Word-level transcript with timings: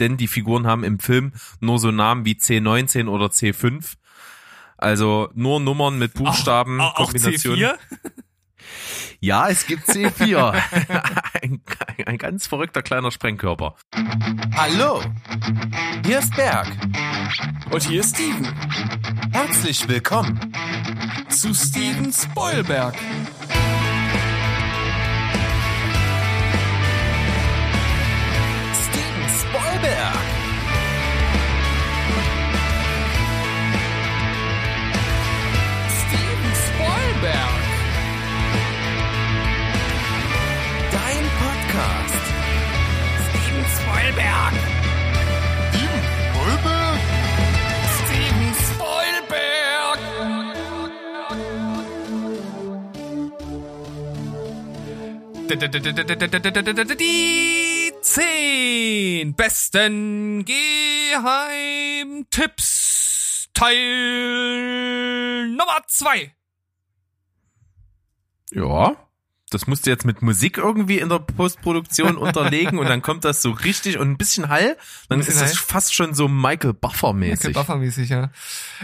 denn 0.00 0.16
die 0.16 0.28
Figuren 0.28 0.66
haben 0.66 0.84
im 0.84 0.98
Film 0.98 1.32
nur 1.60 1.78
so 1.78 1.90
Namen 1.90 2.24
wie 2.24 2.34
C19 2.34 3.08
oder 3.08 3.26
C5. 3.26 3.94
Also 4.76 5.28
nur 5.34 5.60
Nummern 5.60 5.98
mit 5.98 6.14
Buchstaben, 6.14 6.80
auch, 6.80 6.94
auch 6.96 7.12
Kombination. 7.12 7.56
C4? 7.58 7.78
Ja, 9.20 9.48
es 9.48 9.66
gibt 9.66 9.88
C4. 9.88 10.54
ein, 11.42 11.60
ein 12.06 12.18
ganz 12.18 12.46
verrückter 12.46 12.82
kleiner 12.82 13.10
Sprengkörper. 13.10 13.74
Hallo, 14.54 15.02
hier 16.04 16.20
ist 16.20 16.34
Berg. 16.36 16.68
Und 17.70 17.82
hier 17.82 18.00
ist 18.00 18.14
Steven. 18.14 18.46
Herzlich 19.32 19.88
willkommen. 19.88 20.52
Zu 21.28 21.52
Steven 21.52 22.12
Spoilberg. 22.12 22.94
Spoilberg. 37.18 37.58
Dein 40.92 41.24
Podcast. 41.42 42.22
Steven 43.26 43.64
Spoilberg. 43.74 44.54
Steven 45.72 46.02
Spoilberg. 46.22 46.78
Steven 47.98 48.54
Spoilberg. 48.54 49.98
Die 56.98 57.92
zehn 58.00 59.34
besten 59.34 60.44
Geheimtipps 60.44 61.48
Teil 63.54 65.48
Nummer 65.48 65.82
zwei. 65.88 66.37
Ja. 68.52 68.96
Das 69.50 69.66
musst 69.66 69.86
du 69.86 69.90
jetzt 69.90 70.04
mit 70.04 70.20
Musik 70.20 70.58
irgendwie 70.58 70.98
in 70.98 71.08
der 71.08 71.20
Postproduktion 71.20 72.16
unterlegen 72.18 72.78
und 72.78 72.86
dann 72.86 73.00
kommt 73.00 73.24
das 73.24 73.40
so 73.40 73.50
richtig 73.50 73.98
und 73.98 74.10
ein 74.10 74.18
bisschen 74.18 74.50
Hall, 74.50 74.76
dann 75.08 75.20
bisschen 75.20 75.34
ist 75.34 75.40
das 75.40 75.50
Hall. 75.52 75.64
fast 75.66 75.94
schon 75.94 76.12
so 76.12 76.28
Michael 76.28 76.74
Buffer 76.74 77.14
mäßig. 77.14 77.54
Buffer-mäßig, 77.54 78.10
ja. 78.10 78.30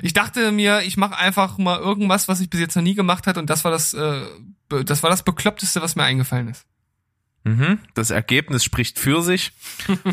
Ich 0.00 0.14
dachte 0.14 0.52
mir, 0.52 0.80
ich 0.80 0.96
mache 0.96 1.18
einfach 1.18 1.58
mal 1.58 1.78
irgendwas, 1.78 2.28
was 2.28 2.40
ich 2.40 2.48
bis 2.48 2.60
jetzt 2.60 2.76
noch 2.76 2.82
nie 2.82 2.94
gemacht 2.94 3.26
hat 3.26 3.36
und 3.36 3.50
das 3.50 3.64
war 3.64 3.70
das, 3.70 3.92
äh, 3.92 4.22
das 4.84 5.02
war 5.02 5.10
das 5.10 5.22
bekloppteste, 5.22 5.82
was 5.82 5.96
mir 5.96 6.04
eingefallen 6.04 6.48
ist. 6.48 6.64
Mhm. 7.44 7.78
Das 7.92 8.10
Ergebnis 8.10 8.64
spricht 8.64 8.98
für 8.98 9.20
sich. 9.22 9.52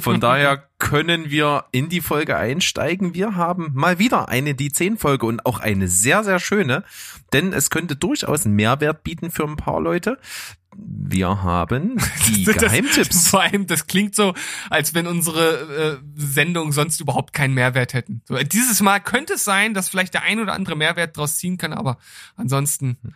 Von 0.01 0.19
daher 0.19 0.67
können 0.79 1.29
wir 1.29 1.65
in 1.71 1.87
die 1.89 2.01
Folge 2.01 2.35
einsteigen. 2.37 3.13
Wir 3.13 3.35
haben 3.35 3.71
mal 3.73 3.99
wieder 3.99 4.27
eine 4.29 4.53
die 4.53 4.71
10 4.71 4.97
Folge 4.97 5.25
und 5.25 5.45
auch 5.45 5.59
eine 5.59 5.87
sehr, 5.87 6.23
sehr 6.25 6.39
schöne, 6.39 6.83
denn 7.33 7.53
es 7.53 7.69
könnte 7.69 7.95
durchaus 7.95 8.45
einen 8.45 8.55
Mehrwert 8.55 9.03
bieten 9.03 9.31
für 9.31 9.43
ein 9.45 9.55
paar 9.55 9.79
Leute. 9.79 10.19
Wir 10.75 11.41
haben 11.43 11.97
die 12.27 12.43
Das- 12.45 12.57
Geheimtipps. 12.57 13.27
Vor 13.29 13.41
allem, 13.41 13.65
das 13.67 13.87
klingt 13.87 14.15
so, 14.15 14.33
als 14.69 14.93
wenn 14.93 15.07
unsere 15.07 15.99
äh, 16.01 16.05
Sendungen 16.15 16.71
sonst 16.73 16.99
überhaupt 17.01 17.33
keinen 17.33 17.53
Mehrwert 17.53 17.93
hätten. 17.93 18.21
So, 18.25 18.35
dieses 18.37 18.81
Mal 18.81 18.99
könnte 18.99 19.33
es 19.33 19.43
sein, 19.43 19.73
dass 19.73 19.89
vielleicht 19.89 20.13
der 20.13 20.23
ein 20.23 20.39
oder 20.39 20.53
andere 20.53 20.75
Mehrwert 20.75 21.15
draus 21.17 21.37
ziehen 21.37 21.57
kann, 21.57 21.73
aber 21.73 21.97
ansonsten 22.35 22.97
uns- 23.03 23.13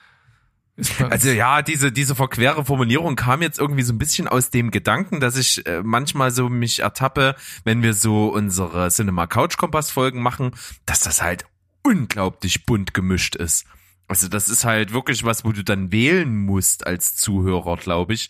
Also 1.10 1.30
ja, 1.30 1.62
diese, 1.62 1.92
diese 1.92 2.16
verquere 2.16 2.66
Formulierung 2.66 3.16
kam 3.16 3.42
jetzt 3.42 3.60
irgendwie 3.60 3.84
so 3.84 3.94
ein 3.94 3.98
bisschen 3.98 4.28
aus 4.28 4.50
dem 4.50 4.72
Gedanken, 4.72 5.20
dass 5.22 5.38
ich 5.38 5.66
äh, 5.66 5.82
manchmal 5.84 6.32
so 6.32 6.50
mich 6.50 6.80
ertappe, 6.80 7.36
wenn 7.64 7.82
wir 7.82 7.94
so 7.94 8.28
unsere 8.28 8.90
Cinema 8.90 9.26
Couch 9.26 9.58
Kompass 9.58 9.92
Folgen 9.92 10.22
machen, 10.22 10.52
dass 10.86 11.00
das 11.00 11.22
halt 11.22 11.46
unglaublich 11.82 12.66
bunt 12.66 12.94
gemischt 12.94 13.36
ist. 13.36 13.66
Also 14.08 14.28
das 14.28 14.50
ist 14.50 14.66
halt 14.66 14.94
wirklich 14.94 15.24
was, 15.24 15.46
wo 15.46 15.52
du 15.52 15.64
dann 15.64 15.92
wählen 15.92 16.36
musst 16.46 16.86
als 16.86 17.16
Zuhörer, 17.16 17.78
glaube 17.78 18.14
ich. 18.14 18.30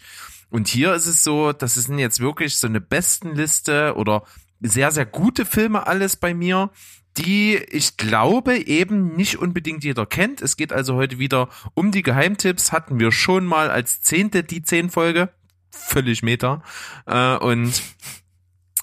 Und 0.49 0.67
hier 0.67 0.93
ist 0.93 1.07
es 1.07 1.23
so, 1.23 1.51
das 1.51 1.73
sind 1.73 1.99
jetzt 1.99 2.19
wirklich 2.19 2.57
so 2.57 2.67
eine 2.67 2.79
Bestenliste 2.79 3.95
oder 3.95 4.23
sehr, 4.61 4.91
sehr 4.91 5.05
gute 5.05 5.45
Filme 5.45 5.87
alles 5.87 6.15
bei 6.15 6.33
mir, 6.33 6.69
die 7.17 7.55
ich 7.55 7.97
glaube 7.97 8.57
eben 8.57 9.15
nicht 9.15 9.37
unbedingt 9.37 9.83
jeder 9.83 10.05
kennt. 10.05 10.41
Es 10.41 10.57
geht 10.57 10.73
also 10.73 10.95
heute 10.95 11.19
wieder 11.19 11.49
um 11.73 11.91
die 11.91 12.01
Geheimtipps. 12.01 12.71
Hatten 12.71 12.99
wir 12.99 13.11
schon 13.11 13.45
mal 13.45 13.69
als 13.69 14.01
zehnte 14.01 14.43
die 14.43 14.63
zehn 14.63 14.89
Folge. 14.89 15.29
Völlig 15.71 16.23
meta. 16.23 16.63
Äh, 17.05 17.37
und 17.37 17.81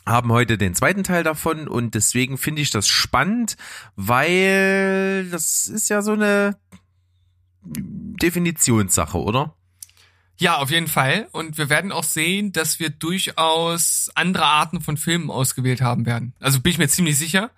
haben 0.04 0.32
heute 0.32 0.58
den 0.58 0.74
zweiten 0.74 1.04
Teil 1.04 1.22
davon 1.22 1.68
und 1.68 1.94
deswegen 1.94 2.36
finde 2.36 2.62
ich 2.62 2.70
das 2.70 2.88
spannend, 2.88 3.56
weil 3.94 5.28
das 5.30 5.68
ist 5.68 5.88
ja 5.88 6.02
so 6.02 6.12
eine 6.12 6.56
Definitionssache, 7.64 9.18
oder? 9.18 9.54
Ja, 10.38 10.56
auf 10.56 10.70
jeden 10.70 10.88
Fall. 10.88 11.28
Und 11.30 11.56
wir 11.56 11.68
werden 11.68 11.92
auch 11.92 12.02
sehen, 12.02 12.50
dass 12.50 12.80
wir 12.80 12.90
durchaus 12.90 14.10
andere 14.16 14.44
Arten 14.44 14.80
von 14.80 14.96
Filmen 14.96 15.30
ausgewählt 15.30 15.82
haben 15.82 16.04
werden. 16.04 16.34
Also 16.40 16.60
bin 16.60 16.72
ich 16.72 16.78
mir 16.78 16.88
ziemlich 16.88 17.16
sicher. 17.16 17.50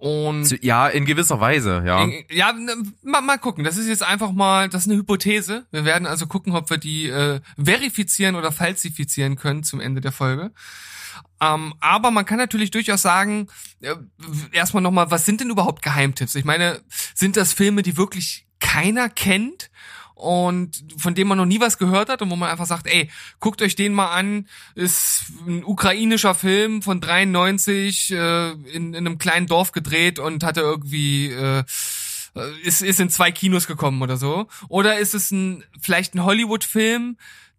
Und 0.00 0.62
Ja, 0.64 0.88
in 0.88 1.04
gewisser 1.04 1.40
Weise, 1.40 1.82
ja. 1.84 2.06
Äh, 2.06 2.24
Ja, 2.30 2.54
ne, 2.54 2.74
mal, 3.02 3.20
mal 3.20 3.36
gucken. 3.36 3.64
Das 3.64 3.76
ist 3.76 3.86
jetzt 3.86 4.02
einfach 4.02 4.32
mal, 4.32 4.70
das 4.70 4.82
ist 4.82 4.88
eine 4.90 4.98
Hypothese. 4.98 5.66
Wir 5.70 5.84
werden 5.84 6.06
also 6.06 6.26
gucken, 6.26 6.54
ob 6.56 6.70
wir 6.70 6.78
die 6.78 7.06
äh, 7.08 7.40
verifizieren 7.62 8.34
oder 8.34 8.50
falsifizieren 8.50 9.36
können 9.36 9.62
zum 9.62 9.78
Ende 9.78 10.00
der 10.00 10.12
Folge. 10.12 10.52
Ähm, 11.38 11.74
aber 11.80 12.10
man 12.10 12.24
kann 12.24 12.38
natürlich 12.38 12.70
durchaus 12.70 13.02
sagen, 13.02 13.48
äh, 13.82 13.94
erstmal 14.52 14.82
nochmal, 14.82 15.10
was 15.10 15.26
sind 15.26 15.42
denn 15.42 15.50
überhaupt 15.50 15.82
Geheimtipps? 15.82 16.34
Ich 16.34 16.46
meine, 16.46 16.80
sind 17.14 17.36
das 17.36 17.52
Filme, 17.52 17.82
die 17.82 17.98
wirklich 17.98 18.46
keiner 18.58 19.10
kennt? 19.10 19.70
Und 20.20 20.84
von 20.96 21.14
dem 21.14 21.28
man 21.28 21.38
noch 21.38 21.46
nie 21.46 21.60
was 21.60 21.78
gehört 21.78 22.08
hat 22.08 22.22
und 22.22 22.30
wo 22.30 22.36
man 22.36 22.50
einfach 22.50 22.66
sagt, 22.66 22.86
ey, 22.86 23.10
guckt 23.40 23.62
euch 23.62 23.74
den 23.74 23.92
mal 23.92 24.10
an, 24.10 24.46
ist 24.74 25.24
ein 25.46 25.64
ukrainischer 25.64 26.34
Film 26.34 26.82
von 26.82 27.00
93 27.00 28.12
äh, 28.12 28.50
in, 28.50 28.94
in 28.94 28.96
einem 28.96 29.18
kleinen 29.18 29.46
Dorf 29.46 29.72
gedreht 29.72 30.18
und 30.18 30.44
hatte 30.44 30.60
irgendwie 30.60 31.30
äh, 31.30 31.64
ist, 32.62 32.82
ist 32.82 33.00
in 33.00 33.10
zwei 33.10 33.32
Kinos 33.32 33.66
gekommen 33.66 34.02
oder 34.02 34.16
so. 34.16 34.46
Oder 34.68 34.98
ist 34.98 35.14
es 35.14 35.30
ein 35.30 35.64
vielleicht 35.80 36.14
ein 36.14 36.24
Hollywood-Film, 36.24 37.16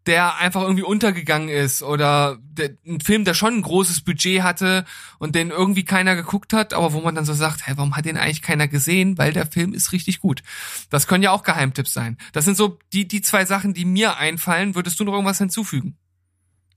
der 0.08 0.38
einfach 0.38 0.62
irgendwie 0.62 0.84
untergegangen 0.84 1.50
ist 1.50 1.84
oder 1.84 2.38
der, 2.42 2.72
ein 2.88 3.02
Film, 3.02 3.24
der 3.24 3.34
schon 3.34 3.56
ein 3.56 3.62
großes 3.62 4.02
Budget 4.02 4.42
hatte 4.42 4.86
und 5.20 5.36
den 5.36 5.52
irgendwie 5.52 5.86
keiner 5.86 6.16
geguckt 6.16 6.54
hat, 6.54 6.74
aber 6.74 6.94
wo 6.94 7.02
man 7.02 7.14
dann 7.14 7.26
so 7.26 7.34
sagt, 7.34 7.68
hey, 7.68 7.78
warum 7.78 7.96
hat 7.96 8.06
den 8.06 8.18
eigentlich 8.18 8.42
keiner 8.42 8.68
gesehen? 8.68 9.18
Weil 9.18 9.34
der 9.34 9.46
Film 9.46 9.74
ist 9.74 9.92
richtig 9.92 10.20
gut. 10.20 10.42
Das 10.90 11.08
können 11.08 11.24
ja 11.24 11.32
auch 11.32 11.44
Geheimtipps 11.44 11.94
sein. 11.94 12.18
Das 12.34 12.46
sind 12.46 12.58
so 12.58 12.80
die, 12.94 13.08
die 13.08 13.22
zwei 13.22 13.46
Sachen, 13.46 13.74
die 13.74 13.86
mir 13.86 14.18
einfallen. 14.18 14.76
Würdest 14.76 15.00
du 15.00 15.04
noch 15.04 15.14
irgendwas 15.14 15.38
hinzufügen? 15.38 15.98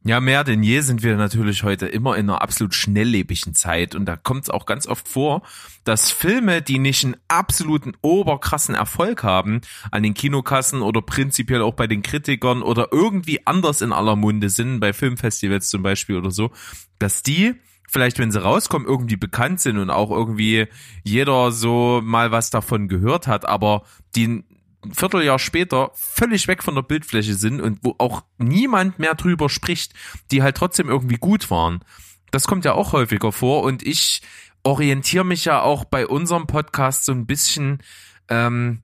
Ja, 0.07 0.21
mehr 0.21 0.45
denn 0.45 0.63
je 0.63 0.83
sind 0.83 1.03
wir 1.03 1.17
natürlich 1.17 1.63
heute 1.63 1.87
immer 1.87 2.17
in 2.17 2.29
einer 2.29 2.43
absolut 2.43 2.75
schnelllebigen 2.75 3.55
Zeit. 3.55 3.95
Und 3.95 4.05
da 4.05 4.17
kommt 4.17 4.43
es 4.43 4.51
auch 4.51 4.67
ganz 4.67 4.87
oft 4.87 5.09
vor, 5.09 5.41
dass 5.85 6.11
Filme, 6.11 6.61
die 6.61 6.79
nicht 6.79 7.05
einen 7.05 7.17
absoluten 7.27 7.95
oberkrassen 8.03 8.75
Erfolg 8.75 9.23
haben 9.23 9.63
an 9.91 10.03
den 10.03 10.13
Kinokassen 10.13 10.83
oder 10.83 11.01
prinzipiell 11.01 11.63
auch 11.63 11.73
bei 11.73 11.87
den 11.87 12.03
Kritikern 12.03 12.61
oder 12.61 12.89
irgendwie 12.93 13.47
anders 13.47 13.81
in 13.81 13.93
aller 13.93 14.15
Munde 14.15 14.51
sind, 14.51 14.79
bei 14.79 14.93
Filmfestivals 14.93 15.71
zum 15.71 15.83
Beispiel 15.83 16.19
oder 16.19 16.31
so, 16.31 16.51
dass 16.99 17.23
die 17.23 17.55
vielleicht, 17.89 18.19
wenn 18.19 18.31
sie 18.31 18.43
rauskommen, 18.43 18.87
irgendwie 18.87 19.17
bekannt 19.17 19.61
sind 19.61 19.79
und 19.79 19.89
auch 19.89 20.11
irgendwie 20.11 20.67
jeder 21.03 21.51
so 21.51 22.03
mal 22.05 22.31
was 22.31 22.51
davon 22.51 22.89
gehört 22.89 23.27
hat, 23.27 23.47
aber 23.47 23.85
die 24.17 24.45
ein 24.85 24.95
Vierteljahr 24.95 25.39
später 25.39 25.91
völlig 25.95 26.49
weg 26.49 26.63
von 26.63 26.75
der 26.75 26.83
Bildfläche 26.83 27.35
sind 27.35 27.61
und 27.61 27.79
wo 27.83 27.95
auch 27.99 28.25
niemand 28.39 28.99
mehr 28.99 29.15
drüber 29.15 29.49
spricht, 29.49 29.93
die 30.31 30.43
halt 30.43 30.57
trotzdem 30.57 30.89
irgendwie 30.89 31.17
gut 31.17 31.51
waren. 31.51 31.81
Das 32.31 32.47
kommt 32.47 32.65
ja 32.65 32.73
auch 32.73 32.93
häufiger 32.93 33.33
vor 33.33 33.63
und 33.63 33.83
ich 33.83 34.23
orientiere 34.63 35.25
mich 35.25 35.45
ja 35.45 35.61
auch 35.63 35.85
bei 35.85 36.07
unserem 36.07 36.47
Podcast 36.47 37.05
so 37.05 37.13
ein 37.13 37.27
bisschen 37.27 37.83
ähm, 38.29 38.83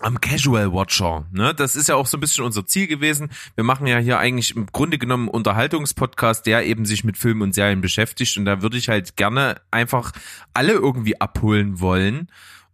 am 0.00 0.20
Casual 0.20 0.72
Watcher. 0.72 1.26
Ne? 1.30 1.54
Das 1.54 1.76
ist 1.76 1.88
ja 1.88 1.94
auch 1.94 2.06
so 2.06 2.16
ein 2.16 2.20
bisschen 2.20 2.44
unser 2.44 2.66
Ziel 2.66 2.86
gewesen. 2.86 3.30
Wir 3.54 3.64
machen 3.64 3.86
ja 3.86 3.98
hier 3.98 4.18
eigentlich 4.18 4.56
im 4.56 4.66
Grunde 4.66 4.98
genommen 4.98 5.24
einen 5.24 5.34
Unterhaltungspodcast, 5.34 6.46
der 6.46 6.64
eben 6.64 6.86
sich 6.86 7.04
mit 7.04 7.18
Filmen 7.18 7.42
und 7.42 7.54
Serien 7.54 7.80
beschäftigt. 7.80 8.36
Und 8.36 8.46
da 8.46 8.62
würde 8.62 8.78
ich 8.78 8.88
halt 8.88 9.16
gerne 9.16 9.60
einfach 9.70 10.12
alle 10.54 10.72
irgendwie 10.72 11.20
abholen 11.20 11.80
wollen. 11.80 12.28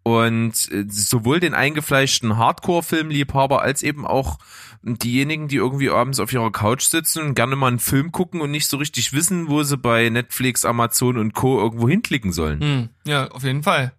Und 0.07 0.71
äh, 0.71 0.85
sowohl 0.89 1.41
den 1.41 1.53
eingefleischten 1.53 2.37
Hardcore-Filmliebhaber 2.37 3.61
als 3.61 3.83
eben 3.83 4.07
auch 4.07 4.39
diejenigen, 4.81 5.49
die 5.49 5.57
irgendwie 5.57 5.91
abends 5.91 6.21
auf 6.21 6.33
ihrer 6.33 6.53
Couch 6.53 6.85
sitzen 6.85 7.23
und 7.25 7.35
gerne 7.35 7.57
mal 7.57 7.67
einen 7.67 7.81
Film 7.81 8.13
gucken 8.13 8.41
und 8.41 8.53
nicht 8.53 8.69
so 8.69 8.77
richtig 8.77 9.13
wissen, 9.13 9.49
wo 9.49 9.65
sie 9.65 9.77
bei 9.77 10.09
Netflix, 10.09 10.65
Amazon 10.65 11.17
und 11.17 11.35
Co. 11.35 11.59
irgendwo 11.59 11.89
hinklicken 11.89 12.31
sollen. 12.31 12.61
Hm, 12.61 12.89
ja, 13.05 13.27
auf 13.33 13.43
jeden 13.43 13.65
Fall. 13.65 13.95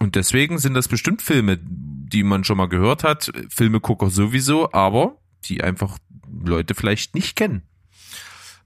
Und 0.00 0.16
deswegen 0.16 0.58
sind 0.58 0.74
das 0.74 0.88
bestimmt 0.88 1.22
Filme, 1.22 1.60
die 1.62 2.24
man 2.24 2.42
schon 2.42 2.56
mal 2.56 2.68
gehört 2.68 3.04
hat, 3.04 3.30
Filmegucker 3.48 4.10
sowieso, 4.10 4.72
aber 4.72 5.18
die 5.44 5.62
einfach 5.62 5.98
Leute 6.28 6.74
vielleicht 6.74 7.14
nicht 7.14 7.36
kennen. 7.36 7.62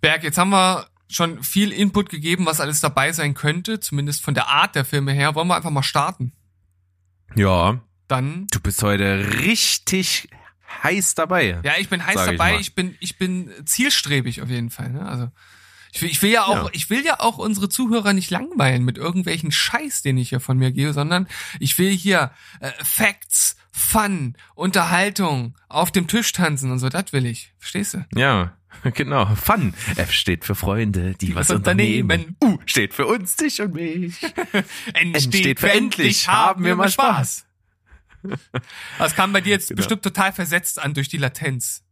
Berg, 0.01 0.23
jetzt 0.25 0.39
haben 0.39 0.53
wir 0.53 0.87
schon 1.15 1.43
viel 1.43 1.73
Input 1.73 2.09
gegeben, 2.09 2.47
was 2.47 2.61
alles 2.61 2.81
dabei 2.81 3.13
sein 3.13 3.35
könnte, 3.35 3.81
zumindest 3.81 4.23
von 4.23 4.35
der 4.35 4.49
Art 4.49 4.75
der 4.75 4.85
Filme 4.85 5.13
her. 5.13 5.35
Wollen 5.35 5.49
wir 5.49 5.57
einfach 5.57 5.71
mal 5.71 5.83
starten? 5.83 6.33
Ja, 7.35 7.81
Dann. 8.09 8.47
du 8.51 8.61
bist 8.61 8.83
heute 8.83 9.41
richtig 9.41 10.29
heiß 10.83 11.15
dabei. 11.15 11.61
Ja, 11.63 11.75
ich 11.79 11.89
bin 11.89 12.05
heiß 12.05 12.17
ich 12.17 12.21
dabei. 12.37 12.53
mal. 12.53 12.61
Ich, 12.61 12.75
bin, 12.75 12.97
ich 13.01 13.17
bin 13.19 13.51
zielstrebig 13.65 14.43
auf 14.43 14.49
jeden 14.51 14.71
Fall. 14.71 14.91
Ne? 14.91 15.07
Also 15.07 15.31
ich 15.93 16.03
will, 16.03 16.11
ich 16.11 16.23
will 16.23 16.31
ja 16.31 16.45
auch, 16.45 16.65
Ja. 16.65 16.71
ich 16.73 16.91
will 16.91 17.05
ja 17.05 17.21
auch 17.21 17.39
unsere 17.39 17.69
Zuhörer 17.69 18.13
nicht 18.13 18.31
langweilen 18.31 18.85
mit 18.85 18.99
irgendwelchen 18.99 19.53
Scheiß, 19.53 20.03
den 20.03 20.19
ich 20.19 20.31
hier 20.31 20.41
von 20.41 20.59
mir 20.59 20.73
gebe, 20.73 20.93
sondern 20.93 21.29
ich 21.61 21.79
will 21.79 21.91
hier 21.93 22.33
äh, 22.61 22.73
Facts, 22.83 23.57
Fun, 23.71 24.37
Unterhaltung, 24.55 25.57
auf 25.69 25.91
dem 25.93 26.07
Tisch 26.09 26.33
tanzen 26.33 26.71
und 26.73 26.79
so. 26.81 26.89
Das 26.89 27.13
will 27.13 27.27
ich. 27.27 27.53
Verstehst 27.59 27.95
du? 27.95 28.05
Ja, 28.15 28.57
genau. 28.95 29.27
Fun. 29.37 29.75
F 29.97 30.13
steht 30.13 30.45
für 30.45 30.55
Freunde, 30.55 31.15
die 31.15 31.35
was 31.35 31.51
unternehmen. 31.51 32.37
U 32.43 32.59
steht 32.67 32.95
für 32.95 33.07
uns, 33.07 33.37
dich 33.37 33.61
und 33.61 33.75
mich. 33.75 34.21
N 34.95 35.19
steht 35.21 35.61
für 35.61 35.71
endlich, 35.71 36.29
haben 36.29 36.65
wir 36.65 36.75
mal 36.77 36.91
Spaß. 36.91 37.47
Das 38.99 39.15
kam 39.15 39.35
bei 39.35 39.43
dir 39.43 39.51
jetzt 39.51 39.69
Genau. 39.69 39.77
bestimmt 39.77 40.03
total 40.03 40.33
versetzt 40.33 40.83
an 40.83 40.95
durch 40.95 41.09
die 41.09 41.19
Latenz. 41.19 41.83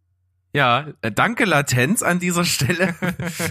Ja, 0.54 0.86
äh, 1.02 1.12
danke 1.12 1.44
Latenz 1.44 2.02
an 2.02 2.20
dieser 2.20 2.46
Stelle, 2.46 2.94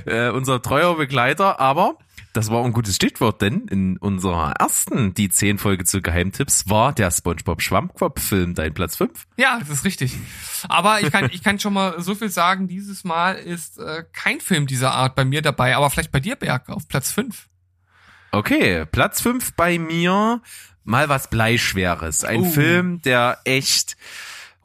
äh, 0.05 0.29
unser 0.29 0.63
treuer 0.63 0.97
Begleiter. 0.97 1.59
Aber 1.59 1.97
das 2.33 2.49
war 2.49 2.63
ein 2.63 2.71
gutes 2.73 2.95
Stichwort, 2.95 3.41
denn 3.41 3.67
in 3.67 3.97
unserer 3.97 4.53
ersten 4.53 5.13
die 5.13 5.29
10 5.29 5.57
Folge 5.57 5.83
zu 5.85 6.01
Geheimtipps 6.01 6.69
war 6.69 6.93
der 6.93 7.11
SpongeBob 7.11 7.61
Schwammkopf-Film 7.61 8.55
dein 8.55 8.73
Platz 8.73 8.95
5. 8.95 9.27
Ja, 9.37 9.59
das 9.59 9.69
ist 9.69 9.85
richtig. 9.85 10.15
Aber 10.69 11.01
ich 11.01 11.11
kann, 11.11 11.29
ich 11.31 11.43
kann 11.43 11.59
schon 11.59 11.73
mal 11.73 12.01
so 12.01 12.15
viel 12.15 12.29
sagen, 12.29 12.67
dieses 12.67 13.03
Mal 13.03 13.33
ist 13.35 13.79
äh, 13.79 14.03
kein 14.13 14.39
Film 14.39 14.67
dieser 14.67 14.91
Art 14.93 15.15
bei 15.15 15.25
mir 15.25 15.41
dabei, 15.41 15.75
aber 15.75 15.89
vielleicht 15.89 16.11
bei 16.11 16.19
dir, 16.19 16.35
Berg, 16.35 16.69
auf 16.69 16.87
Platz 16.87 17.11
5. 17.11 17.47
Okay, 18.31 18.85
Platz 18.85 19.21
5 19.21 19.53
bei 19.55 19.77
mir, 19.77 20.41
mal 20.85 21.09
was 21.09 21.29
Bleischweres. 21.29 22.23
Ein 22.23 22.41
Oh. 22.41 22.49
Film, 22.49 23.01
der 23.01 23.39
echt 23.43 23.97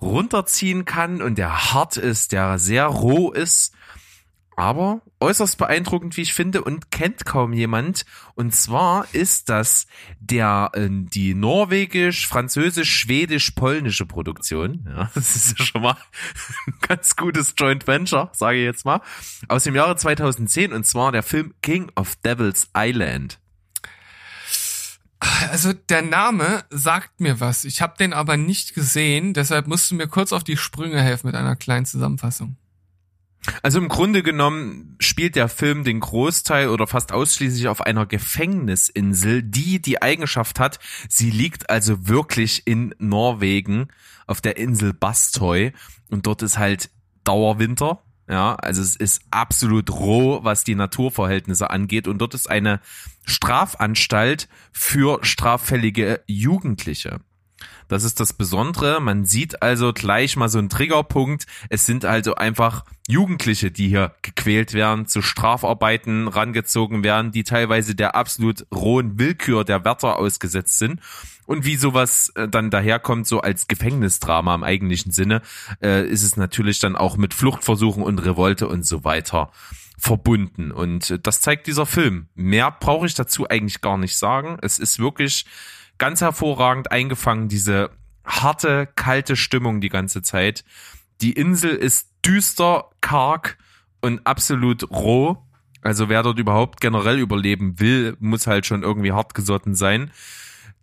runterziehen 0.01 0.85
kann 0.85 1.23
und 1.23 1.37
der 1.37 1.73
hart 1.73 1.97
ist, 1.97 2.33
der 2.33 2.59
sehr 2.59 2.87
roh 2.87 3.33
ist, 3.33 3.73
aber 4.57 5.03
äußerst 5.21 5.59
beeindruckend, 5.59 6.17
wie 6.17 6.23
ich 6.23 6.35
finde, 6.35 6.65
und 6.65 6.91
kennt 6.91 7.27
kaum 7.27 7.53
jemand. 7.53 8.07
Und 8.35 8.55
zwar 8.55 9.07
ist 9.13 9.51
das 9.51 9.87
der 10.19 10.71
äh, 10.73 10.89
die 10.91 11.35
norwegisch, 11.35 12.27
französisch, 12.27 12.91
schwedisch, 12.91 13.51
polnische 13.53 14.07
Produktion. 14.07 14.87
Ja, 14.89 15.11
das 15.15 15.37
ist 15.37 15.59
ja 15.59 15.65
schon 15.65 15.83
mal 15.83 15.97
ein 16.67 16.75
ganz 16.81 17.17
gutes 17.17 17.55
Joint 17.57 17.87
Venture, 17.87 18.31
sage 18.33 18.59
ich 18.59 18.65
jetzt 18.65 18.87
mal, 18.87 19.03
aus 19.49 19.65
dem 19.65 19.75
Jahre 19.75 19.97
2010 19.97 20.73
und 20.73 20.85
zwar 20.85 21.13
der 21.13 21.23
Film 21.23 21.55
King 21.63 21.93
of 21.95 22.17
Devil's 22.17 22.71
Island. 22.75 23.39
Also 25.51 25.73
der 25.73 26.03
Name 26.03 26.65
sagt 26.71 27.21
mir 27.21 27.41
was. 27.41 27.65
Ich 27.65 27.83
habe 27.83 27.97
den 27.99 28.13
aber 28.13 28.37
nicht 28.37 28.75
gesehen, 28.75 29.35
deshalb 29.35 29.67
musst 29.67 29.91
du 29.91 29.95
mir 29.95 30.09
kurz 30.09 30.33
auf 30.33 30.45
die 30.45 30.57
Sprünge 30.57 31.01
helfen 31.01 31.27
mit 31.27 31.37
einer 31.37 31.57
kleinen 31.57 31.87
Zusammenfassung. 31.87 32.57
Also 33.63 33.79
im 33.79 33.89
Grunde 33.89 34.23
genommen 34.23 34.97
spielt 35.01 35.37
der 35.37 35.49
Film 35.49 35.85
den 35.85 36.01
Großteil 36.01 36.69
oder 36.69 36.87
fast 36.87 37.13
ausschließlich 37.13 37.69
auf 37.69 37.81
einer 37.81 38.07
Gefängnisinsel, 38.07 39.43
die 39.43 39.81
die 39.81 40.03
Eigenschaft 40.03 40.59
hat, 40.61 40.79
sie 41.09 41.31
liegt 41.31 41.71
also 41.71 42.09
wirklich 42.09 42.67
in 42.67 42.95
Norwegen 42.99 43.89
auf 44.27 44.41
der 44.41 44.57
Insel 44.57 44.93
Bastoy 44.93 45.73
und 46.11 46.27
dort 46.27 46.43
ist 46.43 46.59
halt 46.59 46.91
Dauerwinter. 47.25 48.03
Ja, 48.29 48.57
also 48.57 48.83
es 48.83 48.97
ist 48.97 49.23
absolut 49.31 49.89
roh, 49.91 50.41
was 50.43 50.65
die 50.65 50.75
Naturverhältnisse 50.75 51.71
angeht 51.71 52.09
und 52.09 52.19
dort 52.19 52.35
ist 52.35 52.51
eine 52.51 52.81
Strafanstalt 53.25 54.49
für 54.73 55.25
straffällige 55.25 56.23
Jugendliche. 56.27 57.21
Das 57.89 58.05
ist 58.05 58.21
das 58.21 58.33
Besondere. 58.33 59.01
Man 59.01 59.25
sieht 59.25 59.63
also 59.63 59.93
gleich 59.93 60.37
mal 60.37 60.49
so 60.49 60.59
einen 60.59 60.69
Triggerpunkt. 60.69 61.47
Es 61.69 61.87
sind 61.87 62.05
also 62.05 62.35
einfach 62.35 62.85
Jugendliche, 63.09 63.71
die 63.71 63.89
hier 63.89 64.13
gequält 64.23 64.73
werden, 64.73 65.07
zu 65.07 65.23
Strafarbeiten 65.23 66.27
rangezogen 66.27 67.05
werden, 67.05 67.31
die 67.31 67.45
teilweise 67.45 67.95
der 67.95 68.17
absolut 68.17 68.67
rohen 68.75 69.19
Willkür 69.19 69.65
der 69.65 69.85
Wärter 69.85 70.17
ausgesetzt 70.19 70.79
sind. 70.79 71.01
Und 71.47 71.65
wie 71.65 71.77
sowas 71.77 72.31
äh, 72.35 72.49
dann 72.49 72.71
daherkommt, 72.71 73.27
so 73.27 73.41
als 73.41 73.69
Gefängnisdrama 73.69 74.55
im 74.55 74.65
eigentlichen 74.65 75.13
Sinne, 75.13 75.43
äh, 75.81 76.05
ist 76.07 76.25
es 76.25 76.37
natürlich 76.37 76.81
dann 76.81 76.97
auch 76.97 77.17
mit 77.17 77.35
Fluchtversuchen 77.35 78.03
und 78.03 78.19
Revolte 78.19 78.67
und 78.67 78.85
so 78.85 79.05
weiter 79.05 79.53
verbunden. 79.97 80.73
Und 80.73 81.11
äh, 81.11 81.19
das 81.21 81.41
zeigt 81.41 81.69
dieser 81.69 81.87
Film. 81.87 82.27
Mehr 82.35 82.73
brauche 82.73 83.07
ich 83.07 83.15
dazu 83.15 83.49
eigentlich 83.49 83.81
gar 83.81 83.97
nicht 83.97 84.19
sagen. 84.19 84.59
Es 84.61 84.81
ist 84.81 84.99
wirklich 84.99 85.47
ganz 85.99 86.21
hervorragend 86.21 86.91
eingefangen, 86.91 87.49
diese 87.49 87.91
harte, 88.25 88.89
kalte 88.97 89.37
Stimmung 89.37 89.81
die 89.81 89.89
ganze 89.89 90.23
Zeit. 90.23 90.65
Die 91.21 91.33
Insel 91.33 91.71
ist 91.71 92.11
düster, 92.25 92.91
karg 93.01 93.57
und 94.01 94.27
absolut 94.27 94.91
roh. 94.91 95.39
Also 95.83 96.09
wer 96.09 96.23
dort 96.23 96.39
überhaupt 96.39 96.81
generell 96.81 97.19
überleben 97.19 97.79
will, 97.79 98.17
muss 98.19 98.47
halt 98.47 98.67
schon 98.67 98.83
irgendwie 98.83 99.13
hartgesotten 99.13 99.75
sein. 99.75 100.11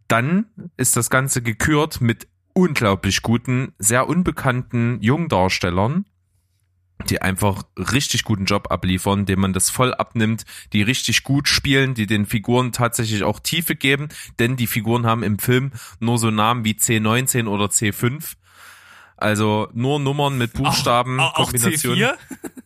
Dann 0.08 0.46
ist 0.78 0.96
das 0.96 1.10
Ganze 1.10 1.42
gekürt 1.42 2.00
mit 2.00 2.28
unglaublich 2.54 3.22
guten, 3.22 3.74
sehr 3.80 4.08
unbekannten 4.08 5.02
Jungdarstellern, 5.02 6.06
die 7.10 7.22
einfach 7.22 7.64
richtig 7.78 8.24
guten 8.24 8.46
Job 8.46 8.72
abliefern, 8.72 9.26
dem 9.26 9.40
man 9.40 9.54
das 9.54 9.70
voll 9.70 9.94
abnimmt, 9.94 10.46
die 10.74 10.82
richtig 10.82 11.24
gut 11.24 11.48
spielen, 11.48 11.94
die 11.94 12.08
den 12.08 12.26
Figuren 12.26 12.72
tatsächlich 12.72 13.24
auch 13.24 13.40
Tiefe 13.40 13.76
geben, 13.76 14.10
denn 14.40 14.56
die 14.56 14.68
Figuren 14.68 15.06
haben 15.06 15.24
im 15.24 15.40
Film 15.40 15.72
nur 16.00 16.18
so 16.18 16.32
Namen 16.32 16.66
wie 16.66 16.74
C19 16.74 17.48
oder 17.48 17.66
C5. 17.66 18.36
Also 19.18 19.70
nur 19.74 20.00
Nummern 20.00 20.38
mit 20.38 20.54
Buchstaben, 20.54 21.20
auch, 21.20 21.36
auch 21.36 21.52
Kombinationen. 21.52 22.04
C4? 22.04 22.18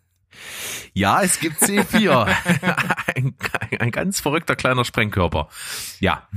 Ja, 0.94 1.22
es 1.22 1.40
gibt 1.40 1.62
C4. 1.62 2.26
ein, 3.16 3.36
ein 3.80 3.92
ganz 3.92 4.20
verrückter 4.20 4.56
kleiner 4.56 4.84
Sprengkörper. 4.84 5.48
Ja. 6.00 6.28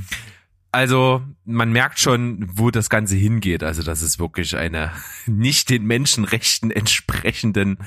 Also 0.72 1.22
man 1.44 1.72
merkt 1.72 1.98
schon, 1.98 2.48
wo 2.52 2.70
das 2.70 2.90
Ganze 2.90 3.16
hingeht. 3.16 3.64
Also 3.64 3.82
das 3.82 4.02
ist 4.02 4.20
wirklich 4.20 4.56
eine 4.56 4.92
nicht 5.26 5.68
den 5.68 5.84
Menschenrechten 5.84 6.70
entsprechenden 6.70 7.78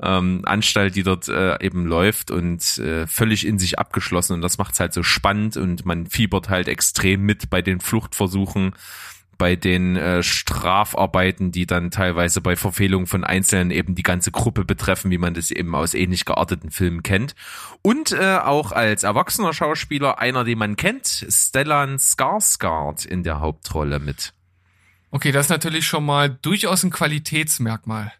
ähm, 0.00 0.42
Anstalt, 0.44 0.94
die 0.94 1.02
dort 1.02 1.28
äh, 1.28 1.60
eben 1.64 1.84
läuft 1.86 2.30
und 2.30 2.78
äh, 2.78 3.06
völlig 3.08 3.44
in 3.44 3.58
sich 3.58 3.78
abgeschlossen. 3.78 4.34
Und 4.34 4.42
das 4.42 4.58
macht's 4.58 4.78
halt 4.78 4.92
so 4.92 5.02
spannend 5.02 5.56
und 5.56 5.84
man 5.84 6.06
fiebert 6.06 6.48
halt 6.48 6.68
extrem 6.68 7.22
mit 7.22 7.50
bei 7.50 7.60
den 7.60 7.80
Fluchtversuchen 7.80 8.74
bei 9.42 9.56
den 9.56 9.96
äh, 9.96 10.22
Strafarbeiten, 10.22 11.50
die 11.50 11.66
dann 11.66 11.90
teilweise 11.90 12.40
bei 12.40 12.54
Verfehlungen 12.54 13.08
von 13.08 13.24
Einzelnen 13.24 13.72
eben 13.72 13.96
die 13.96 14.04
ganze 14.04 14.30
Gruppe 14.30 14.64
betreffen, 14.64 15.10
wie 15.10 15.18
man 15.18 15.34
das 15.34 15.50
eben 15.50 15.74
aus 15.74 15.94
ähnlich 15.94 16.24
gearteten 16.24 16.70
Filmen 16.70 17.02
kennt. 17.02 17.34
Und 17.82 18.12
äh, 18.12 18.36
auch 18.36 18.70
als 18.70 19.02
erwachsener 19.02 19.52
Schauspieler 19.52 20.20
einer, 20.20 20.44
den 20.44 20.58
man 20.58 20.76
kennt, 20.76 21.26
Stellan 21.28 21.96
Skarsgård 21.98 23.04
in 23.04 23.24
der 23.24 23.40
Hauptrolle 23.40 23.98
mit. 23.98 24.32
Okay, 25.10 25.32
das 25.32 25.46
ist 25.46 25.50
natürlich 25.50 25.88
schon 25.88 26.06
mal 26.06 26.30
durchaus 26.30 26.84
ein 26.84 26.92
Qualitätsmerkmal. 26.92 28.12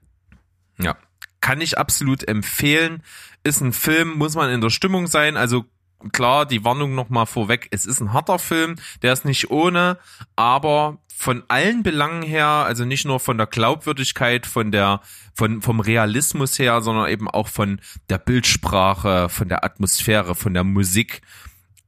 Ja, 0.79 0.97
kann 1.41 1.61
ich 1.61 1.79
absolut 1.79 2.27
empfehlen. 2.27 3.05
Ist 3.45 3.61
ein 3.61 3.73
Film, 3.73 4.19
muss 4.19 4.35
man 4.35 4.51
in 4.51 4.61
der 4.61 4.71
Stimmung 4.71 5.07
sein. 5.07 5.37
Also 5.37 5.67
klar, 6.11 6.47
die 6.47 6.65
Warnung 6.65 6.95
nochmal 6.95 7.27
vorweg. 7.27 7.69
Es 7.71 7.87
ist 7.87 8.01
ein 8.01 8.13
harter 8.13 8.39
Film, 8.39 8.77
der 9.03 9.13
ist 9.13 9.25
nicht 9.25 9.51
ohne, 9.51 9.99
aber 10.35 10.99
von 11.23 11.45
allen 11.47 11.85
Belangen 11.85 12.25
her, 12.25 12.49
also 12.49 12.85
nicht 12.85 13.05
nur 13.05 13.21
von 13.21 13.39
der 13.39 13.47
Glaubwürdigkeit, 13.47 14.45
von 14.45 14.73
der, 14.73 15.03
von, 15.35 15.63
vom 15.63 15.79
Realismus 15.79 16.59
her, 16.59 16.81
sondern 16.83 17.09
eben 17.09 17.31
auch 17.31 17.47
von 17.47 17.81
der 18.11 18.19
Bildsprache, 18.19 19.29
von 19.29 19.49
der 19.49 19.65
Atmosphäre, 19.65 20.35
von 20.35 20.53
der 20.53 20.65
Musik. 20.65 21.21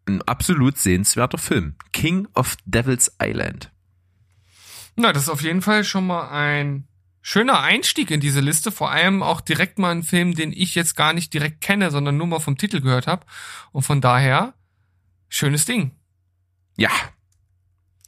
Ein 0.06 0.22
absolut 0.22 0.78
sehenswerter 0.78 1.38
Film. 1.38 1.74
King 1.92 2.28
of 2.36 2.56
Devil's 2.64 3.10
Island. 3.20 3.72
Na, 4.94 5.12
das 5.12 5.24
ist 5.24 5.28
auf 5.28 5.42
jeden 5.42 5.62
Fall 5.62 5.82
schon 5.82 6.06
mal 6.06 6.28
ein 6.28 6.86
schöner 7.20 7.58
Einstieg 7.58 8.12
in 8.12 8.20
diese 8.20 8.40
Liste. 8.40 8.70
Vor 8.70 8.92
allem 8.92 9.24
auch 9.24 9.40
direkt 9.40 9.80
mal 9.80 9.90
ein 9.90 10.04
Film, 10.04 10.36
den 10.36 10.52
ich 10.52 10.76
jetzt 10.76 10.94
gar 10.94 11.12
nicht 11.12 11.34
direkt 11.34 11.60
kenne, 11.60 11.90
sondern 11.90 12.16
nur 12.16 12.28
mal 12.28 12.38
vom 12.38 12.56
Titel 12.56 12.80
gehört 12.80 13.08
habe. 13.08 13.26
Und 13.72 13.82
von 13.82 14.00
daher, 14.00 14.54
schönes 15.28 15.64
Ding. 15.64 15.90
Ja. 16.76 16.90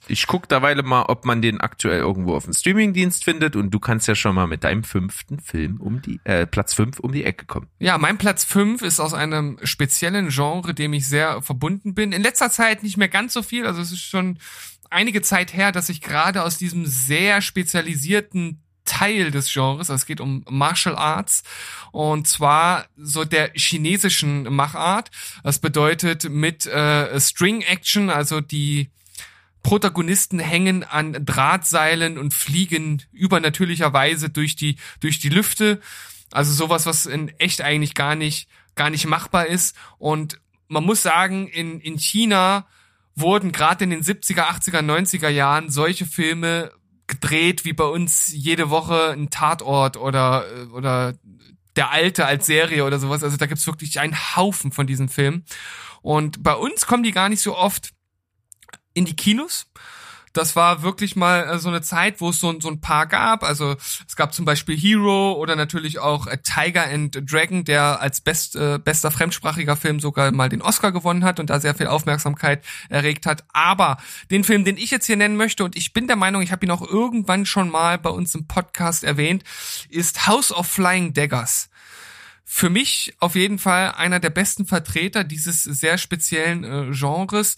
Ich 0.08 0.26
guck 0.26 0.48
derweile 0.48 0.82
mal, 0.82 1.02
ob 1.02 1.24
man 1.24 1.42
den 1.42 1.60
aktuell 1.60 2.00
irgendwo 2.00 2.34
auf 2.34 2.44
dem 2.44 2.52
Streamingdienst 2.52 3.24
findet 3.24 3.56
und 3.56 3.70
du 3.70 3.80
kannst 3.80 4.08
ja 4.08 4.14
schon 4.14 4.34
mal 4.34 4.46
mit 4.46 4.64
deinem 4.64 4.84
fünften 4.84 5.40
Film 5.40 5.80
um 5.80 6.02
die, 6.02 6.20
äh, 6.24 6.46
Platz 6.46 6.74
fünf 6.74 7.00
um 7.00 7.12
die 7.12 7.24
Ecke 7.24 7.46
kommen. 7.46 7.68
Ja, 7.78 7.98
mein 7.98 8.18
Platz 8.18 8.44
5 8.44 8.82
ist 8.82 9.00
aus 9.00 9.14
einem 9.14 9.58
speziellen 9.62 10.28
Genre, 10.28 10.74
dem 10.74 10.92
ich 10.92 11.06
sehr 11.06 11.42
verbunden 11.42 11.94
bin. 11.94 12.12
In 12.12 12.22
letzter 12.22 12.50
Zeit 12.50 12.82
nicht 12.82 12.96
mehr 12.96 13.08
ganz 13.08 13.32
so 13.32 13.42
viel, 13.42 13.66
also 13.66 13.80
es 13.80 13.92
ist 13.92 14.02
schon 14.02 14.38
einige 14.90 15.22
Zeit 15.22 15.54
her, 15.54 15.72
dass 15.72 15.88
ich 15.88 16.00
gerade 16.00 16.42
aus 16.42 16.58
diesem 16.58 16.86
sehr 16.86 17.40
spezialisierten 17.42 18.62
Teil 18.84 19.30
des 19.30 19.52
Genres. 19.52 19.90
Also 19.90 19.94
es 19.94 20.06
geht 20.06 20.20
um 20.20 20.44
Martial 20.48 20.96
Arts 20.96 21.42
und 21.92 22.26
zwar 22.26 22.86
so 22.96 23.24
der 23.24 23.50
chinesischen 23.54 24.44
Machart. 24.44 25.10
Das 25.42 25.58
bedeutet 25.58 26.28
mit 26.30 26.66
äh, 26.66 27.20
String 27.20 27.62
Action, 27.62 28.08
also 28.08 28.40
die 28.40 28.90
Protagonisten 29.66 30.38
hängen 30.38 30.84
an 30.84 31.26
Drahtseilen 31.26 32.18
und 32.18 32.32
fliegen 32.32 33.02
übernatürlicherweise 33.10 34.30
durch 34.30 34.54
die 34.54 34.76
durch 35.00 35.18
die 35.18 35.28
Lüfte. 35.28 35.80
Also 36.30 36.52
sowas, 36.52 36.86
was 36.86 37.06
in 37.06 37.30
echt 37.40 37.62
eigentlich 37.62 37.96
gar 37.96 38.14
nicht 38.14 38.48
gar 38.76 38.90
nicht 38.90 39.06
machbar 39.06 39.46
ist. 39.46 39.74
Und 39.98 40.40
man 40.68 40.84
muss 40.84 41.02
sagen, 41.02 41.48
in 41.48 41.80
in 41.80 41.98
China 41.98 42.68
wurden 43.16 43.50
gerade 43.50 43.82
in 43.82 43.90
den 43.90 44.04
70er, 44.04 44.44
80er, 44.44 44.82
90er 44.82 45.30
Jahren 45.30 45.68
solche 45.68 46.06
Filme 46.06 46.70
gedreht, 47.08 47.64
wie 47.64 47.72
bei 47.72 47.86
uns 47.86 48.30
jede 48.32 48.70
Woche 48.70 49.10
ein 49.10 49.30
Tatort 49.30 49.96
oder, 49.96 50.44
oder 50.74 51.14
der 51.74 51.90
Alte 51.90 52.24
als 52.24 52.46
Serie 52.46 52.84
oder 52.84 53.00
sowas. 53.00 53.24
Also 53.24 53.36
da 53.36 53.46
gibt's 53.46 53.66
wirklich 53.66 53.98
einen 53.98 54.36
Haufen 54.36 54.70
von 54.70 54.86
diesen 54.86 55.08
Filmen. 55.08 55.44
Und 56.02 56.44
bei 56.44 56.54
uns 56.54 56.86
kommen 56.86 57.02
die 57.02 57.10
gar 57.10 57.28
nicht 57.28 57.40
so 57.40 57.56
oft 57.56 57.95
in 58.96 59.04
die 59.04 59.14
Kinos. 59.14 59.66
Das 60.32 60.54
war 60.54 60.82
wirklich 60.82 61.16
mal 61.16 61.44
äh, 61.44 61.58
so 61.58 61.70
eine 61.70 61.80
Zeit, 61.80 62.20
wo 62.20 62.28
es 62.28 62.38
so, 62.38 62.60
so 62.60 62.68
ein 62.68 62.80
paar 62.80 63.06
gab. 63.06 63.42
Also 63.42 63.76
es 64.06 64.16
gab 64.16 64.34
zum 64.34 64.44
Beispiel 64.44 64.76
Hero 64.76 65.32
oder 65.32 65.56
natürlich 65.56 65.98
auch 65.98 66.26
äh, 66.26 66.38
Tiger 66.38 66.86
and 66.86 67.18
Dragon, 67.30 67.64
der 67.64 68.02
als 68.02 68.20
best, 68.20 68.54
äh, 68.54 68.78
bester 68.78 69.10
fremdsprachiger 69.10 69.76
Film 69.76 69.98
sogar 69.98 70.30
mal 70.32 70.50
den 70.50 70.60
Oscar 70.60 70.92
gewonnen 70.92 71.24
hat 71.24 71.40
und 71.40 71.48
da 71.48 71.58
sehr 71.58 71.74
viel 71.74 71.86
Aufmerksamkeit 71.86 72.62
erregt 72.90 73.24
hat. 73.24 73.44
Aber 73.52 73.96
den 74.30 74.44
Film, 74.44 74.64
den 74.64 74.76
ich 74.76 74.90
jetzt 74.90 75.06
hier 75.06 75.16
nennen 75.16 75.36
möchte, 75.36 75.64
und 75.64 75.74
ich 75.74 75.94
bin 75.94 76.06
der 76.06 76.16
Meinung, 76.16 76.42
ich 76.42 76.52
habe 76.52 76.66
ihn 76.66 76.70
auch 76.70 76.82
irgendwann 76.82 77.46
schon 77.46 77.70
mal 77.70 77.96
bei 77.96 78.10
uns 78.10 78.34
im 78.34 78.46
Podcast 78.46 79.04
erwähnt, 79.04 79.42
ist 79.88 80.26
House 80.26 80.52
of 80.52 80.66
Flying 80.66 81.14
Daggers 81.14 81.70
für 82.48 82.70
mich 82.70 83.12
auf 83.18 83.34
jeden 83.34 83.58
Fall 83.58 83.92
einer 83.96 84.20
der 84.20 84.30
besten 84.30 84.66
Vertreter 84.66 85.24
dieses 85.24 85.64
sehr 85.64 85.98
speziellen 85.98 86.62
äh, 86.62 86.92
Genres. 86.92 87.56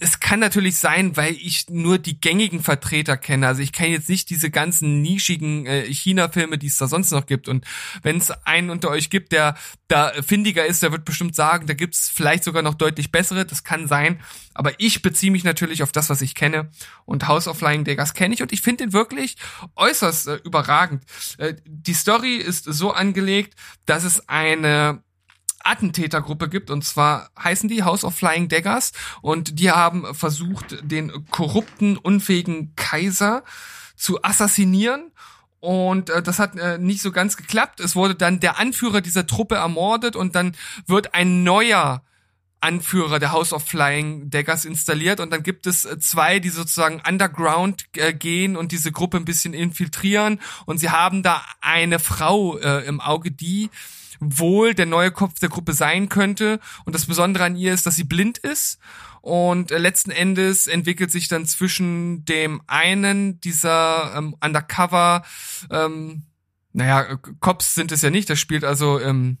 Es 0.00 0.20
kann 0.20 0.40
natürlich 0.40 0.78
sein, 0.78 1.18
weil 1.18 1.34
ich 1.34 1.68
nur 1.68 1.98
die 1.98 2.18
gängigen 2.18 2.62
Vertreter 2.62 3.18
kenne. 3.18 3.46
Also 3.46 3.60
ich 3.60 3.72
kenne 3.72 3.90
jetzt 3.90 4.08
nicht 4.08 4.30
diese 4.30 4.50
ganzen 4.50 5.02
nischigen 5.02 5.66
äh, 5.66 5.82
China-Filme, 5.92 6.56
die 6.56 6.68
es 6.68 6.78
da 6.78 6.88
sonst 6.88 7.10
noch 7.10 7.26
gibt. 7.26 7.46
Und 7.46 7.66
wenn 8.02 8.16
es 8.16 8.30
einen 8.30 8.70
unter 8.70 8.88
euch 8.88 9.10
gibt, 9.10 9.32
der 9.32 9.54
da 9.88 10.10
findiger 10.22 10.64
ist, 10.64 10.82
der 10.82 10.92
wird 10.92 11.04
bestimmt 11.04 11.36
sagen, 11.36 11.66
da 11.66 11.74
gibt's 11.74 12.08
vielleicht 12.08 12.42
sogar 12.42 12.62
noch 12.62 12.74
deutlich 12.74 13.12
bessere. 13.12 13.44
Das 13.44 13.64
kann 13.64 13.86
sein. 13.86 14.20
Aber 14.54 14.72
ich 14.80 15.02
beziehe 15.02 15.30
mich 15.30 15.44
natürlich 15.44 15.82
auf 15.82 15.92
das, 15.92 16.08
was 16.08 16.22
ich 16.22 16.34
kenne. 16.34 16.70
Und 17.04 17.28
House 17.28 17.48
of 17.48 17.58
Flying 17.58 17.84
Daggers 17.84 18.14
kenne 18.14 18.34
ich. 18.34 18.40
Und 18.40 18.50
ich 18.52 18.62
finde 18.62 18.84
den 18.84 18.94
wirklich 18.94 19.36
äußerst 19.76 20.28
äh, 20.28 20.34
überragend. 20.36 21.04
Äh, 21.36 21.54
die 21.66 21.92
Story 21.92 22.36
ist 22.36 22.64
so 22.64 22.92
angelegt, 22.92 23.54
dass 23.84 24.05
es 24.06 24.28
eine 24.28 25.02
Attentätergruppe 25.66 26.48
gibt 26.48 26.70
und 26.70 26.84
zwar 26.84 27.30
heißen 27.38 27.68
die 27.68 27.82
House 27.82 28.04
of 28.04 28.14
Flying 28.14 28.48
Daggers. 28.48 28.92
Und 29.20 29.58
die 29.58 29.70
haben 29.70 30.14
versucht, 30.14 30.78
den 30.82 31.26
korrupten, 31.30 31.96
unfähigen 31.96 32.74
Kaiser 32.76 33.42
zu 33.96 34.22
assassinieren. 34.22 35.12
Und 35.60 36.10
äh, 36.10 36.22
das 36.22 36.38
hat 36.38 36.56
äh, 36.56 36.78
nicht 36.78 37.02
so 37.02 37.10
ganz 37.10 37.36
geklappt. 37.36 37.80
Es 37.80 37.96
wurde 37.96 38.14
dann 38.14 38.40
der 38.40 38.58
Anführer 38.58 39.00
dieser 39.00 39.26
Truppe 39.26 39.56
ermordet 39.56 40.14
und 40.14 40.34
dann 40.34 40.56
wird 40.86 41.14
ein 41.14 41.42
neuer 41.42 42.02
Anführer 42.60 43.18
der 43.18 43.32
House 43.32 43.52
of 43.52 43.64
Flying 43.64 44.30
Daggers 44.30 44.64
installiert. 44.64 45.20
Und 45.20 45.30
dann 45.32 45.42
gibt 45.42 45.66
es 45.66 45.84
äh, 45.84 45.98
zwei, 45.98 46.38
die 46.38 46.50
sozusagen 46.50 47.02
underground 47.06 47.86
äh, 47.96 48.12
gehen 48.12 48.56
und 48.56 48.70
diese 48.70 48.92
Gruppe 48.92 49.16
ein 49.16 49.24
bisschen 49.24 49.54
infiltrieren. 49.54 50.40
Und 50.66 50.78
sie 50.78 50.90
haben 50.90 51.22
da 51.22 51.42
eine 51.60 51.98
Frau 51.98 52.58
äh, 52.58 52.86
im 52.86 53.00
Auge, 53.00 53.30
die 53.30 53.70
wohl 54.20 54.74
der 54.74 54.86
neue 54.86 55.10
Kopf 55.10 55.38
der 55.38 55.48
Gruppe 55.48 55.72
sein 55.72 56.08
könnte. 56.08 56.60
Und 56.84 56.94
das 56.94 57.06
Besondere 57.06 57.44
an 57.44 57.56
ihr 57.56 57.74
ist, 57.74 57.86
dass 57.86 57.96
sie 57.96 58.04
blind 58.04 58.38
ist. 58.38 58.78
Und 59.20 59.72
äh, 59.72 59.78
letzten 59.78 60.10
Endes 60.10 60.66
entwickelt 60.66 61.10
sich 61.10 61.28
dann 61.28 61.46
zwischen 61.46 62.24
dem 62.24 62.62
einen 62.66 63.40
dieser 63.40 64.14
ähm, 64.16 64.36
Undercover 64.40 65.24
ähm, 65.70 66.22
naja, 66.76 67.16
Cops 67.40 67.74
sind 67.74 67.90
es 67.90 68.02
ja 68.02 68.10
nicht, 68.10 68.28
das 68.28 68.38
spielt 68.38 68.62
also 68.62 69.00
ähm, 69.00 69.38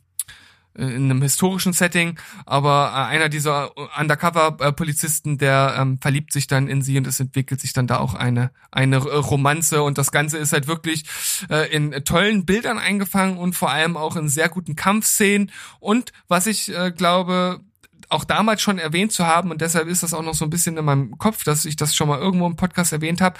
in 0.76 1.10
einem 1.10 1.22
historischen 1.22 1.72
Setting, 1.72 2.18
aber 2.44 2.92
äh, 2.92 3.14
einer 3.14 3.28
dieser 3.28 3.72
Undercover-Polizisten, 3.98 5.38
der 5.38 5.76
ähm, 5.78 5.98
verliebt 6.00 6.32
sich 6.32 6.46
dann 6.46 6.68
in 6.68 6.82
sie 6.82 6.98
und 6.98 7.06
es 7.06 7.20
entwickelt 7.20 7.60
sich 7.60 7.72
dann 7.72 7.86
da 7.86 7.98
auch 7.98 8.14
eine 8.14 8.50
eine 8.70 8.98
Romanze 8.98 9.82
und 9.82 9.98
das 9.98 10.12
Ganze 10.12 10.38
ist 10.38 10.52
halt 10.52 10.66
wirklich 10.66 11.04
äh, 11.50 11.70
in 11.74 11.92
tollen 12.04 12.44
Bildern 12.44 12.78
eingefangen 12.78 13.38
und 13.38 13.54
vor 13.54 13.70
allem 13.70 13.96
auch 13.96 14.16
in 14.16 14.28
sehr 14.28 14.48
guten 14.48 14.76
Kampfszenen 14.76 15.50
und 15.80 16.12
was 16.28 16.46
ich 16.46 16.74
äh, 16.74 16.92
glaube 16.92 17.60
auch 18.08 18.24
damals 18.24 18.62
schon 18.62 18.78
erwähnt 18.78 19.12
zu 19.12 19.26
haben 19.26 19.50
und 19.50 19.60
deshalb 19.60 19.88
ist 19.88 20.02
das 20.02 20.14
auch 20.14 20.22
noch 20.22 20.34
so 20.34 20.44
ein 20.44 20.50
bisschen 20.50 20.76
in 20.76 20.84
meinem 20.84 21.18
Kopf, 21.18 21.44
dass 21.44 21.64
ich 21.64 21.76
das 21.76 21.94
schon 21.94 22.08
mal 22.08 22.20
irgendwo 22.20 22.46
im 22.46 22.56
Podcast 22.56 22.92
erwähnt 22.92 23.20
habe. 23.20 23.38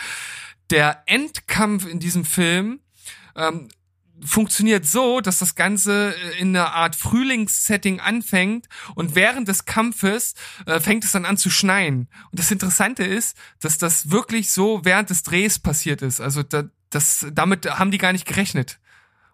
Der 0.71 1.03
Endkampf 1.07 1.87
in 1.87 2.01
diesem 2.01 2.25
Film 2.25 2.81
ähm, 3.37 3.69
funktioniert 4.27 4.87
so, 4.87 5.21
dass 5.21 5.39
das 5.39 5.55
Ganze 5.55 6.15
äh, 6.15 6.41
in 6.41 6.57
einer 6.57 6.75
Art 6.75 6.97
Frühlingssetting 6.97 8.01
anfängt 8.01 8.67
und 8.95 9.15
während 9.15 9.49
des 9.49 9.65
Kampfes 9.65 10.35
äh, 10.67 10.81
fängt 10.81 11.05
es 11.05 11.13
dann 11.13 11.25
an 11.25 11.37
zu 11.37 11.51
schneien. 11.51 12.09
Und 12.31 12.39
das 12.39 12.51
Interessante 12.51 13.05
ist, 13.05 13.37
dass 13.61 13.79
das 13.79 14.11
wirklich 14.11 14.51
so 14.51 14.85
während 14.85 15.11
des 15.11 15.23
Drehs 15.23 15.59
passiert 15.59 16.03
ist. 16.03 16.21
Also 16.21 16.43
da, 16.43 16.65
das, 16.91 17.27
damit 17.33 17.67
haben 17.79 17.91
die 17.91 17.99
gar 17.99 18.13
nicht 18.13 18.27
gerechnet. 18.27 18.79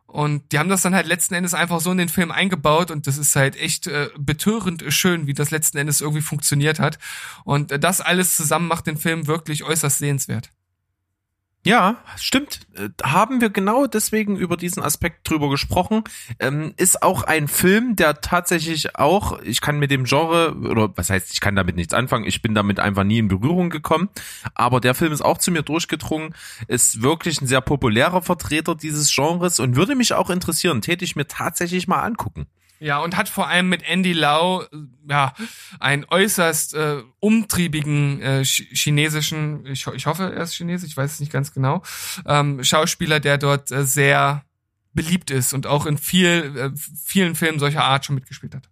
Und 0.06 0.52
die 0.52 0.58
haben 0.58 0.68
das 0.68 0.82
dann 0.82 0.94
halt 0.94 1.06
letzten 1.06 1.34
Endes 1.34 1.54
einfach 1.54 1.80
so 1.80 1.90
in 1.90 1.96
den 1.96 2.11
Film 2.11 2.30
eingebaut 2.30 2.90
und 2.90 3.06
das 3.06 3.16
ist 3.16 3.34
halt 3.34 3.56
echt 3.56 3.87
äh, 3.87 4.11
betörend 4.18 4.84
schön, 4.88 5.26
wie 5.26 5.32
das 5.32 5.50
letzten 5.50 5.78
Endes 5.78 6.02
irgendwie 6.02 6.20
funktioniert 6.20 6.80
hat. 6.80 6.99
Und 7.44 7.72
äh, 7.72 7.78
das 7.78 8.02
alles 8.02 8.37
zusammen 8.37 8.68
macht 8.68 8.87
den 8.87 8.99
Film 8.99 9.26
wirklich 9.26 9.64
äußerst 9.64 9.99
sehenswert. 9.99 10.50
Ja, 11.64 11.99
stimmt. 12.16 12.61
Äh, 12.75 12.88
haben 13.04 13.40
wir 13.40 13.49
genau 13.50 13.87
deswegen 13.87 14.37
über 14.37 14.57
diesen 14.57 14.83
Aspekt 14.83 15.31
drüber 15.31 15.49
gesprochen. 15.49 16.02
Ähm, 16.40 16.75
ist 16.76 17.04
auch 17.04 17.23
ein 17.23 17.47
Film, 17.47 17.95
der 17.95 18.21
tatsächlich 18.21 18.97
auch, 18.97 19.40
ich 19.42 19.61
kann 19.61 19.78
mit 19.78 19.92
dem 19.92 20.02
Genre, 20.04 20.57
oder 20.57 20.90
was 20.97 21.09
heißt, 21.11 21.33
ich 21.33 21.40
kann 21.40 21.54
damit 21.54 21.76
nichts 21.76 21.95
anfangen, 21.95 22.25
ich 22.25 22.42
bin 22.42 22.57
damit 22.57 22.81
einfach 22.81 23.04
nie 23.04 23.19
in 23.19 23.28
Berührung 23.28 23.71
gekommen, 23.71 24.09
aber 24.54 24.81
der 24.81 24.95
Film 24.95 25.12
ist 25.12 25.23
auch 25.23 25.38
zu 25.38 25.52
mir 25.52 25.62
durchgedrungen, 25.62 26.35
ist 26.66 27.00
wirklich 27.00 27.40
ein 27.40 27.47
sehr 27.47 27.61
populärer 27.61 28.23
Vertreter 28.23 28.75
dieses 28.75 29.14
Genres 29.14 29.61
und 29.61 29.76
würde 29.76 29.95
mich 29.95 30.14
auch 30.14 30.31
interessieren, 30.31 30.81
täte 30.81 31.04
ich 31.04 31.14
mir 31.14 31.28
tatsächlich 31.28 31.87
mal 31.87 32.02
angucken. 32.02 32.49
Ja, 32.82 32.98
und 32.98 33.16
hat 33.16 33.28
vor 33.28 33.46
allem 33.46 33.68
mit 33.68 33.88
Andy 33.88 34.12
Lau 34.12 34.64
ja 35.08 35.32
einen 35.78 36.04
äußerst 36.04 36.74
äh, 36.74 37.02
umtriebigen 37.20 38.20
äh, 38.20 38.44
chinesischen, 38.44 39.64
ich, 39.66 39.86
ich 39.86 40.06
hoffe, 40.06 40.34
er 40.34 40.42
ist 40.42 40.54
chinesisch, 40.54 40.90
ich 40.90 40.96
weiß 40.96 41.12
es 41.12 41.20
nicht 41.20 41.30
ganz 41.30 41.54
genau, 41.54 41.84
ähm, 42.26 42.64
Schauspieler, 42.64 43.20
der 43.20 43.38
dort 43.38 43.70
äh, 43.70 43.84
sehr 43.84 44.44
beliebt 44.94 45.30
ist 45.30 45.52
und 45.52 45.68
auch 45.68 45.86
in 45.86 45.96
viel, 45.96 46.56
äh, 46.56 46.70
vielen 46.74 47.36
Filmen 47.36 47.60
solcher 47.60 47.84
Art 47.84 48.04
schon 48.04 48.16
mitgespielt 48.16 48.56
hat. 48.56 48.68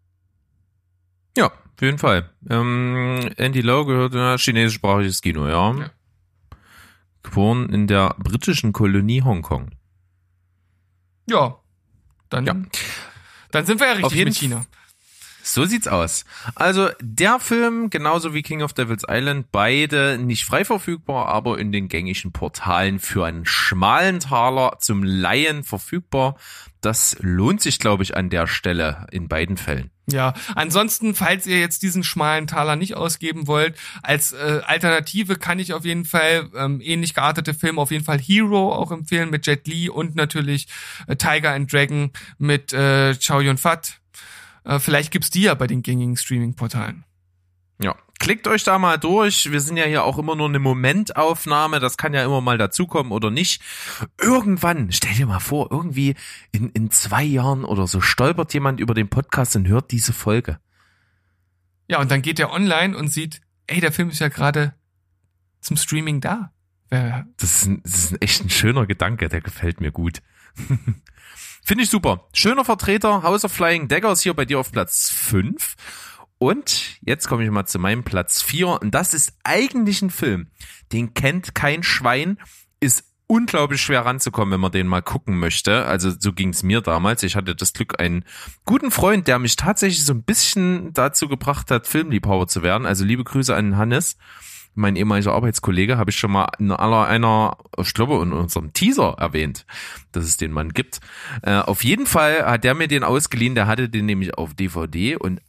Ja, 1.37 1.47
auf 1.47 1.81
jeden 1.81 1.99
Fall. 1.99 2.29
Ähm, 2.49 3.31
Andy 3.37 3.61
Lau 3.61 3.85
gehört 3.85 4.17
in 4.17 4.39
chinesischsprachiges 4.39 5.23
Kino, 5.23 5.47
ja. 5.47 5.73
ja. 5.73 5.91
Geboren 7.23 7.69
in 7.69 7.87
der 7.87 8.17
britischen 8.19 8.73
Kolonie 8.73 9.23
Hongkong. 9.23 9.71
Ja, 11.29 11.61
dann 12.29 12.47
ja. 12.47 12.55
Dann 13.51 13.67
sind 13.67 13.81
wir 13.81 13.87
ja 13.89 13.93
richtig 13.95 14.25
mit 14.25 14.37
China. 14.37 14.67
So 15.43 15.65
sieht's 15.65 15.89
aus. 15.89 16.25
Also 16.55 16.91
der 17.01 17.41
Film, 17.41 17.91
genauso 17.91 18.35
wie 18.35 18.43
King 18.43 18.63
of 18.63 18.73
Devil's 18.73 19.05
Island, 19.09 19.51
beide 19.51 20.19
nicht 20.19 20.45
frei 20.45 20.65
verfügbar, 20.65 21.27
aber 21.29 21.59
in 21.59 21.73
den 21.73 21.89
gängigen 21.89 22.33
Portalen 22.33 22.99
für 22.99 23.25
einen 23.25 23.47
schmalen 23.47 24.21
Taler 24.21 24.77
zum 24.81 25.03
Laien 25.03 25.65
verfügbar. 25.65 26.37
Das 26.81 27.17
lohnt 27.21 27.61
sich, 27.61 27.79
glaube 27.79 28.03
ich, 28.03 28.17
an 28.17 28.31
der 28.31 28.47
Stelle 28.47 29.07
in 29.11 29.29
beiden 29.29 29.57
Fällen. 29.57 29.91
Ja, 30.11 30.35
ansonsten, 30.55 31.15
falls 31.15 31.47
ihr 31.47 31.61
jetzt 31.61 31.83
diesen 31.83 32.03
schmalen 32.03 32.47
Taler 32.47 32.77
nicht 32.77 32.95
ausgeben 32.95 33.47
wollt, 33.47 33.77
als 34.03 34.33
äh, 34.33 34.61
Alternative 34.65 35.37
kann 35.37 35.59
ich 35.59 35.73
auf 35.73 35.85
jeden 35.85 36.05
Fall 36.05 36.49
ähm, 36.55 36.81
ähnlich 36.83 37.15
geartete 37.15 37.55
Filme, 37.55 37.81
auf 37.81 37.91
jeden 37.91 38.05
Fall 38.05 38.19
Hero 38.19 38.73
auch 38.73 38.91
empfehlen 38.91 39.31
mit 39.31 39.47
Jet 39.47 39.67
Li 39.67 39.89
und 39.89 40.17
natürlich 40.17 40.69
äh, 41.07 41.17
Tiger 41.17 41.53
and 41.53 41.73
Dragon 41.73 42.11
mit 42.39 42.73
äh, 42.73 43.15
Chow 43.15 43.41
Yun 43.41 43.59
Fat. 43.59 44.01
Äh, 44.65 44.79
vielleicht 44.79 45.11
gibt's 45.13 45.31
die 45.31 45.43
ja 45.43 45.55
bei 45.55 45.67
den 45.67 45.83
gängigen 45.83 46.17
Streaming-Portalen. 46.17 47.05
Ja, 47.81 47.95
klickt 48.21 48.47
euch 48.47 48.63
da 48.63 48.79
mal 48.79 48.99
durch. 48.99 49.51
Wir 49.51 49.61
sind 49.61 49.77
ja 49.77 49.85
hier 49.85 50.05
auch 50.05 50.19
immer 50.19 50.37
nur 50.37 50.49
eine 50.49 50.61
Momentaufnahme. 50.61 51.81
Das 51.81 51.97
kann 51.97 52.15
ja 52.15 52.25
immer 52.25 52.41
mal 52.41 52.59
dazukommen 52.59 53.11
oder 53.11 53.31
nicht. 53.31 53.61
Irgendwann, 54.21 54.93
stell 54.93 55.15
dir 55.15 55.27
mal 55.27 55.41
vor, 55.41 55.73
irgendwie 55.73 56.15
in, 56.53 56.69
in 56.71 56.93
zwei 56.93 57.25
Jahren 57.25 57.65
oder 57.65 57.89
so 57.89 58.01
stolpert 58.01 58.55
jemand 58.55 58.79
über 58.79 58.95
den 58.95 59.09
Podcast 59.09 59.57
und 59.57 59.67
hört 59.67 59.91
diese 59.91 60.13
Folge. 60.13 60.61
Ja, 61.89 61.99
und 61.99 62.11
dann 62.13 62.23
geht 62.23 62.39
er 62.39 62.53
online 62.53 62.97
und 62.97 63.09
sieht, 63.09 63.41
ey, 63.67 63.81
der 63.81 63.91
Film 63.91 64.11
ist 64.11 64.21
ja 64.21 64.29
gerade 64.29 64.75
zum 65.61 65.77
Streaming 65.77 66.21
da. 66.21 66.53
Das 67.37 67.63
ist, 67.63 67.67
ein, 67.67 67.83
das 67.83 67.95
ist 67.95 68.13
ein 68.13 68.21
echt 68.21 68.45
ein 68.45 68.51
schöner 68.51 68.87
Gedanke, 68.87 69.29
der 69.29 69.41
gefällt 69.41 69.81
mir 69.81 69.91
gut. 69.91 70.23
Finde 71.65 71.85
ich 71.85 71.91
super. 71.91 72.29
Schöner 72.33 72.65
Vertreter, 72.65 73.23
House 73.23 73.45
of 73.45 73.53
Flying 73.53 73.89
Daggers 73.89 74.23
hier 74.23 74.35
bei 74.35 74.45
dir 74.45 74.59
auf 74.59 74.73
Platz 74.73 75.11
5. 75.11 75.77
Und 76.43 76.99
jetzt 77.03 77.29
komme 77.29 77.45
ich 77.45 77.51
mal 77.51 77.67
zu 77.67 77.79
meinem 77.79 78.03
Platz 78.03 78.41
4. 78.41 78.81
Und 78.81 78.95
das 78.95 79.13
ist 79.13 79.35
eigentlich 79.45 80.01
ein 80.01 80.09
Film, 80.09 80.47
den 80.91 81.13
kennt 81.13 81.55
kein 81.55 81.83
Schwein, 81.83 82.39
ist 82.81 83.05
unglaublich 83.27 83.83
schwer 83.83 84.07
ranzukommen, 84.07 84.55
wenn 84.55 84.61
man 84.61 84.73
den 84.73 84.87
mal 84.87 85.03
gucken 85.03 85.39
möchte. 85.39 85.85
Also 85.85 86.11
so 86.19 86.33
ging 86.33 86.49
es 86.49 86.63
mir 86.63 86.81
damals. 86.81 87.23
Ich 87.25 87.37
hatte 87.37 87.55
das 87.55 87.75
Glück, 87.75 88.01
einen 88.01 88.25
guten 88.65 88.91
Freund, 88.91 89.29
der 89.29 89.39
mich 89.39 89.57
tatsächlich 89.57 90.03
so 90.03 90.15
ein 90.15 90.23
bisschen 90.23 90.95
dazu 90.95 91.29
gebracht 91.29 91.71
hat, 91.71 91.87
Filmliebhaber 91.87 92.47
zu 92.47 92.63
werden. 92.63 92.87
Also 92.87 93.05
liebe 93.05 93.23
Grüße 93.23 93.55
an 93.55 93.77
Hannes 93.77 94.17
mein 94.75 94.97
ehemaliger 94.97 95.33
Arbeitskollege, 95.33 95.99
habe 95.99 96.11
ich 96.11 96.17
schon 96.17 96.31
mal 96.31 96.49
in 96.59 96.71
aller 96.71 97.07
einer, 97.07 97.59
ich 97.77 97.93
glaube, 97.93 98.23
in 98.23 98.33
unserem 98.33 98.73
Teaser 98.73 99.17
erwähnt, 99.19 99.67
dass 100.13 100.25
es 100.25 100.37
den 100.37 100.53
Mann 100.53 100.71
gibt. 100.71 101.01
Äh, 101.43 101.57
auf 101.57 101.85
jeden 101.85 102.07
Fall 102.07 102.47
hat 102.47 102.65
der 102.65 102.75
mir 102.75 102.89
den 102.89 103.03
ausgeliehen, 103.03 103.57
der 103.57 103.67
hatte 103.67 103.89
den 103.89 104.07
nämlich 104.07 104.39
auf 104.39 104.55
DVD 104.55 105.17
und 105.17 105.41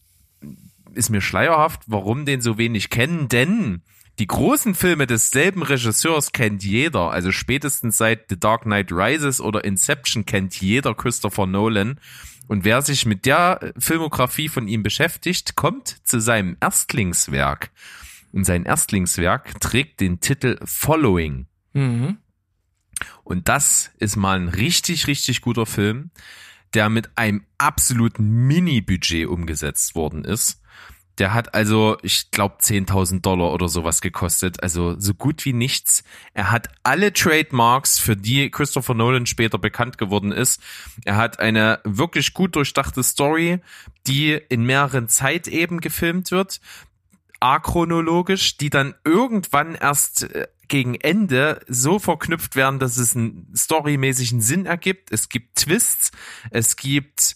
ist 0.94 1.10
mir 1.10 1.22
schleierhaft, 1.22 1.82
warum 1.88 2.26
den 2.26 2.42
so 2.42 2.58
wenig 2.58 2.90
kennen, 2.90 3.28
denn 3.28 3.82
die 4.20 4.28
großen 4.28 4.76
Filme 4.76 5.08
desselben 5.08 5.64
Regisseurs 5.64 6.32
kennt 6.32 6.64
jeder, 6.64 7.12
also 7.12 7.32
spätestens 7.32 7.98
seit 7.98 8.26
The 8.30 8.40
Dark 8.40 8.64
Knight 8.64 8.92
Rises 8.92 9.42
oder 9.42 9.64
Inception 9.64 10.26
kennt 10.26 10.60
jeder 10.62 10.94
Christopher 10.94 11.48
Nolan. 11.48 12.00
Und 12.48 12.66
wer 12.66 12.82
sich 12.82 13.06
mit 13.06 13.26
der 13.26 13.74
Filmografie 13.78 14.50
von 14.50 14.68
ihm 14.68 14.84
beschäftigt, 14.84 15.56
kommt 15.56 16.08
zu 16.08 16.20
seinem 16.20 16.58
Erstlingswerk. 16.60 17.72
Und 18.32 18.44
sein 18.44 18.66
Erstlingswerk 18.66 19.60
trägt 19.60 20.02
den 20.02 20.20
Titel 20.20 20.60
Following. 20.64 21.48
mhm. 21.74 22.18
Und 23.24 23.48
das 23.48 23.92
ist 23.98 24.16
mal 24.16 24.40
ein 24.40 24.50
richtig, 24.50 25.08
richtig 25.08 25.42
guter 25.42 25.66
Film, 25.66 26.12
der 26.76 26.90
mit 26.90 27.18
einem 27.18 27.44
absoluten 27.58 28.46
Mini-Budget 28.46 29.28
umgesetzt 29.28 29.96
worden 29.96 30.24
ist. 30.24 30.61
Der 31.22 31.36
hat 31.36 31.54
also, 31.54 31.98
ich 32.02 32.32
glaube, 32.32 32.56
10.000 32.60 33.22
Dollar 33.22 33.54
oder 33.54 33.70
sowas 33.70 34.02
gekostet. 34.02 34.64
Also 34.64 35.00
so 35.00 35.14
gut 35.14 35.46
wie 35.46 35.54
nichts. 35.54 36.04
Er 36.34 36.50
hat 36.50 36.70
alle 36.82 37.14
Trademarks, 37.14 38.00
für 38.00 38.18
die 38.18 38.50
Christopher 38.50 38.96
Nolan 38.96 39.28
später 39.28 39.60
bekannt 39.60 40.00
geworden 40.00 40.32
ist. 40.32 40.64
Er 41.06 41.18
hat 41.18 41.40
eine 41.40 41.80
wirklich 41.84 42.34
gut 42.34 42.56
durchdachte 42.56 43.04
Story, 43.04 43.60
die 44.08 44.32
in 44.32 44.64
mehreren 44.64 45.10
Zeiteben 45.10 45.80
gefilmt 45.80 46.32
wird 46.32 46.60
achronologisch, 47.40 48.58
die 48.58 48.70
dann 48.70 48.94
irgendwann 49.04 49.74
erst 49.74 50.24
äh, 50.24 50.48
gegen 50.68 50.94
Ende 50.94 51.60
so 51.68 51.98
verknüpft 51.98 52.56
werden, 52.56 52.80
dass 52.80 52.98
es 52.98 53.16
einen 53.16 53.52
storymäßigen 53.56 54.42
Sinn 54.42 54.68
ergibt. 54.68 55.12
Es 55.12 55.28
gibt 55.28 55.56
Twists, 55.56 56.12
es 56.52 56.78
gibt 56.78 57.36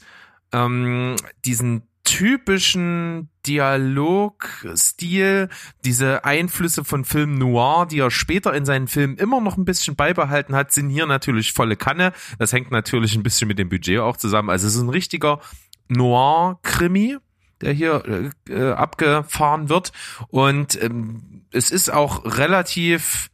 ähm, 0.54 1.16
diesen 1.44 1.88
typischen 2.04 3.30
Dialogstil, 3.48 5.50
diese 5.84 6.26
Einflüsse 6.26 6.84
von 6.84 7.06
Film 7.06 7.38
Noir, 7.38 7.86
die 7.86 8.00
er 8.00 8.12
später 8.12 8.54
in 8.54 8.66
seinen 8.66 8.88
Filmen 8.88 9.18
immer 9.18 9.42
noch 9.42 9.58
ein 9.58 9.66
bisschen 9.66 9.96
beibehalten 9.96 10.56
hat, 10.56 10.72
sind 10.72 10.90
hier 10.90 11.06
natürlich 11.06 11.54
volle 11.54 11.76
Kanne. 11.76 12.14
Das 12.40 12.54
hängt 12.54 12.72
natürlich 12.72 13.16
ein 13.16 13.24
bisschen 13.24 13.48
mit 13.48 13.60
dem 13.60 13.70
Budget 13.70 14.00
auch 14.00 14.18
zusammen. 14.18 14.50
Also 14.50 14.68
es 14.68 14.76
ist 14.76 14.82
ein 14.82 14.90
richtiger 14.90 15.40
Noir-Krimi, 15.88 17.18
der 17.62 17.74
hier 17.74 18.04
äh, 18.06 18.52
äh, 18.52 18.74
abgefahren 18.74 19.70
wird. 19.70 19.92
Und 20.30 20.82
ähm, 20.82 21.46
es 21.52 21.72
ist 21.72 21.92
auch 21.92 22.38
relativ 22.38 23.30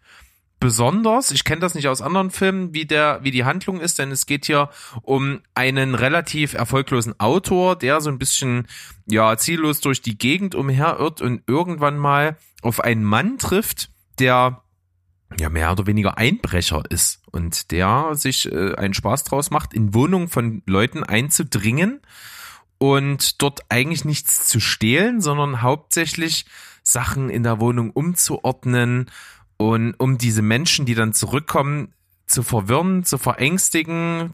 besonders. 0.61 1.31
Ich 1.31 1.43
kenne 1.43 1.59
das 1.59 1.75
nicht 1.75 1.89
aus 1.89 2.01
anderen 2.01 2.29
Filmen, 2.31 2.73
wie 2.73 2.85
der, 2.85 3.19
wie 3.23 3.31
die 3.31 3.43
Handlung 3.43 3.81
ist, 3.81 3.99
denn 3.99 4.11
es 4.11 4.25
geht 4.25 4.45
hier 4.45 4.69
um 5.01 5.41
einen 5.55 5.95
relativ 5.95 6.53
erfolglosen 6.53 7.19
Autor, 7.19 7.75
der 7.75 7.99
so 7.99 8.09
ein 8.09 8.19
bisschen, 8.19 8.67
ja, 9.07 9.35
ziellos 9.35 9.81
durch 9.81 10.01
die 10.01 10.17
Gegend 10.17 10.55
umherirrt 10.55 11.19
und 11.19 11.41
irgendwann 11.47 11.97
mal 11.97 12.37
auf 12.61 12.79
einen 12.79 13.03
Mann 13.03 13.39
trifft, 13.39 13.89
der 14.19 14.63
ja 15.39 15.49
mehr 15.49 15.71
oder 15.71 15.87
weniger 15.87 16.17
Einbrecher 16.17 16.83
ist 16.89 17.21
und 17.31 17.71
der 17.71 18.11
sich 18.13 18.51
äh, 18.51 18.75
einen 18.75 18.93
Spaß 18.93 19.23
draus 19.23 19.49
macht, 19.49 19.73
in 19.73 19.93
Wohnungen 19.95 20.27
von 20.27 20.61
Leuten 20.67 21.03
einzudringen 21.03 22.01
und 22.77 23.41
dort 23.41 23.61
eigentlich 23.69 24.05
nichts 24.05 24.47
zu 24.47 24.59
stehlen, 24.59 25.21
sondern 25.21 25.63
hauptsächlich 25.63 26.45
Sachen 26.83 27.29
in 27.29 27.41
der 27.41 27.59
Wohnung 27.59 27.89
umzuordnen 27.91 29.09
und 29.69 29.93
um 29.99 30.17
diese 30.17 30.41
Menschen, 30.41 30.85
die 30.87 30.95
dann 30.95 31.13
zurückkommen, 31.13 31.93
zu 32.25 32.41
verwirren, 32.43 33.03
zu 33.03 33.17
verängstigen 33.17 34.31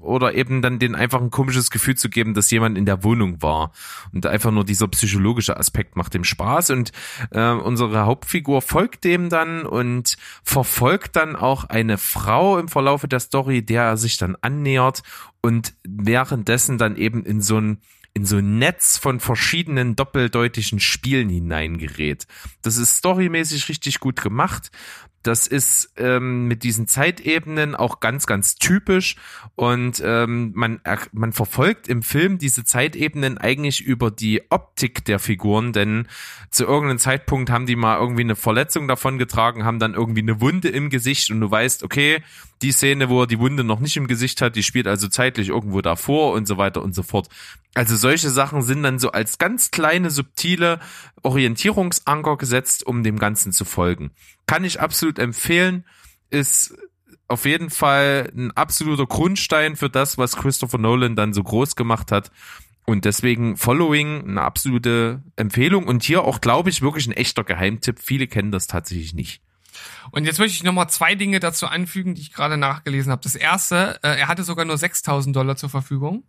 oder 0.00 0.34
eben 0.34 0.62
dann 0.62 0.78
denen 0.78 0.94
einfach 0.94 1.20
ein 1.20 1.30
komisches 1.30 1.70
Gefühl 1.70 1.94
zu 1.94 2.08
geben, 2.08 2.32
dass 2.34 2.50
jemand 2.50 2.78
in 2.78 2.86
der 2.86 3.04
Wohnung 3.04 3.42
war. 3.42 3.70
Und 4.12 4.24
einfach 4.26 4.50
nur 4.50 4.64
dieser 4.64 4.88
psychologische 4.88 5.56
Aspekt 5.58 5.94
macht 5.94 6.14
dem 6.14 6.24
Spaß 6.24 6.70
und 6.70 6.90
äh, 7.30 7.50
unsere 7.50 8.06
Hauptfigur 8.06 8.62
folgt 8.62 9.04
dem 9.04 9.28
dann 9.28 9.66
und 9.66 10.16
verfolgt 10.42 11.16
dann 11.16 11.36
auch 11.36 11.64
eine 11.64 11.98
Frau 11.98 12.58
im 12.58 12.68
Verlaufe 12.68 13.08
der 13.08 13.20
Story, 13.20 13.62
der 13.62 13.82
er 13.82 13.96
sich 13.98 14.16
dann 14.16 14.36
annähert 14.40 15.02
und 15.42 15.74
währenddessen 15.86 16.78
dann 16.78 16.96
eben 16.96 17.24
in 17.24 17.42
so 17.42 17.60
ein 17.60 17.78
in 18.18 18.26
so 18.26 18.38
ein 18.38 18.58
Netz 18.58 18.98
von 18.98 19.20
verschiedenen 19.20 19.94
doppeldeutigen 19.94 20.80
Spielen 20.80 21.28
hineingerät. 21.28 22.26
Das 22.62 22.76
ist 22.76 22.96
storymäßig 22.96 23.68
richtig 23.68 24.00
gut 24.00 24.20
gemacht. 24.20 24.72
Das 25.28 25.46
ist 25.46 25.92
ähm, 25.98 26.48
mit 26.48 26.62
diesen 26.62 26.86
Zeitebenen 26.86 27.74
auch 27.74 28.00
ganz, 28.00 28.26
ganz 28.26 28.54
typisch 28.54 29.16
und 29.56 30.02
ähm, 30.02 30.52
man, 30.54 30.80
man 31.12 31.34
verfolgt 31.34 31.86
im 31.86 32.02
Film 32.02 32.38
diese 32.38 32.64
Zeitebenen 32.64 33.36
eigentlich 33.36 33.82
über 33.82 34.10
die 34.10 34.40
Optik 34.48 35.04
der 35.04 35.18
Figuren, 35.18 35.74
denn 35.74 36.08
zu 36.50 36.64
irgendeinem 36.64 36.98
Zeitpunkt 36.98 37.50
haben 37.50 37.66
die 37.66 37.76
mal 37.76 37.98
irgendwie 37.98 38.22
eine 38.22 38.36
Verletzung 38.36 38.88
davon 38.88 39.18
getragen, 39.18 39.66
haben 39.66 39.78
dann 39.78 39.92
irgendwie 39.92 40.22
eine 40.22 40.40
Wunde 40.40 40.68
im 40.68 40.88
Gesicht 40.88 41.30
und 41.30 41.42
du 41.42 41.50
weißt, 41.50 41.82
okay, 41.82 42.22
die 42.62 42.72
Szene, 42.72 43.10
wo 43.10 43.20
er 43.20 43.26
die 43.26 43.38
Wunde 43.38 43.64
noch 43.64 43.80
nicht 43.80 43.98
im 43.98 44.06
Gesicht 44.06 44.40
hat, 44.40 44.56
die 44.56 44.62
spielt 44.62 44.86
also 44.86 45.08
zeitlich 45.08 45.50
irgendwo 45.50 45.82
davor 45.82 46.32
und 46.32 46.48
so 46.48 46.56
weiter 46.56 46.82
und 46.82 46.94
so 46.94 47.02
fort. 47.02 47.28
Also 47.74 47.96
solche 47.96 48.30
Sachen 48.30 48.62
sind 48.62 48.82
dann 48.82 48.98
so 48.98 49.12
als 49.12 49.36
ganz 49.36 49.70
kleine, 49.70 50.10
subtile 50.10 50.80
Orientierungsanker 51.22 52.38
gesetzt, 52.38 52.86
um 52.86 53.02
dem 53.02 53.18
Ganzen 53.18 53.52
zu 53.52 53.66
folgen. 53.66 54.10
Kann 54.48 54.64
ich 54.64 54.80
absolut 54.80 55.18
empfehlen, 55.18 55.84
ist 56.30 56.74
auf 57.28 57.44
jeden 57.44 57.68
Fall 57.68 58.32
ein 58.34 58.50
absoluter 58.52 59.06
Grundstein 59.06 59.76
für 59.76 59.90
das, 59.90 60.16
was 60.16 60.36
Christopher 60.36 60.78
Nolan 60.78 61.14
dann 61.14 61.34
so 61.34 61.42
groß 61.42 61.76
gemacht 61.76 62.10
hat. 62.10 62.32
Und 62.86 63.04
deswegen 63.04 63.58
Following 63.58 64.26
eine 64.26 64.40
absolute 64.40 65.22
Empfehlung 65.36 65.86
und 65.86 66.02
hier 66.02 66.24
auch, 66.24 66.40
glaube 66.40 66.70
ich, 66.70 66.80
wirklich 66.80 67.06
ein 67.06 67.12
echter 67.12 67.44
Geheimtipp. 67.44 67.98
Viele 68.00 68.26
kennen 68.26 68.50
das 68.50 68.66
tatsächlich 68.66 69.12
nicht. 69.12 69.42
Und 70.12 70.24
jetzt 70.24 70.38
möchte 70.38 70.56
ich 70.56 70.64
noch 70.64 70.72
mal 70.72 70.88
zwei 70.88 71.14
Dinge 71.14 71.40
dazu 71.40 71.66
anfügen, 71.66 72.14
die 72.14 72.22
ich 72.22 72.32
gerade 72.32 72.56
nachgelesen 72.56 73.12
habe. 73.12 73.20
Das 73.22 73.34
erste, 73.34 74.00
äh, 74.02 74.18
er 74.18 74.28
hatte 74.28 74.42
sogar 74.42 74.64
nur 74.64 74.76
6.000 74.76 75.32
Dollar 75.32 75.56
zur 75.56 75.68
Verfügung. 75.68 76.24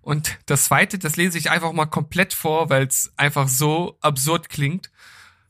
Und 0.00 0.38
das 0.46 0.66
zweite, 0.66 1.00
das 1.00 1.16
lese 1.16 1.36
ich 1.36 1.50
einfach 1.50 1.72
mal 1.72 1.86
komplett 1.86 2.32
vor, 2.32 2.70
weil 2.70 2.86
es 2.86 3.12
einfach 3.16 3.48
so 3.48 3.98
absurd 4.00 4.48
klingt. 4.48 4.92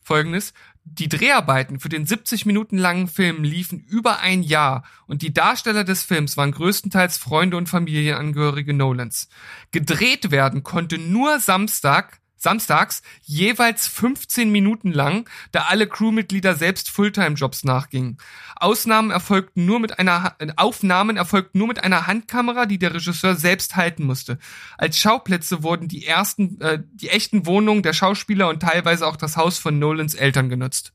Folgendes. 0.02 0.54
Die 0.90 1.08
Dreharbeiten 1.08 1.80
für 1.80 1.90
den 1.90 2.06
70 2.06 2.46
Minuten 2.46 2.78
langen 2.78 3.08
Film 3.08 3.44
liefen 3.44 3.78
über 3.80 4.20
ein 4.20 4.42
Jahr 4.42 4.84
und 5.06 5.20
die 5.20 5.34
Darsteller 5.34 5.84
des 5.84 6.02
Films 6.02 6.36
waren 6.36 6.52
größtenteils 6.52 7.18
Freunde 7.18 7.58
und 7.58 7.68
Familienangehörige 7.68 8.72
Nolans. 8.72 9.28
Gedreht 9.70 10.30
werden 10.30 10.62
konnte 10.62 10.96
nur 10.96 11.40
Samstag, 11.40 12.20
samstags 12.38 13.02
jeweils 13.22 13.86
15 13.86 14.50
Minuten 14.50 14.92
lang, 14.92 15.28
da 15.52 15.64
alle 15.64 15.86
Crewmitglieder 15.86 16.54
selbst 16.54 16.90
Fulltime-Jobs 16.90 17.64
nachgingen. 17.64 18.18
Ausnahmen 18.56 19.10
erfolgten 19.10 19.66
nur 19.66 19.80
mit 19.80 19.98
einer 19.98 20.34
äh, 20.38 20.48
Aufnahmen 20.56 21.16
erfolgten 21.16 21.58
nur 21.58 21.68
mit 21.68 21.82
einer 21.82 22.06
Handkamera, 22.06 22.66
die 22.66 22.78
der 22.78 22.94
Regisseur 22.94 23.34
selbst 23.36 23.76
halten 23.76 24.04
musste. 24.04 24.38
Als 24.78 24.98
Schauplätze 24.98 25.62
wurden 25.62 25.88
die 25.88 26.06
ersten, 26.06 26.60
äh, 26.60 26.82
die 26.92 27.10
echten 27.10 27.46
Wohnungen 27.46 27.82
der 27.82 27.92
Schauspieler 27.92 28.48
und 28.48 28.60
teilweise 28.60 29.06
auch 29.06 29.16
das 29.16 29.36
Haus 29.36 29.58
von 29.58 29.78
Nolans 29.78 30.14
Eltern 30.14 30.48
genutzt. 30.48 30.92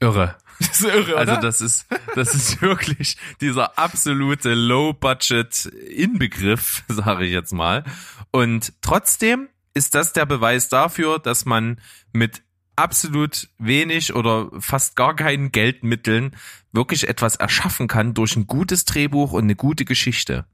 Irre. 0.00 0.36
Das 0.60 0.80
ist 0.80 0.84
irre, 0.86 1.16
Also 1.16 1.32
oder? 1.32 1.40
das 1.40 1.60
ist, 1.60 1.86
das 2.14 2.34
ist 2.34 2.62
wirklich 2.68 3.16
dieser 3.40 3.78
absolute 3.78 4.54
Low-Budget-Inbegriff, 4.54 6.84
sage 6.88 7.24
ich 7.26 7.32
jetzt 7.32 7.52
mal. 7.52 7.84
Und 8.30 8.72
trotzdem 8.80 9.48
ist 9.74 9.94
das 9.94 10.12
der 10.12 10.26
Beweis 10.26 10.68
dafür, 10.68 11.18
dass 11.18 11.44
man 11.44 11.80
mit 12.12 12.42
absolut 12.76 13.48
wenig 13.58 14.14
oder 14.14 14.50
fast 14.60 14.96
gar 14.96 15.14
keinen 15.16 15.52
Geldmitteln 15.52 16.36
wirklich 16.72 17.08
etwas 17.08 17.36
erschaffen 17.36 17.88
kann 17.88 18.14
durch 18.14 18.36
ein 18.36 18.46
gutes 18.46 18.84
Drehbuch 18.84 19.32
und 19.32 19.44
eine 19.44 19.56
gute 19.56 19.84
Geschichte. 19.84 20.46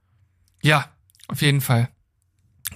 Ja, 0.63 0.89
auf 1.29 1.43
jeden 1.43 1.61
Fall. 1.61 1.91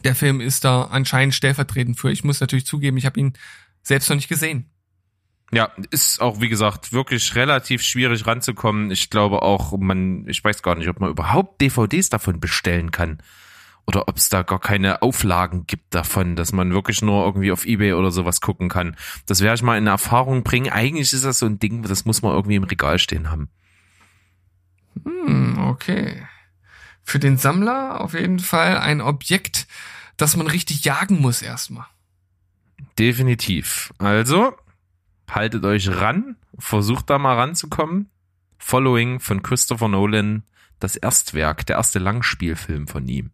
Der 0.04 0.14
Film 0.14 0.40
ist 0.40 0.64
da 0.64 0.84
anscheinend 0.84 1.34
stellvertretend 1.34 1.98
für. 1.98 2.10
Ich 2.10 2.24
muss 2.24 2.40
natürlich 2.40 2.66
zugeben, 2.66 2.98
ich 2.98 3.06
habe 3.06 3.18
ihn 3.18 3.32
selbst 3.82 4.08
noch 4.10 4.16
nicht 4.16 4.28
gesehen. 4.28 4.70
Ja, 5.50 5.70
ist 5.90 6.20
auch, 6.20 6.40
wie 6.40 6.48
gesagt, 6.48 6.92
wirklich 6.92 7.34
relativ 7.34 7.82
schwierig 7.82 8.26
ranzukommen. 8.26 8.90
Ich 8.90 9.08
glaube 9.08 9.42
auch, 9.42 9.76
man, 9.78 10.28
ich 10.28 10.44
weiß 10.44 10.62
gar 10.62 10.74
nicht, 10.74 10.88
ob 10.88 11.00
man 11.00 11.11
überhaupt 11.11 11.61
DVDs 11.61 12.11
davon 12.11 12.38
bestellen 12.38 12.90
kann. 12.90 13.18
Oder 13.87 14.06
ob 14.06 14.18
es 14.18 14.28
da 14.28 14.42
gar 14.42 14.61
keine 14.61 15.00
Auflagen 15.00 15.66
gibt 15.66 15.94
davon, 15.94 16.37
dass 16.37 16.52
man 16.52 16.74
wirklich 16.74 17.00
nur 17.00 17.24
irgendwie 17.24 17.50
auf 17.50 17.64
Ebay 17.64 17.94
oder 17.94 18.11
sowas 18.11 18.42
gucken 18.42 18.68
kann. 18.68 18.96
Das 19.24 19.40
werde 19.40 19.54
ich 19.54 19.62
mal 19.62 19.78
in 19.78 19.87
Erfahrung 19.87 20.42
bringen. 20.42 20.70
Eigentlich 20.70 21.14
ist 21.14 21.24
das 21.24 21.38
so 21.38 21.46
ein 21.46 21.58
Ding, 21.58 21.82
das 21.82 22.04
muss 22.04 22.20
man 22.20 22.34
irgendwie 22.34 22.56
im 22.56 22.64
Regal 22.64 22.98
stehen 22.98 23.30
haben. 23.30 23.48
Hm, 25.02 25.58
okay. 25.58 26.26
Für 27.02 27.18
den 27.18 27.38
Sammler 27.38 28.02
auf 28.02 28.12
jeden 28.12 28.40
Fall 28.40 28.76
ein 28.76 29.00
Objekt, 29.00 29.66
das 30.18 30.37
man 30.37 30.48
richtig 30.48 30.84
jagen 30.84 31.22
muss 31.22 31.40
erstmal. 31.40 31.87
Definitiv. 32.98 33.94
Also, 33.96 34.52
haltet 35.30 35.64
euch 35.64 35.88
ran, 35.88 36.36
versucht 36.58 37.10
da 37.10 37.18
mal 37.18 37.36
ranzukommen. 37.36 38.10
Following 38.58 39.20
von 39.20 39.42
Christopher 39.42 39.88
Nolan, 39.88 40.42
das 40.80 40.96
Erstwerk, 40.96 41.66
der 41.66 41.76
erste 41.76 41.98
Langspielfilm 41.98 42.88
von 42.88 43.06
ihm. 43.08 43.30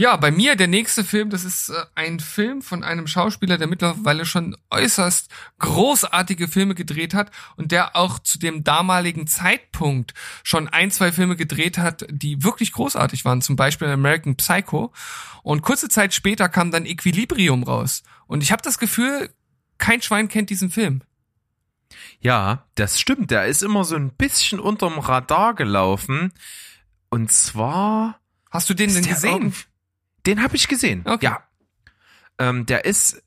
Ja, 0.00 0.14
bei 0.14 0.30
mir 0.30 0.54
der 0.54 0.68
nächste 0.68 1.02
Film, 1.02 1.28
das 1.28 1.42
ist 1.42 1.70
äh, 1.70 1.74
ein 1.96 2.20
Film 2.20 2.62
von 2.62 2.84
einem 2.84 3.08
Schauspieler, 3.08 3.58
der 3.58 3.66
mittlerweile 3.66 4.26
schon 4.26 4.56
äußerst 4.70 5.28
großartige 5.58 6.46
Filme 6.46 6.76
gedreht 6.76 7.14
hat 7.14 7.32
und 7.56 7.72
der 7.72 7.96
auch 7.96 8.20
zu 8.20 8.38
dem 8.38 8.62
damaligen 8.62 9.26
Zeitpunkt 9.26 10.14
schon 10.44 10.68
ein, 10.68 10.92
zwei 10.92 11.10
Filme 11.10 11.34
gedreht 11.34 11.78
hat, 11.78 12.06
die 12.10 12.44
wirklich 12.44 12.70
großartig 12.70 13.24
waren, 13.24 13.42
zum 13.42 13.56
Beispiel 13.56 13.88
American 13.88 14.36
Psycho. 14.36 14.92
Und 15.42 15.62
kurze 15.62 15.88
Zeit 15.88 16.14
später 16.14 16.48
kam 16.48 16.70
dann 16.70 16.86
Equilibrium 16.86 17.64
raus. 17.64 18.04
Und 18.28 18.44
ich 18.44 18.52
habe 18.52 18.62
das 18.62 18.78
Gefühl, 18.78 19.30
kein 19.78 20.02
Schwein 20.02 20.28
kennt 20.28 20.50
diesen 20.50 20.70
Film. 20.70 21.02
Ja, 22.20 22.66
das 22.74 23.00
stimmt. 23.00 23.30
Der 23.30 23.46
ist 23.46 23.62
immer 23.62 23.84
so 23.84 23.96
ein 23.96 24.10
bisschen 24.10 24.60
unterm 24.60 24.98
Radar 24.98 25.54
gelaufen. 25.54 26.32
Und 27.08 27.32
zwar. 27.32 28.20
Hast 28.50 28.68
du 28.68 28.74
den 28.74 28.92
denn 28.92 29.04
gesehen? 29.04 29.54
Den 30.26 30.42
habe 30.42 30.56
ich 30.56 30.68
gesehen. 30.68 31.02
Okay. 31.04 31.26
Ja. 31.26 31.42
Ähm, 32.38 32.66
der 32.66 32.84
ist, 32.84 33.22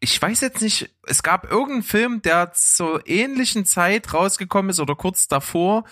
ich 0.00 0.20
weiß 0.20 0.40
jetzt 0.40 0.62
nicht, 0.62 0.94
es 1.04 1.22
gab 1.22 1.50
irgendeinen 1.50 1.82
Film, 1.82 2.22
der 2.22 2.52
zur 2.52 3.06
ähnlichen 3.08 3.64
Zeit 3.64 4.12
rausgekommen 4.12 4.70
ist 4.70 4.80
oder 4.80 4.94
kurz 4.94 5.28
davor, 5.28 5.84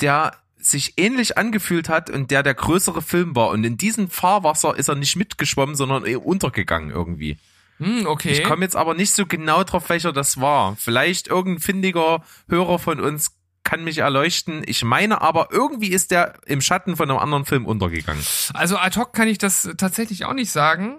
der 0.00 0.36
sich 0.56 0.94
ähnlich 0.96 1.38
angefühlt 1.38 1.88
hat 1.88 2.10
und 2.10 2.30
der 2.30 2.42
der 2.42 2.54
größere 2.54 3.02
Film 3.02 3.36
war. 3.36 3.50
Und 3.50 3.64
in 3.64 3.76
diesem 3.76 4.10
Fahrwasser 4.10 4.76
ist 4.76 4.88
er 4.88 4.96
nicht 4.96 5.16
mitgeschwommen, 5.16 5.76
sondern 5.76 6.04
eh 6.04 6.16
untergegangen 6.16 6.90
irgendwie. 6.90 7.38
Hm, 7.78 8.06
okay. 8.06 8.32
Ich 8.32 8.44
komme 8.44 8.64
jetzt 8.64 8.76
aber 8.76 8.94
nicht 8.94 9.12
so 9.12 9.26
genau 9.26 9.64
drauf, 9.64 9.88
welcher 9.88 10.12
das 10.12 10.40
war. 10.40 10.76
Vielleicht 10.76 11.28
irgendein 11.28 11.60
findiger 11.60 12.22
Hörer 12.48 12.78
von 12.78 13.00
uns 13.00 13.32
kann 13.64 13.84
mich 13.84 13.98
erleuchten. 13.98 14.62
Ich 14.66 14.82
meine 14.82 15.20
aber, 15.20 15.48
irgendwie 15.50 15.88
ist 15.88 16.10
der 16.10 16.34
im 16.46 16.60
Schatten 16.60 16.96
von 16.96 17.10
einem 17.10 17.18
anderen 17.18 17.44
Film 17.44 17.66
untergegangen. 17.66 18.22
Also 18.54 18.78
ad 18.78 18.98
hoc 18.98 19.12
kann 19.12 19.28
ich 19.28 19.38
das 19.38 19.68
tatsächlich 19.76 20.24
auch 20.24 20.32
nicht 20.32 20.50
sagen. 20.50 20.98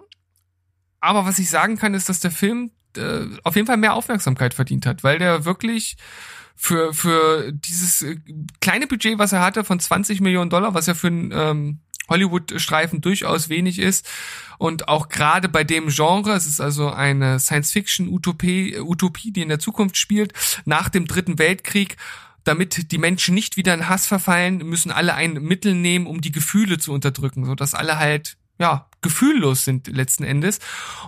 Aber 1.00 1.26
was 1.26 1.40
ich 1.40 1.50
sagen 1.50 1.78
kann, 1.78 1.94
ist, 1.94 2.10
dass 2.10 2.20
der 2.20 2.32
Film 2.32 2.72
äh, 2.96 3.26
auf 3.44 3.56
jeden 3.56 3.68
Fall 3.68 3.78
mehr 3.78 3.94
Aufmerksamkeit 3.94 4.54
verdient 4.54 4.86
hat, 4.86 5.04
weil 5.04 5.18
der 5.18 5.46
wirklich 5.46 5.98
für, 6.56 6.94
für 6.94 7.52
dieses 7.54 8.02
äh, 8.02 8.18
kleine 8.60 8.86
Budget, 8.86 9.18
was 9.18 9.32
er 9.32 9.42
hatte, 9.42 9.64
von 9.64 9.80
20 9.80 10.22
Millionen 10.22 10.50
Dollar, 10.50 10.74
was 10.74 10.88
ja 10.88 10.94
für 10.94 11.08
einen 11.08 11.32
ähm, 11.34 11.80
Hollywood-Streifen 12.10 13.02
durchaus 13.02 13.50
wenig 13.50 13.80
ist. 13.80 14.08
Und 14.58 14.88
auch 14.88 15.10
gerade 15.10 15.48
bei 15.48 15.64
dem 15.64 15.88
Genre, 15.88 16.34
es 16.34 16.46
ist 16.46 16.60
also 16.60 16.90
eine 16.90 17.40
Science-Fiction-Utopie, 17.40 18.80
Utopie, 18.80 19.32
die 19.32 19.42
in 19.42 19.50
der 19.50 19.60
Zukunft 19.60 19.98
spielt, 19.98 20.34
nach 20.66 20.90
dem 20.90 21.08
Dritten 21.08 21.40
Weltkrieg, 21.40 21.98
damit 22.44 22.92
die 22.92 22.98
Menschen 22.98 23.36
nicht 23.36 23.58
wieder 23.58 23.74
in 23.74 23.88
Hass 23.88 24.08
verfallen, 24.08 24.58
müssen 24.58 24.92
alle 24.92 25.14
ein 25.14 25.34
Mittel 25.34 25.76
nehmen, 25.76 26.08
um 26.08 26.22
die 26.22 26.32
Gefühle 26.32 26.78
zu 26.78 26.92
unterdrücken, 26.94 27.46
so 27.46 27.56
dass 27.56 27.74
alle 27.74 28.00
halt 28.00 28.38
ja, 28.60 28.89
gefühllos 29.02 29.66
sind 29.66 29.88
letzten 29.88 30.24
Endes. 30.24 30.60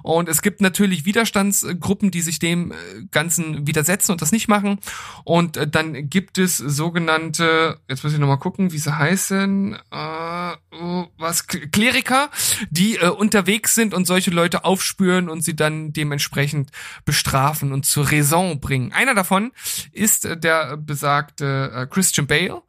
Und 0.03 0.29
es 0.29 0.41
gibt 0.41 0.61
natürlich 0.61 1.05
Widerstandsgruppen, 1.05 2.11
die 2.11 2.21
sich 2.21 2.39
dem 2.39 2.71
äh, 2.71 2.75
Ganzen 3.11 3.67
widersetzen 3.67 4.11
und 4.11 4.21
das 4.21 4.31
nicht 4.31 4.47
machen. 4.47 4.79
Und 5.23 5.57
äh, 5.57 5.67
dann 5.67 6.09
gibt 6.09 6.37
es 6.37 6.57
sogenannte, 6.57 7.79
jetzt 7.89 8.03
muss 8.03 8.13
ich 8.13 8.19
nochmal 8.19 8.39
gucken, 8.39 8.71
wie 8.71 8.77
sie 8.77 8.95
heißen, 8.97 9.75
äh, 9.91 10.51
oh, 10.71 11.07
was, 11.17 11.47
Kleriker, 11.47 12.29
die 12.69 12.97
äh, 12.97 13.09
unterwegs 13.09 13.75
sind 13.75 13.93
und 13.93 14.05
solche 14.05 14.31
Leute 14.31 14.65
aufspüren 14.65 15.29
und 15.29 15.41
sie 15.43 15.55
dann 15.55 15.93
dementsprechend 15.93 16.71
bestrafen 17.05 17.73
und 17.73 17.85
zur 17.85 18.11
Raison 18.11 18.59
bringen. 18.59 18.93
Einer 18.93 19.15
davon 19.15 19.51
ist 19.91 20.25
äh, 20.25 20.37
der 20.37 20.77
besagte 20.77 21.87
Christian 21.91 22.27
Bale, 22.27 22.61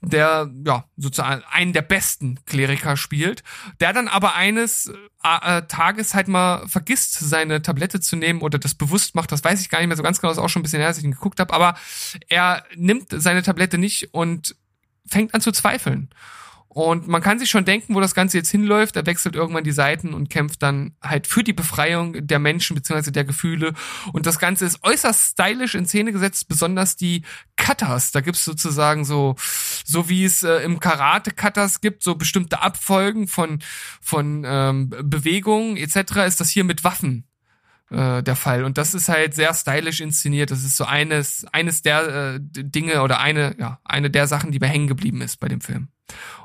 der 0.00 0.50
ja 0.64 0.84
sozusagen 0.96 1.42
einen 1.50 1.72
der 1.72 1.82
besten 1.82 2.38
Kleriker 2.44 2.96
spielt, 2.96 3.42
der 3.80 3.92
dann 3.92 4.08
aber 4.08 4.34
eines 4.58 4.92
äh, 5.24 5.58
äh, 5.58 5.62
Tages 5.62 6.14
halt 6.14 6.28
mal 6.28 6.66
vergisst, 6.68 7.18
seine 7.18 7.62
Tablette 7.62 8.00
zu 8.00 8.16
nehmen 8.16 8.42
oder 8.42 8.58
das 8.58 8.74
bewusst 8.74 9.14
macht, 9.14 9.32
das 9.32 9.44
weiß 9.44 9.60
ich 9.60 9.70
gar 9.70 9.78
nicht 9.78 9.88
mehr 9.88 9.96
so 9.96 10.02
ganz 10.02 10.20
genau, 10.20 10.30
das 10.30 10.38
ist 10.38 10.44
auch 10.44 10.48
schon 10.48 10.60
ein 10.60 10.64
bisschen 10.64 10.80
her, 10.80 10.88
als 10.88 10.98
ich 10.98 11.04
ihn 11.04 11.12
geguckt 11.12 11.40
habe, 11.40 11.52
aber 11.52 11.76
er 12.28 12.64
nimmt 12.76 13.08
seine 13.10 13.42
Tablette 13.42 13.78
nicht 13.78 14.12
und 14.12 14.56
fängt 15.06 15.34
an 15.34 15.40
zu 15.40 15.52
zweifeln. 15.52 16.10
Und 16.78 17.08
man 17.08 17.20
kann 17.20 17.40
sich 17.40 17.50
schon 17.50 17.64
denken, 17.64 17.96
wo 17.96 18.00
das 18.00 18.14
Ganze 18.14 18.36
jetzt 18.36 18.50
hinläuft. 18.50 18.94
Er 18.94 19.04
wechselt 19.04 19.34
irgendwann 19.34 19.64
die 19.64 19.72
Seiten 19.72 20.14
und 20.14 20.30
kämpft 20.30 20.62
dann 20.62 20.94
halt 21.02 21.26
für 21.26 21.42
die 21.42 21.52
Befreiung 21.52 22.24
der 22.24 22.38
Menschen 22.38 22.76
bzw. 22.76 23.10
der 23.10 23.24
Gefühle. 23.24 23.74
Und 24.12 24.26
das 24.26 24.38
Ganze 24.38 24.64
ist 24.64 24.84
äußerst 24.84 25.32
stylisch 25.32 25.74
in 25.74 25.86
Szene 25.86 26.12
gesetzt, 26.12 26.46
besonders 26.46 26.94
die 26.94 27.22
Katas. 27.56 28.12
Da 28.12 28.20
gibt's 28.20 28.44
sozusagen 28.44 29.04
so, 29.04 29.34
so 29.84 30.08
wie 30.08 30.24
es 30.24 30.44
äh, 30.44 30.58
im 30.58 30.78
Karate 30.78 31.32
Katas 31.32 31.80
gibt, 31.80 32.04
so 32.04 32.14
bestimmte 32.14 32.62
Abfolgen 32.62 33.26
von, 33.26 33.58
von 34.00 34.44
ähm, 34.46 34.90
Bewegungen 35.02 35.76
etc. 35.76 36.28
ist 36.28 36.38
das 36.38 36.48
hier 36.48 36.62
mit 36.62 36.84
Waffen 36.84 37.24
äh, 37.90 38.22
der 38.22 38.36
Fall. 38.36 38.62
Und 38.62 38.78
das 38.78 38.94
ist 38.94 39.08
halt 39.08 39.34
sehr 39.34 39.52
stylisch 39.52 40.00
inszeniert. 40.00 40.52
Das 40.52 40.62
ist 40.62 40.76
so 40.76 40.84
eines, 40.84 41.44
eines 41.50 41.82
der 41.82 42.36
äh, 42.36 42.38
Dinge 42.40 43.02
oder 43.02 43.18
eine, 43.18 43.56
ja, 43.58 43.80
eine 43.82 44.10
der 44.10 44.28
Sachen, 44.28 44.52
die 44.52 44.60
mir 44.60 44.68
hängen 44.68 44.86
geblieben 44.86 45.22
ist 45.22 45.40
bei 45.40 45.48
dem 45.48 45.60
Film. 45.60 45.88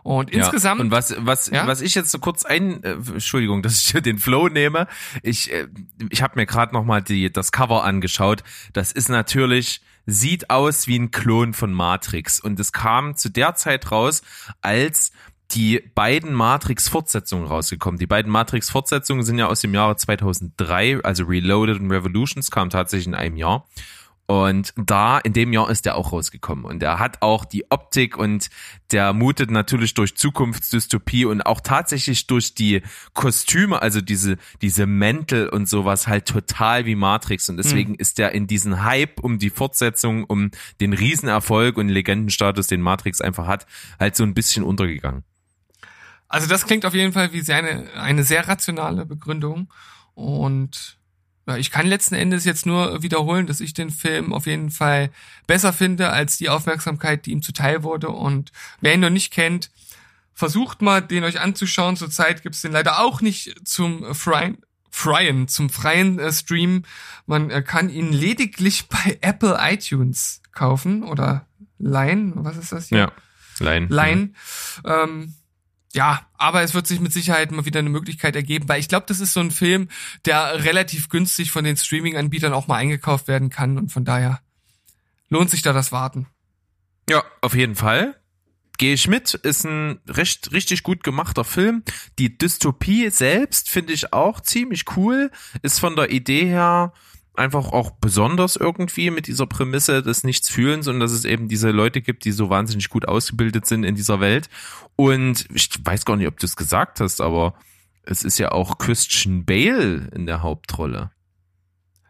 Und 0.03 0.33
Ja, 0.33 0.43
insgesamt. 0.43 0.81
Und 0.81 0.91
was, 0.91 1.15
was, 1.19 1.47
Ja? 1.47 1.67
was 1.67 1.81
ich 1.81 1.95
jetzt 1.95 2.11
so 2.11 2.19
kurz 2.19 2.45
ein, 2.45 2.83
äh, 2.83 2.91
Entschuldigung, 2.91 3.61
dass 3.63 3.79
ich 3.79 3.91
hier 3.91 4.01
den 4.01 4.19
Flow 4.19 4.49
nehme. 4.49 4.87
Ich, 5.21 5.51
äh, 5.51 5.67
ich 6.09 6.21
habe 6.21 6.33
mir 6.35 6.45
gerade 6.45 6.73
noch 6.73 6.83
mal 6.83 7.01
die, 7.01 7.31
das 7.31 7.51
Cover 7.51 7.83
angeschaut. 7.83 8.43
Das 8.73 8.91
ist 8.91 9.09
natürlich 9.09 9.81
sieht 10.05 10.49
aus 10.49 10.87
wie 10.87 10.99
ein 10.99 11.11
Klon 11.11 11.53
von 11.53 11.71
Matrix 11.71 12.39
und 12.39 12.59
es 12.59 12.73
kam 12.73 13.15
zu 13.15 13.29
der 13.29 13.55
Zeit 13.55 13.89
raus, 13.89 14.21
als 14.61 15.13
die 15.51 15.79
beiden 15.93 16.33
Matrix-Fortsetzungen 16.33 17.45
rausgekommen. 17.45 17.99
Die 17.99 18.07
beiden 18.07 18.31
Matrix-Fortsetzungen 18.31 19.23
sind 19.23 19.37
ja 19.37 19.47
aus 19.47 19.61
dem 19.61 19.73
Jahre 19.73 19.95
2003, 19.95 21.01
also 21.03 21.25
Reloaded 21.25 21.79
und 21.79 21.91
Revolutions 21.91 22.49
kam 22.49 22.69
tatsächlich 22.69 23.07
in 23.07 23.15
einem 23.15 23.37
Jahr. 23.37 23.67
Und 24.25 24.73
da, 24.77 25.17
in 25.19 25.33
dem 25.33 25.51
Jahr 25.51 25.69
ist 25.69 25.85
der 25.85 25.95
auch 25.95 26.13
rausgekommen. 26.13 26.63
Und 26.63 26.81
er 26.81 26.97
hat 26.97 27.21
auch 27.21 27.43
die 27.43 27.69
Optik 27.69 28.17
und 28.17 28.49
der 28.91 29.11
mutet 29.11 29.51
natürlich 29.51 29.95
durch 29.95 30.15
Zukunftsdystopie 30.15 31.25
und 31.25 31.41
auch 31.45 31.59
tatsächlich 31.59 32.25
durch 32.27 32.55
die 32.55 32.83
Kostüme, 33.13 33.81
also 33.81 33.99
diese, 33.99 34.37
diese 34.61 34.85
Mäntel 34.85 35.49
und 35.49 35.67
sowas 35.67 36.07
halt 36.07 36.25
total 36.25 36.85
wie 36.85 36.95
Matrix. 36.95 37.49
Und 37.49 37.57
deswegen 37.57 37.95
ist 37.95 38.17
der 38.17 38.31
in 38.31 38.47
diesen 38.47 38.83
Hype 38.83 39.19
um 39.19 39.39
die 39.39 39.49
Fortsetzung, 39.49 40.23
um 40.23 40.51
den 40.79 40.93
Riesenerfolg 40.93 41.75
und 41.75 41.89
Legendenstatus, 41.89 42.67
den 42.67 42.81
Matrix 42.81 43.19
einfach 43.19 43.47
hat, 43.47 43.65
halt 43.99 44.15
so 44.15 44.23
ein 44.23 44.33
bisschen 44.33 44.63
untergegangen. 44.63 45.23
Also 46.29 46.47
das 46.47 46.65
klingt 46.65 46.85
auf 46.85 46.93
jeden 46.93 47.11
Fall 47.11 47.33
wie 47.33 47.51
eine, 47.51 47.91
eine 47.93 48.23
sehr 48.23 48.47
rationale 48.47 49.05
Begründung. 49.05 49.71
Und 50.15 50.97
ich 51.57 51.71
kann 51.71 51.87
letzten 51.87 52.15
Endes 52.15 52.45
jetzt 52.45 52.65
nur 52.65 53.03
wiederholen, 53.03 53.47
dass 53.47 53.59
ich 53.59 53.73
den 53.73 53.89
Film 53.89 54.31
auf 54.31 54.45
jeden 54.45 54.71
Fall 54.71 55.09
besser 55.45 55.73
finde 55.73 56.09
als 56.09 56.37
die 56.37 56.49
Aufmerksamkeit, 56.49 57.25
die 57.25 57.31
ihm 57.31 57.41
zuteil 57.41 57.83
wurde. 57.83 58.09
Und 58.09 58.51
wer 58.79 58.93
ihn 58.93 59.01
noch 59.01 59.09
nicht 59.09 59.33
kennt, 59.33 59.69
versucht 60.33 60.81
mal, 60.81 61.01
den 61.01 61.23
euch 61.23 61.41
anzuschauen. 61.41 61.97
Zurzeit 61.97 62.43
gibt's 62.43 62.61
den 62.61 62.71
leider 62.71 62.99
auch 62.99 63.21
nicht 63.21 63.67
zum 63.67 64.15
freien, 64.15 64.57
freien 64.89 65.47
zum 65.47 65.69
freien 65.69 66.17
äh, 66.19 66.31
Stream. 66.31 66.83
Man 67.25 67.49
äh, 67.49 67.61
kann 67.61 67.89
ihn 67.89 68.13
lediglich 68.13 68.87
bei 68.87 69.17
Apple 69.21 69.57
iTunes 69.59 70.41
kaufen 70.53 71.03
oder 71.03 71.45
leihen. 71.77 72.33
Was 72.37 72.57
ist 72.57 72.71
das 72.71 72.87
hier? 72.87 72.97
Ja. 72.97 73.11
Line. 73.59 73.87
leihen. 73.89 74.35
Ähm, 74.85 75.35
ja, 75.95 76.27
aber 76.37 76.63
es 76.63 76.73
wird 76.73 76.87
sich 76.87 76.99
mit 76.99 77.13
Sicherheit 77.13 77.51
mal 77.51 77.65
wieder 77.65 77.79
eine 77.79 77.89
Möglichkeit 77.89 78.35
ergeben, 78.35 78.67
weil 78.67 78.79
ich 78.79 78.87
glaube, 78.87 79.05
das 79.07 79.19
ist 79.19 79.33
so 79.33 79.39
ein 79.39 79.51
Film, 79.51 79.89
der 80.25 80.63
relativ 80.63 81.09
günstig 81.09 81.51
von 81.51 81.63
den 81.63 81.77
Streaming-Anbietern 81.77 82.53
auch 82.53 82.67
mal 82.67 82.77
eingekauft 82.77 83.27
werden 83.27 83.49
kann 83.49 83.77
und 83.77 83.91
von 83.91 84.03
daher 84.03 84.41
lohnt 85.29 85.51
sich 85.51 85.61
da 85.61 85.71
das 85.71 85.91
Warten. 85.91 86.27
Ja, 87.09 87.23
auf 87.41 87.53
jeden 87.53 87.75
Fall. 87.75 88.19
Gehe 88.79 88.95
ich 88.95 89.07
mit, 89.07 89.35
ist 89.35 89.65
ein 89.65 89.99
recht, 90.07 90.51
richtig 90.51 90.81
gut 90.81 91.03
gemachter 91.03 91.43
Film. 91.43 91.83
Die 92.17 92.37
Dystopie 92.37 93.09
selbst 93.11 93.69
finde 93.69 93.93
ich 93.93 94.13
auch 94.13 94.39
ziemlich 94.39 94.85
cool, 94.97 95.29
ist 95.61 95.79
von 95.79 95.95
der 95.95 96.09
Idee 96.09 96.45
her 96.45 96.91
einfach 97.35 97.71
auch 97.71 97.91
besonders 97.91 98.55
irgendwie 98.55 99.09
mit 99.09 99.27
dieser 99.27 99.47
Prämisse 99.47 100.03
des 100.03 100.23
Nichtsfühlens 100.23 100.87
und 100.87 100.99
dass 100.99 101.11
es 101.11 101.25
eben 101.25 101.47
diese 101.47 101.71
Leute 101.71 102.01
gibt, 102.01 102.25
die 102.25 102.31
so 102.31 102.49
wahnsinnig 102.49 102.89
gut 102.89 103.07
ausgebildet 103.07 103.65
sind 103.65 103.83
in 103.83 103.95
dieser 103.95 104.19
Welt. 104.19 104.49
Und 104.95 105.47
ich 105.53 105.69
weiß 105.83 106.05
gar 106.05 106.15
nicht, 106.15 106.27
ob 106.27 106.39
du 106.39 106.45
es 106.45 106.55
gesagt 106.55 106.99
hast, 106.99 107.21
aber 107.21 107.55
es 108.03 108.23
ist 108.23 108.37
ja 108.37 108.51
auch 108.51 108.77
Christian 108.77 109.45
Bale 109.45 110.09
in 110.13 110.25
der 110.25 110.43
Hauptrolle. 110.43 111.11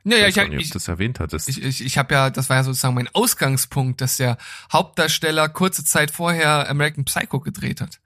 Ja, 0.04 0.18
ja, 0.18 0.28
ich 0.28 0.36
ich, 0.36 0.50
nicht, 0.50 0.62
ich, 0.66 0.70
das 0.72 0.90
erwähnt 0.90 1.22
hattest. 1.22 1.48
ich, 1.48 1.64
ich, 1.64 1.86
ich 1.86 1.98
habe 1.98 2.14
ja, 2.14 2.30
das 2.30 2.50
war 2.50 2.58
ja 2.58 2.64
sozusagen 2.64 2.96
mein 2.96 3.08
Ausgangspunkt, 3.14 4.02
dass 4.02 4.18
der 4.18 4.38
Hauptdarsteller 4.72 5.48
kurze 5.48 5.86
Zeit 5.86 6.12
vorher 6.12 6.70
American 6.70 7.06
Psycho 7.06 7.40
gedreht 7.40 7.80
hat. 7.80 8.02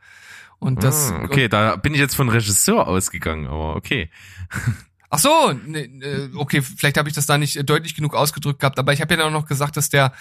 Und 0.60 0.84
das, 0.84 1.12
ah, 1.12 1.24
okay, 1.24 1.48
da 1.48 1.76
bin 1.76 1.94
ich 1.94 2.00
jetzt 2.00 2.16
von 2.16 2.30
Regisseur 2.30 2.88
ausgegangen, 2.88 3.48
aber 3.48 3.76
okay. 3.76 4.10
Ach 5.10 5.20
so, 5.20 5.54
ne, 5.54 5.86
äh, 5.86 6.30
okay, 6.36 6.62
vielleicht 6.62 6.98
habe 6.98 7.08
ich 7.08 7.16
das 7.16 7.26
da 7.26 7.38
nicht 7.38 7.56
äh, 7.56 7.64
deutlich 7.64 7.96
genug 7.96 8.14
ausgedrückt 8.14 8.60
gehabt, 8.60 8.78
aber 8.78 8.94
ich 8.94 9.02
habe 9.02 9.14
ja 9.14 9.20
dann 9.20 9.30
auch 9.30 9.42
noch 9.42 9.48
gesagt, 9.48 9.78
dass 9.78 9.90
der, 9.90 10.12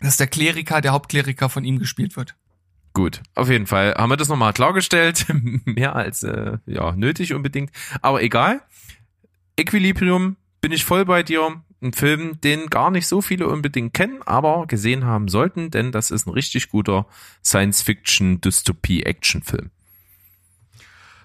dass 0.00 0.18
der 0.18 0.26
Kleriker, 0.26 0.80
der 0.80 0.92
Hauptkleriker 0.92 1.48
von 1.48 1.64
ihm 1.64 1.78
gespielt 1.78 2.16
wird. 2.16 2.34
Gut, 2.92 3.22
auf 3.34 3.48
jeden 3.48 3.66
Fall 3.66 3.94
haben 3.94 4.10
wir 4.10 4.16
das 4.16 4.28
nochmal 4.28 4.52
klargestellt. 4.52 5.26
Mehr 5.64 5.96
als 5.96 6.22
äh, 6.24 6.58
ja 6.66 6.92
nötig 6.92 7.32
unbedingt. 7.32 7.70
Aber 8.02 8.22
egal. 8.22 8.60
Equilibrium 9.56 10.36
bin 10.60 10.72
ich 10.72 10.84
voll 10.84 11.04
bei 11.04 11.22
dir. 11.22 11.62
Ein 11.80 11.92
Film, 11.92 12.40
den 12.40 12.66
gar 12.66 12.90
nicht 12.90 13.06
so 13.06 13.22
viele 13.22 13.46
unbedingt 13.46 13.94
kennen, 13.94 14.20
aber 14.24 14.66
gesehen 14.66 15.04
haben 15.04 15.28
sollten, 15.28 15.70
denn 15.70 15.92
das 15.92 16.10
ist 16.10 16.26
ein 16.26 16.32
richtig 16.32 16.70
guter 16.70 17.06
Science-Fiction-Dystopie-Action-Film. 17.44 19.70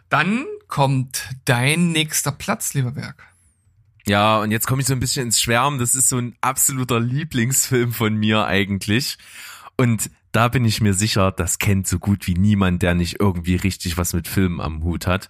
Dann 0.10 0.46
kommt 0.74 1.30
dein 1.46 1.92
nächster 1.92 2.32
Platz, 2.32 2.74
lieber 2.74 2.94
Berg. 2.94 3.28
Ja, 4.08 4.40
und 4.40 4.50
jetzt 4.50 4.66
komme 4.66 4.82
ich 4.82 4.88
so 4.88 4.94
ein 4.94 5.00
bisschen 5.00 5.28
ins 5.28 5.40
Schwärmen. 5.40 5.78
Das 5.78 5.94
ist 5.94 6.10
so 6.10 6.18
ein 6.18 6.36
absoluter 6.42 7.00
Lieblingsfilm 7.00 7.94
von 7.94 8.16
mir 8.16 8.48
eigentlich. 8.48 9.20
Und 9.78 10.10
da 10.32 10.48
bin 10.48 10.66
ich 10.66 10.82
mir 10.82 10.96
sicher, 10.96 11.32
das 11.32 11.60
kennt 11.60 11.88
so 11.88 12.00
gut 12.00 12.26
wie 12.26 12.34
niemand, 12.34 12.82
der 12.82 12.96
nicht 12.96 13.20
irgendwie 13.20 13.56
richtig 13.56 14.00
was 14.00 14.14
mit 14.14 14.28
Filmen 14.28 14.60
am 14.60 14.84
Hut 14.84 15.06
hat. 15.06 15.30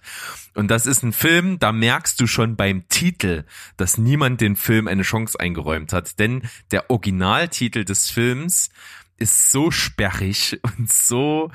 Und 0.54 0.70
das 0.70 0.86
ist 0.86 1.02
ein 1.02 1.12
Film, 1.12 1.58
da 1.58 1.72
merkst 1.72 2.18
du 2.18 2.26
schon 2.26 2.56
beim 2.56 2.88
Titel, 2.88 3.44
dass 3.76 3.98
niemand 3.98 4.40
den 4.40 4.56
Film 4.56 4.88
eine 4.88 5.02
Chance 5.02 5.38
eingeräumt 5.38 5.92
hat. 5.92 6.18
Denn 6.18 6.48
der 6.70 6.88
Originaltitel 6.88 7.84
des 7.84 8.08
Films 8.08 8.70
ist 9.18 9.50
so 9.50 9.70
sperrig 9.70 10.58
und 10.78 10.90
so, 10.90 11.50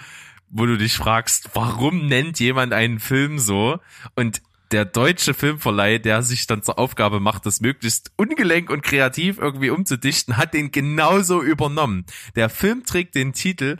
wo 0.49 0.65
du 0.65 0.77
dich 0.77 0.95
fragst, 0.97 1.49
warum 1.53 2.07
nennt 2.07 2.39
jemand 2.39 2.73
einen 2.73 2.99
Film 2.99 3.39
so? 3.39 3.79
Und 4.15 4.41
der 4.71 4.85
deutsche 4.85 5.33
Filmverleih, 5.33 5.97
der 5.97 6.21
sich 6.21 6.45
dann 6.45 6.62
zur 6.62 6.77
Aufgabe 6.77 7.19
macht, 7.19 7.45
das 7.45 7.59
möglichst 7.59 8.12
ungelenk 8.17 8.69
und 8.69 8.83
kreativ 8.83 9.38
irgendwie 9.39 9.69
umzudichten, 9.71 10.38
hat 10.38 10.53
den 10.53 10.71
genauso 10.71 11.41
übernommen. 11.41 12.05
Der 12.35 12.49
Film 12.49 12.83
trägt 12.85 13.15
den 13.15 13.33
Titel 13.33 13.77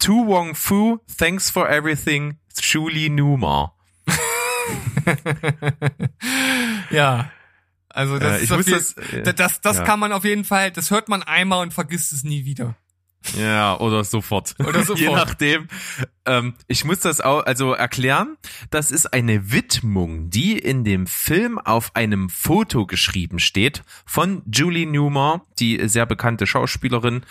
To 0.00 0.26
Wong 0.26 0.54
Fu, 0.56 0.98
Thanks 1.16 1.48
for 1.50 1.68
Everything, 1.70 2.38
Julie 2.60 3.08
Newmar. 3.08 3.76
Ja. 6.90 7.30
Also 7.88 8.18
das, 8.18 8.40
Äh, 8.40 8.44
ist 8.44 8.50
jeden- 8.50 8.70
das, 8.72 8.92
äh, 8.94 9.22
das, 9.22 9.34
das, 9.34 9.60
das 9.60 9.76
ja. 9.78 9.84
kann 9.84 10.00
man 10.00 10.12
auf 10.12 10.24
jeden 10.24 10.44
Fall, 10.44 10.70
das 10.70 10.90
hört 10.90 11.08
man 11.08 11.22
einmal 11.22 11.62
und 11.62 11.74
vergisst 11.74 12.12
es 12.12 12.24
nie 12.24 12.44
wieder. 12.46 12.74
Ja, 13.38 13.78
oder 13.78 14.04
sofort. 14.04 14.54
Oder 14.58 14.80
sofort. 14.84 14.98
Je 14.98 15.10
nachdem. 15.10 15.68
Ähm, 16.24 16.54
ich 16.68 16.84
muss 16.84 17.00
das 17.00 17.20
auch 17.20 17.44
also 17.44 17.72
erklären. 17.72 18.36
Das 18.70 18.90
ist 18.90 19.12
eine 19.12 19.50
Widmung, 19.50 20.30
die 20.30 20.58
in 20.58 20.84
dem 20.84 21.06
Film 21.06 21.58
auf 21.58 21.96
einem 21.96 22.28
Foto 22.28 22.86
geschrieben 22.86 23.38
steht 23.38 23.82
von 24.06 24.42
Julie 24.50 24.86
Newmar, 24.86 25.44
die 25.58 25.88
sehr 25.88 26.06
bekannte 26.06 26.46
Schauspielerin 26.46 27.22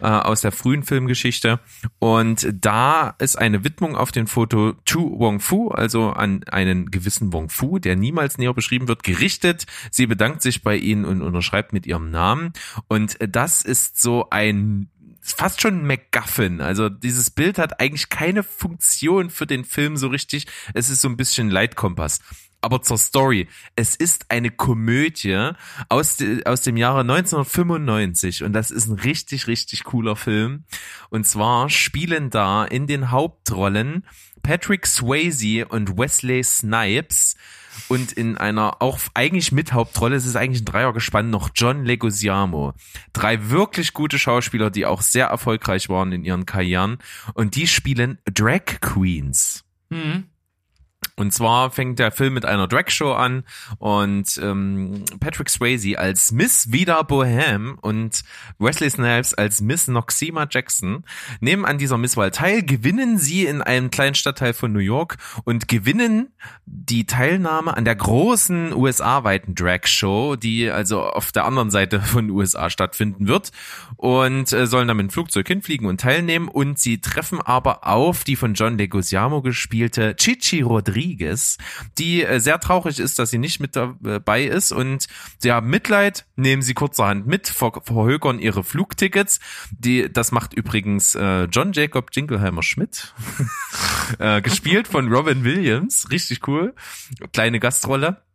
äh, 0.00 0.06
aus 0.06 0.42
der 0.42 0.52
frühen 0.52 0.84
Filmgeschichte. 0.84 1.60
Und 1.98 2.48
da 2.52 3.14
ist 3.18 3.36
eine 3.36 3.64
Widmung 3.64 3.96
auf 3.96 4.12
dem 4.12 4.26
Foto 4.26 4.74
to 4.84 5.18
Wong 5.18 5.40
Fu, 5.40 5.70
also 5.70 6.10
an 6.10 6.44
einen 6.44 6.90
gewissen 6.90 7.32
Wong 7.32 7.48
Fu, 7.48 7.78
der 7.78 7.96
niemals 7.96 8.38
näher 8.38 8.54
beschrieben 8.54 8.88
wird, 8.88 9.02
gerichtet. 9.02 9.66
Sie 9.90 10.06
bedankt 10.06 10.42
sich 10.42 10.62
bei 10.62 10.76
ihnen 10.76 11.04
und 11.04 11.22
unterschreibt 11.22 11.72
mit 11.72 11.86
ihrem 11.86 12.10
Namen. 12.10 12.52
Und 12.88 13.16
das 13.20 13.62
ist 13.62 14.00
so 14.00 14.28
ein 14.30 14.88
fast 15.34 15.60
schon 15.60 15.86
MacGuffin. 15.86 16.60
Also 16.60 16.88
dieses 16.88 17.30
Bild 17.30 17.58
hat 17.58 17.80
eigentlich 17.80 18.08
keine 18.08 18.42
Funktion 18.42 19.30
für 19.30 19.46
den 19.46 19.64
Film 19.64 19.96
so 19.96 20.08
richtig. 20.08 20.46
Es 20.74 20.90
ist 20.90 21.00
so 21.00 21.08
ein 21.08 21.16
bisschen 21.16 21.50
Leitkompass. 21.50 22.20
Aber 22.60 22.82
zur 22.82 22.98
Story. 22.98 23.48
Es 23.76 23.94
ist 23.94 24.26
eine 24.30 24.50
Komödie 24.50 25.52
aus, 25.88 26.16
de, 26.16 26.44
aus 26.46 26.62
dem 26.62 26.76
Jahre 26.76 27.00
1995 27.00 28.42
und 28.42 28.52
das 28.52 28.70
ist 28.70 28.86
ein 28.86 28.98
richtig, 28.98 29.46
richtig 29.46 29.84
cooler 29.84 30.16
Film. 30.16 30.64
Und 31.10 31.26
zwar 31.26 31.70
spielen 31.70 32.30
da 32.30 32.64
in 32.64 32.86
den 32.86 33.10
Hauptrollen 33.10 34.04
Patrick 34.42 34.86
Swayze 34.86 35.66
und 35.66 35.96
Wesley 35.98 36.42
Snipes 36.42 37.36
und 37.88 38.12
in 38.12 38.36
einer 38.36 38.82
auch 38.82 38.98
eigentlich 39.14 39.52
mit 39.52 39.72
Hauptrolle, 39.72 40.16
es 40.16 40.26
ist 40.26 40.36
eigentlich 40.36 40.62
ein 40.62 40.66
Dreiergespann, 40.66 41.30
noch 41.30 41.50
John 41.54 41.84
Leguizamo. 41.84 42.74
Drei 43.12 43.50
wirklich 43.50 43.92
gute 43.92 44.18
Schauspieler, 44.18 44.70
die 44.70 44.86
auch 44.86 45.02
sehr 45.02 45.26
erfolgreich 45.26 45.88
waren 45.88 46.12
in 46.12 46.24
ihren 46.24 46.46
Karrieren 46.46 46.98
und 47.34 47.56
die 47.56 47.66
spielen 47.66 48.18
Drag 48.32 48.80
Queens. 48.80 49.64
Mhm. 49.90 50.24
Und 51.18 51.32
zwar 51.32 51.70
fängt 51.70 51.98
der 51.98 52.12
Film 52.12 52.34
mit 52.34 52.44
einer 52.44 52.68
Drag-Show 52.68 53.12
an 53.12 53.44
und 53.78 54.38
ähm, 54.42 55.04
Patrick 55.18 55.48
Swayze 55.48 55.98
als 55.98 56.30
Miss 56.30 56.72
Vida 56.72 57.02
Bohem 57.02 57.78
und 57.80 58.22
Wesley 58.58 58.90
Snipes 58.90 59.32
als 59.32 59.62
Miss 59.62 59.88
Noxima 59.88 60.46
Jackson. 60.50 61.04
Nehmen 61.40 61.64
an 61.64 61.78
dieser 61.78 61.96
Misswahl 61.96 62.30
teil, 62.30 62.62
gewinnen 62.62 63.16
sie 63.16 63.46
in 63.46 63.62
einem 63.62 63.90
kleinen 63.90 64.14
Stadtteil 64.14 64.52
von 64.52 64.72
New 64.72 64.78
York 64.78 65.16
und 65.44 65.68
gewinnen 65.68 66.34
die 66.66 67.06
Teilnahme 67.06 67.76
an 67.76 67.84
der 67.84 67.96
großen 67.96 68.74
USA-weiten 68.74 69.54
Drag-Show, 69.54 70.36
die 70.36 70.70
also 70.70 71.02
auf 71.02 71.32
der 71.32 71.44
anderen 71.46 71.70
Seite 71.70 72.00
von 72.00 72.28
USA 72.30 72.68
stattfinden 72.68 73.26
wird 73.26 73.52
und 73.96 74.52
äh, 74.52 74.66
sollen 74.66 74.88
dann 74.88 74.96
mit 74.96 75.06
dem 75.06 75.10
Flugzeug 75.10 75.46
hinfliegen 75.48 75.86
und 75.86 76.00
teilnehmen. 76.00 76.48
Und 76.48 76.78
sie 76.78 77.00
treffen 77.00 77.40
aber 77.40 77.86
auf 77.86 78.24
die 78.24 78.36
von 78.36 78.54
John 78.54 78.76
Leguizamo 78.76 79.42
gespielte 79.42 80.14
Chichi 80.16 80.60
Rodriguez, 80.60 81.05
die 81.98 82.24
äh, 82.24 82.40
sehr 82.40 82.60
traurig 82.60 82.98
ist, 82.98 83.18
dass 83.18 83.30
sie 83.30 83.38
nicht 83.38 83.60
mit 83.60 83.76
dabei 83.76 84.44
ist. 84.44 84.72
Und 84.72 85.06
sie 85.38 85.52
haben 85.52 85.68
Mitleid, 85.68 86.26
nehmen 86.36 86.62
sie 86.62 86.74
kurzerhand 86.74 87.26
mit, 87.26 87.48
ver 87.48 87.72
verhökern 87.84 88.38
ihre 88.38 88.64
Flugtickets. 88.64 89.40
Die, 89.70 90.12
das 90.12 90.32
macht 90.32 90.54
übrigens 90.54 91.14
äh, 91.14 91.44
John 91.44 91.72
Jacob 91.72 92.10
Jingleheimer 92.12 92.62
Schmidt, 92.62 93.14
äh, 94.18 94.40
gespielt 94.42 94.88
von 94.88 95.12
Robin 95.12 95.44
Williams, 95.44 96.10
richtig 96.10 96.46
cool, 96.48 96.74
kleine 97.32 97.60
Gastrolle 97.60 98.25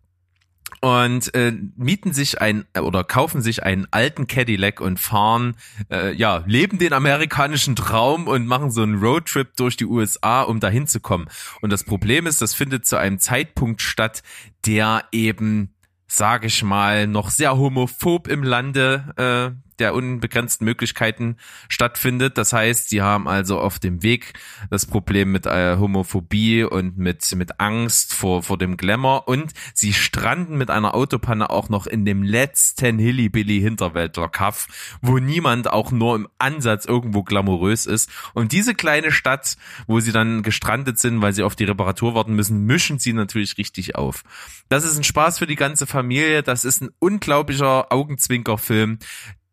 und 0.79 1.33
äh, 1.35 1.53
mieten 1.75 2.13
sich 2.13 2.41
ein 2.41 2.65
äh, 2.73 2.79
oder 2.79 3.03
kaufen 3.03 3.41
sich 3.41 3.63
einen 3.63 3.87
alten 3.91 4.27
Cadillac 4.27 4.81
und 4.81 4.99
fahren, 4.99 5.55
äh, 5.91 6.13
ja, 6.13 6.43
leben 6.47 6.77
den 6.77 6.93
amerikanischen 6.93 7.75
Traum 7.75 8.27
und 8.27 8.47
machen 8.47 8.71
so 8.71 8.81
einen 8.81 8.99
Roadtrip 8.99 9.55
durch 9.57 9.77
die 9.77 9.85
USA, 9.85 10.43
um 10.43 10.59
dahin 10.59 10.87
zu 10.87 10.99
kommen. 10.99 11.27
Und 11.61 11.71
das 11.71 11.83
Problem 11.83 12.25
ist, 12.27 12.41
das 12.41 12.53
findet 12.53 12.85
zu 12.85 12.97
einem 12.97 13.19
Zeitpunkt 13.19 13.81
statt, 13.81 14.23
der 14.65 15.05
eben, 15.11 15.75
sage 16.07 16.47
ich 16.47 16.63
mal, 16.63 17.07
noch 17.07 17.29
sehr 17.29 17.57
homophob 17.57 18.27
im 18.27 18.43
Lande 18.43 19.55
äh, 19.57 19.70
der 19.81 19.95
unbegrenzten 19.95 20.63
Möglichkeiten 20.63 21.37
stattfindet. 21.67 22.37
Das 22.37 22.53
heißt, 22.53 22.89
sie 22.89 23.01
haben 23.01 23.27
also 23.27 23.59
auf 23.59 23.79
dem 23.79 24.03
Weg 24.03 24.33
das 24.69 24.85
Problem 24.85 25.31
mit 25.31 25.47
äh, 25.47 25.77
Homophobie 25.77 26.63
und 26.63 26.97
mit, 26.97 27.33
mit 27.35 27.59
Angst 27.59 28.13
vor, 28.13 28.43
vor 28.43 28.57
dem 28.57 28.77
Glamour 28.77 29.27
und 29.27 29.51
sie 29.73 29.91
stranden 29.93 30.57
mit 30.57 30.69
einer 30.69 30.93
Autopanne 30.93 31.49
auch 31.49 31.69
noch 31.69 31.87
in 31.87 32.05
dem 32.05 32.21
letzten 32.21 32.99
Hillybilly 32.99 33.59
Hinterwäldler 33.59 34.29
Kaff, 34.29 34.67
wo 35.01 35.17
niemand 35.17 35.71
auch 35.71 35.91
nur 35.91 36.15
im 36.15 36.27
Ansatz 36.37 36.85
irgendwo 36.85 37.23
glamourös 37.23 37.87
ist. 37.87 38.09
Und 38.33 38.51
diese 38.51 38.75
kleine 38.75 39.11
Stadt, 39.11 39.57
wo 39.87 39.99
sie 39.99 40.11
dann 40.11 40.43
gestrandet 40.43 40.99
sind, 40.99 41.21
weil 41.21 41.33
sie 41.33 41.43
auf 41.43 41.55
die 41.55 41.63
Reparatur 41.63 42.13
warten 42.13 42.35
müssen, 42.35 42.65
mischen 42.65 42.99
sie 42.99 43.13
natürlich 43.13 43.57
richtig 43.57 43.95
auf. 43.95 44.23
Das 44.69 44.85
ist 44.85 44.97
ein 44.97 45.03
Spaß 45.03 45.39
für 45.39 45.47
die 45.47 45.55
ganze 45.55 45.87
Familie. 45.87 46.43
Das 46.43 46.65
ist 46.65 46.81
ein 46.81 46.91
unglaublicher 46.99 47.91
Augenzwinkerfilm 47.91 48.99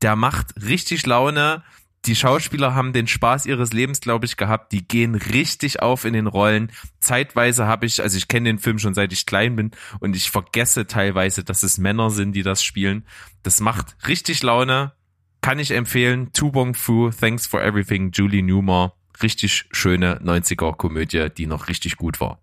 der 0.02 0.16
macht 0.16 0.54
richtig 0.62 1.06
Laune. 1.06 1.62
Die 2.04 2.14
Schauspieler 2.14 2.74
haben 2.74 2.92
den 2.92 3.08
Spaß 3.08 3.46
ihres 3.46 3.72
Lebens, 3.72 4.00
glaube 4.00 4.24
ich, 4.26 4.36
gehabt. 4.36 4.72
Die 4.72 4.86
gehen 4.86 5.14
richtig 5.14 5.82
auf 5.82 6.04
in 6.04 6.12
den 6.12 6.26
Rollen. 6.26 6.70
Zeitweise 7.00 7.66
habe 7.66 7.86
ich, 7.86 8.00
also 8.00 8.16
ich 8.16 8.28
kenne 8.28 8.48
den 8.48 8.58
Film 8.58 8.78
schon 8.78 8.94
seit 8.94 9.12
ich 9.12 9.26
klein 9.26 9.56
bin 9.56 9.72
und 10.00 10.14
ich 10.14 10.30
vergesse 10.30 10.86
teilweise, 10.86 11.42
dass 11.44 11.62
es 11.62 11.78
Männer 11.78 12.10
sind, 12.10 12.32
die 12.32 12.42
das 12.42 12.62
spielen. 12.62 13.04
Das 13.42 13.60
macht 13.60 13.96
richtig 14.06 14.42
Laune. 14.42 14.92
Kann 15.40 15.58
ich 15.58 15.72
empfehlen. 15.72 16.32
Tu 16.32 16.50
Bong 16.50 16.74
Fu, 16.74 17.10
Thanks 17.10 17.46
for 17.46 17.62
Everything, 17.62 18.10
Julie 18.12 18.42
Newmar. 18.42 18.94
Richtig 19.22 19.66
schöne 19.72 20.20
90er 20.22 20.76
Komödie, 20.76 21.28
die 21.36 21.46
noch 21.46 21.68
richtig 21.68 21.96
gut 21.96 22.20
war. 22.20 22.40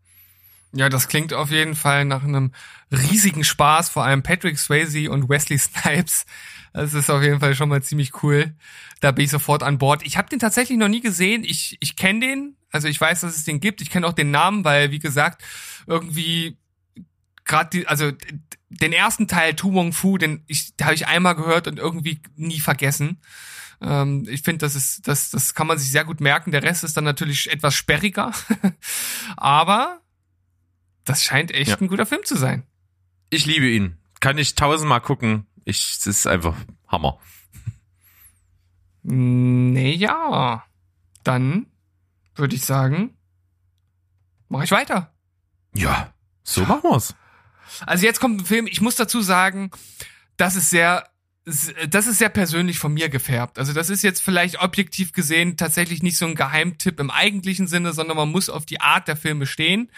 Ja, 0.75 0.89
das 0.89 1.07
klingt 1.07 1.33
auf 1.33 1.51
jeden 1.51 1.73
Fall 1.73 2.03
nach 2.03 2.23
einem 2.23 2.51
riesigen 2.91 3.45
Spaß, 3.45 3.89
vor 3.89 4.03
allem 4.03 4.23
Patrick 4.23 4.59
Swayze 4.59 5.09
und 5.09 5.29
Wesley 5.29 5.57
Snipes. 5.59 6.25
Das 6.73 6.93
ist 6.93 7.09
auf 7.09 7.23
jeden 7.23 7.39
Fall 7.39 7.55
schon 7.55 7.69
mal 7.69 7.81
ziemlich 7.81 8.21
cool. 8.21 8.53
Da 8.99 9.11
bin 9.11 9.23
ich 9.23 9.31
sofort 9.31 9.63
an 9.63 9.77
Bord. 9.77 10.05
Ich 10.05 10.17
habe 10.17 10.27
den 10.27 10.39
tatsächlich 10.39 10.77
noch 10.77 10.89
nie 10.89 10.99
gesehen. 10.99 11.45
Ich, 11.45 11.77
ich 11.79 11.95
kenne 11.95 12.19
den, 12.19 12.57
also 12.71 12.89
ich 12.89 12.99
weiß, 12.99 13.21
dass 13.21 13.37
es 13.37 13.45
den 13.45 13.61
gibt. 13.61 13.79
Ich 13.81 13.89
kenne 13.89 14.05
auch 14.05 14.13
den 14.13 14.31
Namen, 14.31 14.65
weil, 14.65 14.91
wie 14.91 14.99
gesagt, 14.99 15.41
irgendwie 15.87 16.57
gerade 17.45 17.69
die, 17.69 17.87
also 17.87 18.11
den 18.69 18.91
ersten 18.91 19.29
Teil 19.29 19.55
Tu 19.55 19.73
Wong 19.73 19.93
Fu, 19.93 20.17
den 20.17 20.43
ich, 20.47 20.73
habe 20.81 20.95
ich 20.95 21.07
einmal 21.07 21.35
gehört 21.35 21.69
und 21.69 21.79
irgendwie 21.79 22.19
nie 22.35 22.59
vergessen. 22.59 23.21
Ähm, 23.81 24.27
ich 24.27 24.41
finde, 24.41 24.65
das 24.65 24.75
ist, 24.75 25.07
das, 25.07 25.29
das 25.29 25.53
kann 25.53 25.67
man 25.67 25.77
sich 25.77 25.89
sehr 25.89 26.03
gut 26.03 26.19
merken. 26.19 26.51
Der 26.51 26.63
Rest 26.63 26.83
ist 26.83 26.97
dann 26.97 27.05
natürlich 27.05 27.49
etwas 27.49 27.75
sperriger, 27.75 28.33
aber 29.37 30.01
das 31.05 31.23
scheint 31.23 31.51
echt 31.51 31.71
Ja. 31.71 31.77
ein 31.79 31.87
guter 31.87 32.05
Film 32.05 32.21
zu 32.25 32.35
sein. 32.35 32.63
Ich 33.29 33.45
liebe 33.45 33.67
ihn. 33.69 33.97
Kann 34.19 34.37
ich 34.37 34.55
tausendmal 34.55 35.01
gucken. 35.01 35.45
Ich, 35.63 35.95
es 35.99 36.05
ist 36.07 36.27
einfach 36.27 36.55
Hammer. 36.87 37.19
Nee, 39.03 39.93
ja. 39.93 40.63
Dann 41.23 41.67
würde 42.35 42.55
ich 42.55 42.65
sagen, 42.65 43.15
mache 44.49 44.63
ich 44.65 44.71
weiter. 44.71 45.13
Ja, 45.73 46.13
so 46.43 46.61
machen 46.65 46.83
wir's. 46.83 47.15
Also 47.85 48.05
jetzt 48.05 48.19
kommt 48.19 48.41
ein 48.41 48.45
Film, 48.45 48.67
ich 48.67 48.81
muss 48.81 48.95
dazu 48.95 49.21
sagen, 49.21 49.71
das 50.37 50.55
ist 50.55 50.69
sehr 50.69 51.09
das 51.87 52.07
ist 52.07 52.17
sehr 52.17 52.29
persönlich 52.29 52.79
von 52.79 52.91
mir 52.91 53.07
gefärbt. 53.07 53.59
Also 53.59 53.71
das 53.71 53.91
ist 53.91 54.01
jetzt 54.01 54.19
vielleicht 54.23 54.59
objektiv 54.63 55.13
gesehen 55.13 55.57
tatsächlich 55.57 56.01
nicht 56.01 56.17
so 56.17 56.25
ein 56.25 56.33
Geheimtipp 56.33 56.99
im 56.99 57.11
eigentlichen 57.11 57.67
Sinne, 57.67 57.93
sondern 57.93 58.17
man 58.17 58.31
muss 58.31 58.49
auf 58.49 58.65
die 58.65 58.81
Art 58.81 59.07
der 59.07 59.15
Filme 59.15 59.45
stehen. 59.45 59.91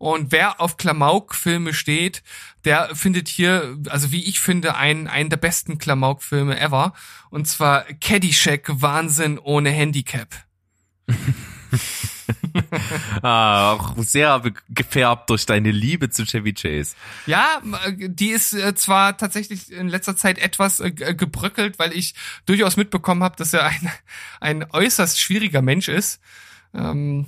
Und 0.00 0.32
wer 0.32 0.62
auf 0.62 0.78
Klamauk-Filme 0.78 1.74
steht, 1.74 2.22
der 2.64 2.96
findet 2.96 3.28
hier, 3.28 3.76
also 3.90 4.12
wie 4.12 4.24
ich 4.24 4.40
finde, 4.40 4.74
einen, 4.74 5.08
einen 5.08 5.28
der 5.28 5.36
besten 5.36 5.76
Klamauk-Filme 5.76 6.58
ever. 6.58 6.94
Und 7.28 7.46
zwar 7.46 7.84
Caddyshack 7.84 8.80
Wahnsinn 8.80 9.38
ohne 9.38 9.68
Handicap. 9.70 10.28
Ah, 13.22 13.72
auch 13.72 13.94
sehr 13.98 14.42
gefärbt 14.68 15.30
durch 15.30 15.46
deine 15.46 15.70
Liebe 15.70 16.10
zu 16.10 16.24
Chevy 16.24 16.52
Chase. 16.54 16.94
Ja, 17.26 17.60
die 17.98 18.30
ist 18.30 18.52
äh, 18.52 18.74
zwar 18.74 19.16
tatsächlich 19.16 19.70
in 19.70 19.88
letzter 19.88 20.16
Zeit 20.16 20.38
etwas 20.38 20.80
äh, 20.80 20.90
ge- 20.90 21.14
gebröckelt, 21.14 21.78
weil 21.78 21.92
ich 21.92 22.14
durchaus 22.46 22.76
mitbekommen 22.76 23.22
habe, 23.22 23.36
dass 23.36 23.52
er 23.52 23.66
ein, 23.66 23.90
ein 24.40 24.70
äußerst 24.70 25.20
schwieriger 25.20 25.62
Mensch 25.62 25.88
ist. 25.88 26.20
Ähm, 26.74 27.26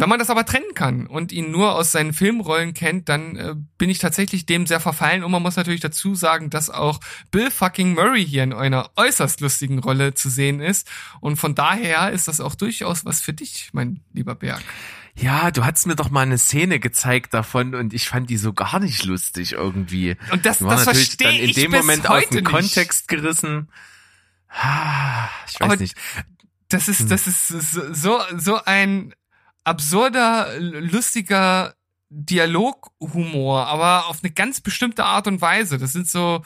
wenn 0.00 0.08
man 0.08 0.18
das 0.20 0.30
aber 0.30 0.46
trennen 0.46 0.74
kann 0.74 1.06
und 1.08 1.32
ihn 1.32 1.50
nur 1.50 1.74
aus 1.74 1.90
seinen 1.92 2.12
Filmrollen 2.12 2.72
kennt, 2.72 3.08
dann 3.08 3.36
äh, 3.36 3.54
bin 3.78 3.90
ich 3.90 3.98
tatsächlich 3.98 4.46
dem 4.46 4.66
sehr 4.66 4.78
verfallen. 4.80 5.24
Und 5.24 5.32
man 5.32 5.42
muss 5.42 5.56
natürlich 5.56 5.80
dazu 5.80 6.14
sagen, 6.14 6.50
dass 6.50 6.70
auch 6.70 7.00
Bill 7.32 7.50
fucking 7.50 7.94
Murray 7.94 8.24
hier 8.24 8.44
in 8.44 8.52
einer 8.52 8.90
äußerst 8.96 9.40
lustigen 9.40 9.80
Rolle 9.80 10.14
zu 10.14 10.30
sehen 10.30 10.60
ist. 10.60 10.88
Und 11.20 11.36
von 11.36 11.54
daher 11.56 12.10
ist 12.12 12.28
das 12.28 12.40
auch 12.40 12.54
durchaus 12.54 13.04
was 13.04 13.20
für 13.20 13.32
dich, 13.32 13.70
mein 13.72 14.00
lieber 14.12 14.34
Berg. 14.36 14.62
Ja, 15.16 15.50
du 15.50 15.64
hattest 15.64 15.88
mir 15.88 15.96
doch 15.96 16.10
mal 16.10 16.20
eine 16.22 16.38
Szene 16.38 16.78
gezeigt 16.78 17.34
davon 17.34 17.74
und 17.74 17.92
ich 17.92 18.08
fand 18.08 18.30
die 18.30 18.36
so 18.36 18.52
gar 18.52 18.78
nicht 18.78 19.04
lustig 19.04 19.54
irgendwie. 19.54 20.16
Und 20.30 20.46
das, 20.46 20.58
das 20.60 20.86
natürlich 20.86 21.08
verstehe 21.08 21.26
dann 21.26 21.36
in 21.36 21.48
ich 21.50 21.54
dem 21.56 21.72
Moment 21.72 22.08
aus 22.08 22.28
dem. 22.28 22.44
Kontext 22.44 23.08
gerissen. 23.08 23.68
Ah, 24.48 25.28
Ich 25.48 25.54
weiß 25.60 25.70
Aber 25.70 25.76
nicht. 25.76 25.96
Das 26.68 26.86
ist, 26.88 27.00
Hm. 27.00 27.08
das 27.08 27.26
ist 27.26 27.48
so, 27.48 28.20
so 28.36 28.62
ein 28.64 29.12
absurder, 29.68 30.58
lustiger 30.58 31.74
Dialoghumor, 32.10 33.66
aber 33.66 34.06
auf 34.06 34.18
eine 34.22 34.32
ganz 34.32 34.60
bestimmte 34.60 35.04
Art 35.04 35.26
und 35.26 35.40
Weise. 35.40 35.78
Das 35.78 35.92
sind 35.92 36.08
so, 36.08 36.42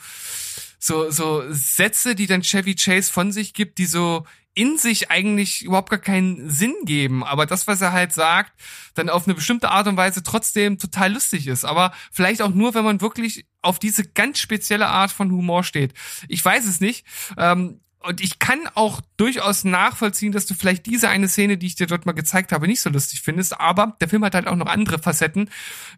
so, 0.77 1.09
so 1.09 1.43
Sätze, 1.49 2.15
die 2.15 2.27
dann 2.27 2.41
Chevy 2.41 2.75
Chase 2.75 3.11
von 3.11 3.31
sich 3.31 3.53
gibt, 3.53 3.77
die 3.77 3.85
so 3.85 4.25
in 4.55 4.77
sich 4.77 5.09
eigentlich 5.09 5.63
überhaupt 5.63 5.89
gar 5.89 5.99
keinen 5.99 6.49
Sinn 6.49 6.75
geben, 6.83 7.23
aber 7.23 7.45
das, 7.45 7.65
was 7.65 7.81
er 7.81 7.91
halt 7.91 8.13
sagt, 8.13 8.51
dann 8.93 9.09
auf 9.09 9.25
eine 9.25 9.33
bestimmte 9.33 9.71
Art 9.71 9.87
und 9.87 9.97
Weise 9.97 10.21
trotzdem 10.21 10.77
total 10.77 11.13
lustig 11.13 11.47
ist. 11.47 11.65
Aber 11.65 11.91
vielleicht 12.11 12.41
auch 12.41 12.53
nur, 12.53 12.75
wenn 12.75 12.83
man 12.83 13.01
wirklich 13.01 13.47
auf 13.63 13.79
diese 13.79 14.03
ganz 14.03 14.39
spezielle 14.39 14.87
Art 14.87 15.11
von 15.11 15.31
Humor 15.31 15.63
steht. 15.63 15.93
Ich 16.27 16.43
weiß 16.45 16.65
es 16.65 16.81
nicht. 16.81 17.05
Ähm, 17.37 17.79
und 18.03 18.21
ich 18.21 18.39
kann 18.39 18.59
auch 18.75 19.01
durchaus 19.17 19.63
nachvollziehen, 19.63 20.33
dass 20.33 20.45
du 20.45 20.53
vielleicht 20.53 20.85
diese 20.85 21.07
eine 21.07 21.29
Szene, 21.29 21.57
die 21.57 21.67
ich 21.67 21.75
dir 21.75 21.87
dort 21.87 22.05
mal 22.05 22.11
gezeigt 22.11 22.51
habe, 22.51 22.67
nicht 22.67 22.81
so 22.81 22.89
lustig 22.89 23.21
findest. 23.21 23.59
Aber 23.59 23.95
der 24.01 24.09
Film 24.09 24.25
hat 24.25 24.35
halt 24.35 24.47
auch 24.47 24.57
noch 24.57 24.67
andere 24.67 24.99
Facetten. 24.99 25.49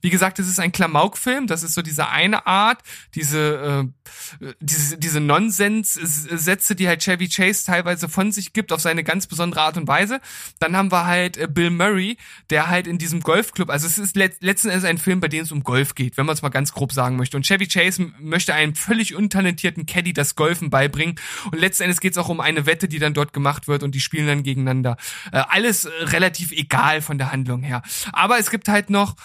Wie 0.02 0.12
gesagt, 0.12 0.38
es 0.38 0.48
ist 0.48 0.60
ein 0.60 0.72
Klamauk-Film. 0.72 1.48
Das 1.48 1.64
ist 1.64 1.74
so 1.74 1.82
diese 1.82 2.10
eine 2.10 2.46
Art, 2.46 2.82
diese, 3.16 3.92
äh, 4.40 4.54
diese, 4.60 4.98
diese 4.98 5.20
Nonsens-Sätze, 5.20 6.76
die 6.76 6.88
halt 6.88 7.04
Chevy 7.04 7.28
Chase 7.28 7.66
teilweise 7.66 8.08
von 8.08 8.32
sich 8.32 8.54
gibt, 8.54 8.72
auf 8.72 8.82
seine 8.82 9.04
ganz 9.04 9.26
besondere 9.26 9.62
Art 9.62 9.78
und 9.78 9.88
Weise. 9.88 10.22
Dann 10.60 10.78
haben 10.78 10.92
wir 10.92 11.06
halt 11.06 11.38
äh, 11.38 11.48
Bill 11.48 11.72
Murray, 11.72 12.18
der 12.52 12.68
halt 12.68 12.86
in 12.86 13.00
diesem 13.00 13.22
Golfclub, 13.22 13.70
also 13.72 13.88
es 13.88 13.98
ist 13.98 14.16
let 14.16 14.36
letzten 14.42 14.70
Endes 14.70 14.86
ein 14.86 15.00
Film, 15.00 15.22
bei 15.22 15.28
dem 15.28 15.44
es 15.44 15.52
um 15.52 15.64
Golf 15.64 15.96
geht, 15.96 16.18
wenn 16.18 16.28
man 16.28 16.34
es 16.34 16.44
mal 16.44 16.50
ganz 16.50 16.72
grob 16.72 16.92
sagen 16.94 17.16
möchte. 17.16 17.36
Und 17.36 17.48
Chevy 17.48 17.68
Chase 17.68 18.12
möchte 18.20 18.54
einem 18.54 18.76
völlig 18.76 19.16
untalentierten 19.16 19.88
Caddy 19.88 20.14
das 20.14 20.36
Golfen 20.36 20.70
beibringen. 20.70 21.16
Und 21.52 21.60
letzten 21.60 21.84
Endes 21.84 21.95
geht 22.02 22.14
es 22.14 22.18
auch 22.18 22.30
um 22.30 22.40
eine 22.40 22.66
Wette, 22.66 22.88
die 22.88 23.00
dann 23.00 23.14
dort 23.14 23.34
gemacht 23.34 23.68
wird 23.68 23.84
und 23.84 23.96
die 23.96 24.00
spielen 24.00 24.28
dann 24.28 24.44
gegeneinander. 24.44 24.98
Äh, 25.32 25.44
alles 25.50 25.86
äh, 25.86 25.92
relativ 26.04 26.52
egal 26.52 27.02
von 27.02 27.18
der 27.18 27.32
Handlung 27.32 27.64
her. 27.64 27.82
Aber 28.12 28.40
es 28.40 28.50
gibt 28.50 28.68
halt 28.68 28.90
noch 28.90 29.16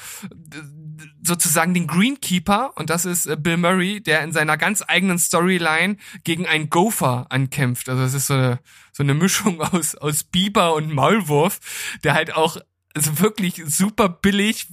sozusagen 1.22 1.74
den 1.74 1.87
Greenkeeper 1.87 2.72
und 2.76 2.90
das 2.90 3.04
ist 3.04 3.26
äh, 3.26 3.37
Bill 3.37 3.56
Murray, 3.56 4.00
der 4.00 4.22
in 4.22 4.33
seiner 4.33 4.56
ganz 4.56 4.83
eigenen 4.87 5.18
Storyline 5.18 5.96
gegen 6.24 6.46
einen 6.46 6.70
Gopher 6.70 7.26
ankämpft. 7.30 7.88
Also 7.88 8.02
es 8.02 8.14
ist 8.14 8.26
so 8.26 8.35
eine, 8.35 8.59
so 8.92 9.02
eine 9.02 9.14
Mischung 9.14 9.61
aus, 9.72 9.94
aus 9.94 10.24
Biber 10.24 10.74
und 10.74 10.92
Maulwurf, 10.92 11.61
der 12.04 12.14
halt 12.14 12.35
auch 12.35 12.56
also 12.94 13.20
wirklich 13.20 13.62
super 13.66 14.09
billig 14.09 14.66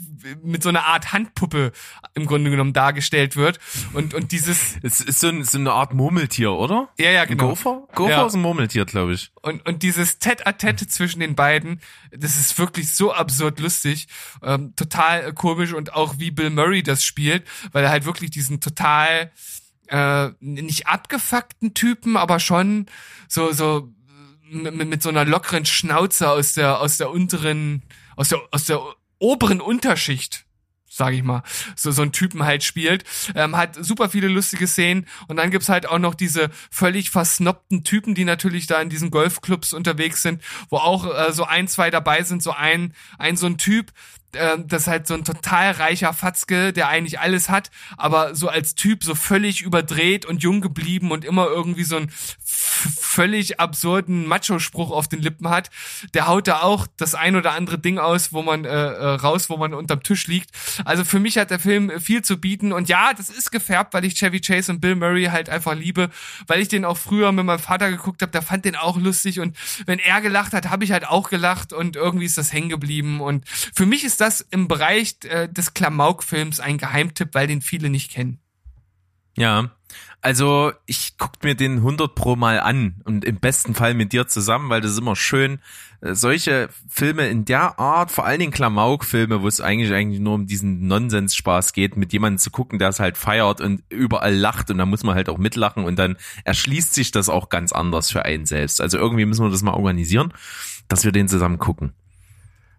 mit 0.44 0.64
so 0.64 0.70
einer 0.70 0.86
Art 0.88 1.14
Handpuppe 1.14 1.72
im 2.16 2.26
Grunde 2.26 2.50
genommen 2.50 2.74
dargestellt 2.74 3.36
wird 3.36 3.60
und 3.94 4.14
und 4.16 4.32
dieses 4.32 4.76
Es 4.82 5.02
ist 5.02 5.20
so, 5.20 5.28
ein, 5.28 5.44
so 5.44 5.60
eine 5.60 5.72
Art 5.72 5.94
Murmeltier, 5.94 6.52
oder? 6.54 6.90
ja 6.98 7.12
ja 7.12 7.22
Ein 7.22 7.28
genau 7.28 7.50
Gopher? 7.50 7.84
Gopher 7.94 8.10
Ja. 8.12 8.26
ist 8.26 8.34
ein 8.34 8.42
Murmeltier, 8.42 8.86
glaube 8.86 9.14
ich. 9.14 9.32
und, 9.44 9.66
und 9.68 9.84
dieses 9.84 10.20
Tête-à-Tête 10.20 10.88
zwischen 10.88 11.20
den 11.20 11.36
beiden, 11.36 11.80
das 12.12 12.36
ist 12.38 12.58
wirklich 12.58 12.90
so 12.94 13.14
absurd 13.14 13.60
lustig, 13.60 14.08
ähm, 14.42 14.74
total 14.76 15.32
komisch 15.34 15.74
und 15.74 15.94
auch 15.94 16.18
wie 16.18 16.32
Bill 16.32 16.50
Murray 16.50 16.82
das 16.82 17.04
spielt, 17.04 17.46
weil 17.72 17.84
er 17.84 17.92
halt 17.92 18.06
wirklich 18.06 18.32
diesen 18.32 18.60
total 18.62 19.32
äh, 19.90 20.30
nicht 20.40 20.88
abgefuckten 20.88 21.76
Typen, 21.76 22.18
aber 22.18 22.40
schon 22.40 22.88
so 23.28 23.52
so 23.52 23.94
mit, 24.50 24.76
mit 24.76 25.04
so 25.04 25.10
einer 25.10 25.24
lockeren 25.26 25.66
Schnauze 25.66 26.30
aus 26.30 26.54
der 26.54 26.80
aus 26.82 26.98
der 26.98 27.10
unteren 27.12 27.84
aus 28.18 28.28
der 28.30 28.42
aus 28.52 28.66
der 28.66 28.82
oberen 29.20 29.62
Unterschicht 29.62 30.46
sag 30.90 31.14
ich 31.14 31.24
mal, 31.24 31.44
so, 31.76 31.92
so 31.92 32.02
ein 32.02 32.12
Typen 32.12 32.44
halt 32.44 32.64
spielt, 32.64 33.04
ähm, 33.36 33.56
hat 33.56 33.76
super 33.76 34.10
viele 34.10 34.28
lustige 34.28 34.68
Szenen 34.68 35.06
und 35.28 35.38
dann 35.38 35.52
gibt's 35.52 35.70
halt 35.70 35.88
auch 35.88 36.00
noch 36.00 36.16
diese 36.16 36.50
völlig 36.72 37.12
versnobten 37.12 37.84
Typen, 37.84 38.16
die 38.16 38.26
natürlich 38.26 38.68
da 38.68 38.82
in 38.82 38.90
diesen 38.90 39.12
Golfclubs 39.12 39.74
unterwegs 39.74 40.22
sind, 40.22 40.42
wo 40.70 40.78
auch 40.78 41.06
äh, 41.06 41.32
so 41.32 41.44
ein, 41.44 41.68
zwei 41.68 41.92
dabei 41.92 42.24
sind, 42.24 42.42
so 42.42 42.52
ein, 42.52 42.94
ein 43.18 43.38
so 43.38 43.46
ein 43.46 43.58
Typ, 43.58 43.92
äh, 44.34 44.58
das 44.66 44.84
ist 44.84 44.88
halt 44.88 45.08
so 45.08 45.14
ein 45.14 45.24
total 45.24 45.72
reicher 45.72 46.14
Fatzke, 46.14 46.74
der 46.74 46.90
eigentlich 46.90 47.20
alles 47.20 47.50
hat, 47.50 47.72
aber 47.98 48.36
so 48.36 48.50
als 48.50 48.76
Typ 48.76 49.04
so 49.04 49.16
völlig 49.16 49.62
überdreht 49.62 50.26
und 50.26 50.44
jung 50.44 50.62
geblieben 50.62 51.12
und 51.12 51.26
immer 51.26 51.48
irgendwie 51.48 51.84
so 51.84 51.98
einen 51.98 52.12
völlig 52.44 53.60
absurden 53.60 54.28
Macho-Spruch 54.28 54.92
auf 54.92 55.08
den 55.08 55.22
Lippen 55.22 55.50
hat, 55.50 55.70
der 56.14 56.28
haut 56.28 56.48
da 56.48 56.62
auch 56.62 56.88
das 56.98 57.16
ein 57.16 57.36
oder 57.36 57.54
andere 57.54 57.80
Ding 57.80 58.00
aus, 58.00 58.34
wo 58.34 58.42
man 58.42 58.66
äh, 58.66 58.70
äh, 58.70 59.06
raus, 59.16 59.50
wo 59.50 59.58
man 59.58 59.74
unterm 59.74 60.04
Tisch 60.04 60.28
liegt. 60.28 60.52
Also 60.86 61.04
für 61.04 61.20
mich 61.20 61.38
hat 61.38 61.50
der 61.50 61.60
Film 61.60 62.00
viel 62.00 62.22
zu 62.22 62.38
bieten 62.38 62.74
und 62.74 62.90
ja, 62.90 63.14
das 63.14 63.30
ist 63.30 63.52
gefärbt, 63.52 63.94
weil 63.94 64.06
ich 64.06 64.16
Chevy 64.16 64.42
Chase 64.42 64.72
und 64.72 64.82
Bill 64.82 64.96
Murray 64.96 65.26
halt 65.26 65.50
einfach 65.50 65.76
liebe, 65.76 66.10
weil 66.48 66.62
ich 66.62 66.68
den 66.68 66.86
auch 66.86 66.98
früher 66.98 67.32
mit 67.32 67.46
meinem 67.46 67.60
Vater 67.60 67.90
geguckt 67.90 68.22
habe, 68.22 68.32
der 68.32 68.42
fand 68.42 68.66
den 68.66 68.76
auch 68.76 68.98
lustig 68.98 69.40
und 69.40 69.56
wenn 69.86 70.00
er 70.00 70.22
gelacht 70.22 70.54
hat, 70.54 70.70
habe 70.70 70.84
ich 70.84 70.92
halt 70.92 71.08
auch 71.08 71.30
gelacht 71.30 71.74
und 71.74 71.96
irgendwie 71.96 72.26
ist 72.26 72.38
das 72.38 72.54
hängen 72.54 72.70
geblieben 72.70 73.22
und 73.22 73.48
für 73.48 73.86
mich 73.86 74.04
ist 74.04 74.17
das 74.18 74.42
im 74.42 74.68
Bereich 74.68 75.18
äh, 75.24 75.48
des 75.48 75.74
Klamauk-Films 75.74 76.60
ein 76.60 76.78
Geheimtipp, 76.78 77.30
weil 77.34 77.48
den 77.48 77.62
viele 77.62 77.90
nicht 77.90 78.12
kennen. 78.12 78.40
Ja, 79.38 79.72
also 80.22 80.74
ich 80.88 81.14
guck 81.18 81.44
mir 81.44 81.56
den 81.56 81.78
100 81.78 82.16
pro 82.16 82.36
mal 82.36 82.60
an 82.60 82.96
und 83.06 83.24
im 83.24 83.40
besten 83.40 83.76
Fall 83.76 83.94
mit 83.94 84.12
dir 84.14 84.28
zusammen, 84.28 84.70
weil 84.70 84.82
das 84.82 84.92
ist 84.92 84.98
immer 84.98 85.16
schön. 85.16 85.60
Äh, 86.02 86.16
Solche 86.16 86.70
Filme 86.90 87.28
in 87.28 87.46
der 87.46 87.80
Art, 87.80 88.12
vor 88.12 88.26
allen 88.26 88.40
Dingen 88.40 88.52
Klamauk-Filme, 88.52 89.42
wo 89.42 89.48
es 89.48 89.62
eigentlich 89.62 89.94
eigentlich 89.94 90.20
nur 90.20 90.34
um 90.34 90.48
diesen 90.48 90.88
Nonsens-Spaß 90.88 91.72
geht, 91.74 91.98
mit 91.98 92.14
jemandem 92.14 92.40
zu 92.40 92.50
gucken, 92.50 92.80
der 92.80 92.90
es 92.90 93.00
halt 93.00 93.18
feiert 93.18 93.62
und 93.62 93.84
überall 93.90 94.36
lacht 94.36 94.72
und 94.72 94.80
da 94.80 94.86
muss 94.86 95.04
man 95.04 95.16
halt 95.16 95.30
auch 95.30 95.38
mitlachen 95.38 95.86
und 95.86 95.98
dann 95.98 96.18
erschließt 96.44 96.94
sich 96.94 97.12
das 97.12 97.30
auch 97.30 97.50
ganz 97.50 97.72
anders 97.72 98.12
für 98.12 98.26
einen 98.26 98.46
selbst. 98.48 98.82
Also 98.82 98.98
irgendwie 98.98 99.26
müssen 99.26 99.46
wir 99.46 99.52
das 99.52 99.62
mal 99.62 99.74
organisieren, 99.76 100.34
dass 100.88 101.06
wir 101.06 101.12
den 101.12 101.28
zusammen 101.28 101.60
gucken. 101.60 101.94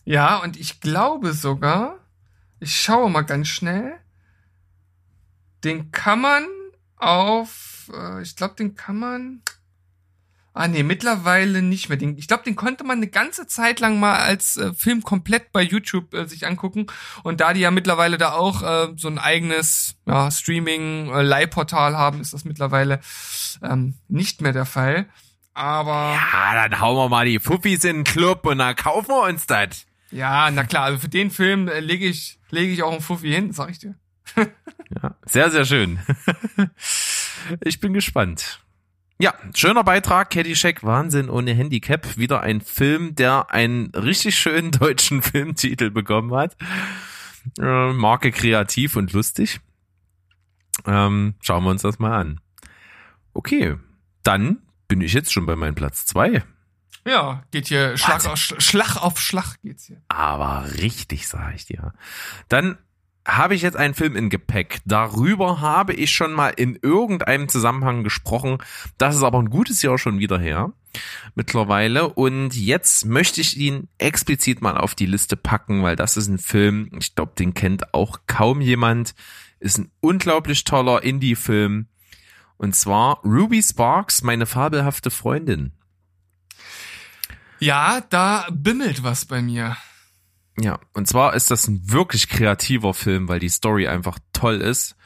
Ja, 0.09 0.39
und 0.39 0.59
ich 0.59 0.81
glaube 0.81 1.35
sogar, 1.35 1.99
Ich 2.61 2.81
schaue 2.81 3.11
mal 3.11 3.23
ganz 3.23 3.49
schnell. 3.49 3.93
Den 5.65 5.93
kann 5.93 6.23
man 6.23 6.47
auf, 6.97 7.91
äh, 7.95 8.23
ich 8.23 8.35
glaube, 8.35 8.55
den 8.55 8.75
kann 8.75 8.99
man. 8.99 9.43
Ah 10.55 10.67
nee, 10.67 10.83
mittlerweile 10.83 11.61
nicht 11.61 11.91
mehr. 11.91 11.99
Den, 11.99 12.17
ich 12.17 12.27
glaube, 12.27 12.43
den 12.43 12.57
konnte 12.57 12.85
man 12.85 12.97
eine 12.97 13.09
ganze 13.09 13.47
Zeit 13.47 13.81
lang 13.81 14.01
mal 14.01 14.17
als 14.17 14.57
äh, 14.57 14.73
Film 14.73 15.03
komplett 15.03 15.53
bei 15.53 15.61
YouTube 15.61 16.15
äh, 16.15 16.27
sich 16.27 16.47
angucken. 16.47 16.87
Und 17.23 17.41
da 17.43 17.53
die 17.53 17.61
ja 17.61 17.71
mittlerweile 17.71 18.17
da 18.17 18.33
auch 18.33 18.63
äh, 18.63 18.95
so 18.97 19.09
ein 19.09 19.19
eigenes 19.19 19.97
ja, 20.07 20.31
Streaming-Leihportal 20.31 21.99
haben, 21.99 22.23
ist 22.23 22.33
das 22.33 22.47
mittlerweile 22.47 23.01
ähm, 23.63 23.99
nicht 24.09 24.41
mehr 24.41 24.55
der 24.55 24.67
Fall. 24.67 25.07
Aber 25.53 26.19
Ja, 26.33 26.55
dann 26.55 26.81
hauen 26.81 26.97
wir 26.97 27.09
mal 27.11 27.27
die 27.27 27.41
Fuffis 27.41 27.85
in 27.85 27.97
den 27.97 28.05
Club 28.05 28.47
und 28.47 28.59
dann 28.59 28.75
kaufen 28.75 29.09
wir 29.09 29.23
uns 29.25 29.47
das. 29.47 29.88
Ja, 30.11 30.51
na 30.51 30.65
klar, 30.65 30.85
also 30.85 30.99
für 30.99 31.09
den 31.09 31.31
Film 31.31 31.69
äh, 31.69 31.81
lege 31.81 32.07
ich, 32.07 32.39
lege 32.51 32.73
ich 32.73 32.83
auch 32.83 32.93
einen 32.93 33.01
Fuffi 33.01 33.31
hin, 33.31 33.53
sag 33.53 33.71
ich 33.71 33.79
dir. 33.79 33.95
Ja, 35.03 35.15
sehr, 35.27 35.51
sehr 35.51 35.67
schön. 35.67 35.99
ich 37.61 37.79
bin 37.79 37.93
gespannt. 37.93 38.61
Ja, 39.21 39.35
schöner 39.55 39.85
Beitrag, 39.85 40.31
Caddyshack, 40.31 40.83
Wahnsinn 40.83 41.29
ohne 41.29 41.53
Handicap. 41.53 42.17
Wieder 42.17 42.41
ein 42.41 42.61
Film, 42.61 43.15
der 43.15 43.51
einen 43.51 43.89
richtig 43.89 44.39
schönen 44.39 44.71
deutschen 44.73 45.21
Filmtitel 45.23 45.91
bekommen 45.91 46.33
hat. 46.35 46.57
Äh, 47.59 47.93
Marke 47.93 48.31
kreativ 48.31 48.97
und 48.97 49.13
lustig. 49.13 49.61
Ähm, 50.87 51.35
schauen 51.41 51.65
wir 51.65 51.71
uns 51.71 51.83
das 51.83 51.99
mal 51.99 52.19
an. 52.19 52.41
Okay, 53.35 53.77
dann 54.23 54.63
bin 54.87 55.01
ich 55.01 55.13
jetzt 55.13 55.33
schon 55.33 55.47
bei 55.47 55.57
meinem 55.57 55.75
Platz 55.75 56.07
zwei. 56.07 56.45
Ja, 57.09 57.43
geht 57.51 57.69
hier 57.69 57.97
Schlag 57.97 58.27
auf, 58.27 58.39
Schlag 58.39 58.97
auf 58.97 59.19
Schlag 59.19 59.57
geht's 59.63 59.87
hier. 59.87 60.03
Aber 60.09 60.67
richtig, 60.75 61.27
sage 61.27 61.55
ich 61.57 61.65
dir. 61.65 61.95
Dann 62.49 62.77
habe 63.27 63.55
ich 63.55 63.63
jetzt 63.63 63.77
einen 63.77 63.95
Film 63.95 64.15
in 64.17 64.31
Gepäck. 64.31 64.81
Darüber 64.85 65.61
habe 65.61 65.95
ich 65.95 66.13
schon 66.13 66.33
mal 66.33 66.49
in 66.49 66.79
irgendeinem 66.81 67.49
Zusammenhang 67.49 68.05
gesprochen. 68.05 68.59
Das 68.99 69.17
ist 69.17 69.23
aber 69.23 69.39
ein 69.39 69.51
gutes 69.51 69.81
Jahr 69.83 69.99
schon 69.99 70.19
wieder 70.19 70.39
her. 70.39 70.73
Mittlerweile. 71.35 72.09
Und 72.09 72.55
jetzt 72.55 73.07
möchte 73.07 73.41
ich 73.41 73.57
ihn 73.57 73.89
explizit 73.99 74.61
mal 74.61 74.77
auf 74.77 74.95
die 74.95 75.07
Liste 75.07 75.37
packen, 75.37 75.83
weil 75.83 75.97
das 75.97 76.17
ist 76.17 76.29
ein 76.29 76.39
Film, 76.39 76.91
ich 76.99 77.15
glaube, 77.15 77.33
den 77.39 77.55
kennt 77.55 77.95
auch 77.95 78.21
kaum 78.27 78.61
jemand. 78.61 79.15
Ist 79.61 79.79
ein 79.79 79.91
unglaublich 80.01 80.65
toller 80.65 81.03
Indie-Film. 81.03 81.89
Und 82.57 82.75
zwar 82.75 83.21
Ruby 83.25 83.63
Sparks, 83.63 84.23
meine 84.23 84.47
fabelhafte 84.47 85.11
Freundin. 85.11 85.73
Ja, 87.61 88.01
da 88.09 88.47
bimmelt 88.53 89.03
was 89.03 89.25
bei 89.25 89.43
mir. 89.43 89.77
Ja, 90.61 90.79
und 90.93 91.07
zwar 91.07 91.35
ist 91.35 91.51
das 91.51 91.69
ein 91.69 91.81
wirklich 91.91 92.29
kreativer 92.29 92.95
Film, 92.95 93.29
weil 93.29 93.39
die 93.39 93.49
Story 93.49 93.87
einfach 93.87 94.19
toll 94.33 94.57
ist. 94.61 94.97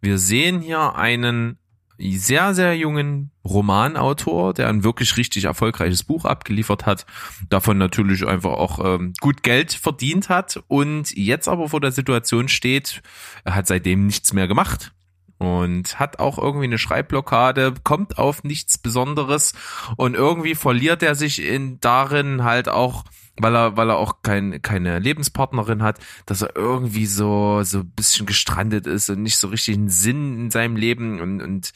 Wir 0.00 0.18
sehen 0.18 0.60
hier 0.60 0.96
einen 0.96 1.58
sehr, 1.98 2.54
sehr 2.54 2.76
jungen 2.76 3.32
Romanautor, 3.44 4.54
der 4.54 4.68
ein 4.68 4.84
wirklich 4.84 5.16
richtig 5.16 5.44
erfolgreiches 5.44 6.04
Buch 6.04 6.24
abgeliefert 6.24 6.86
hat, 6.86 7.06
davon 7.48 7.76
natürlich 7.76 8.24
einfach 8.26 8.52
auch 8.52 8.78
ähm, 8.84 9.14
gut 9.20 9.42
Geld 9.42 9.72
verdient 9.72 10.28
hat 10.28 10.62
und 10.68 11.10
jetzt 11.16 11.48
aber 11.48 11.68
vor 11.68 11.80
der 11.80 11.90
Situation 11.90 12.48
steht, 12.48 13.02
er 13.44 13.56
hat 13.56 13.66
seitdem 13.66 14.06
nichts 14.06 14.32
mehr 14.32 14.46
gemacht 14.46 14.92
und 15.38 15.98
hat 15.98 16.18
auch 16.18 16.38
irgendwie 16.38 16.66
eine 16.66 16.78
Schreibblockade, 16.78 17.74
kommt 17.84 18.18
auf 18.18 18.44
nichts 18.44 18.78
Besonderes 18.78 19.54
und 19.96 20.14
irgendwie 20.14 20.54
verliert 20.54 21.02
er 21.02 21.14
sich 21.14 21.42
in 21.42 21.80
darin 21.80 22.44
halt 22.44 22.68
auch 22.68 23.04
weil 23.40 23.54
er, 23.54 23.76
weil 23.76 23.90
er 23.90 23.96
auch 23.96 24.22
kein, 24.22 24.60
keine 24.62 24.98
Lebenspartnerin 24.98 25.82
hat, 25.82 25.98
dass 26.26 26.42
er 26.42 26.56
irgendwie 26.56 27.06
so, 27.06 27.62
so 27.62 27.80
ein 27.80 27.90
bisschen 27.90 28.26
gestrandet 28.26 28.86
ist 28.86 29.10
und 29.10 29.22
nicht 29.22 29.38
so 29.38 29.48
richtig 29.48 29.76
einen 29.76 29.88
Sinn 29.88 30.38
in 30.38 30.50
seinem 30.50 30.76
Leben 30.76 31.20
und, 31.20 31.40
und 31.40 31.72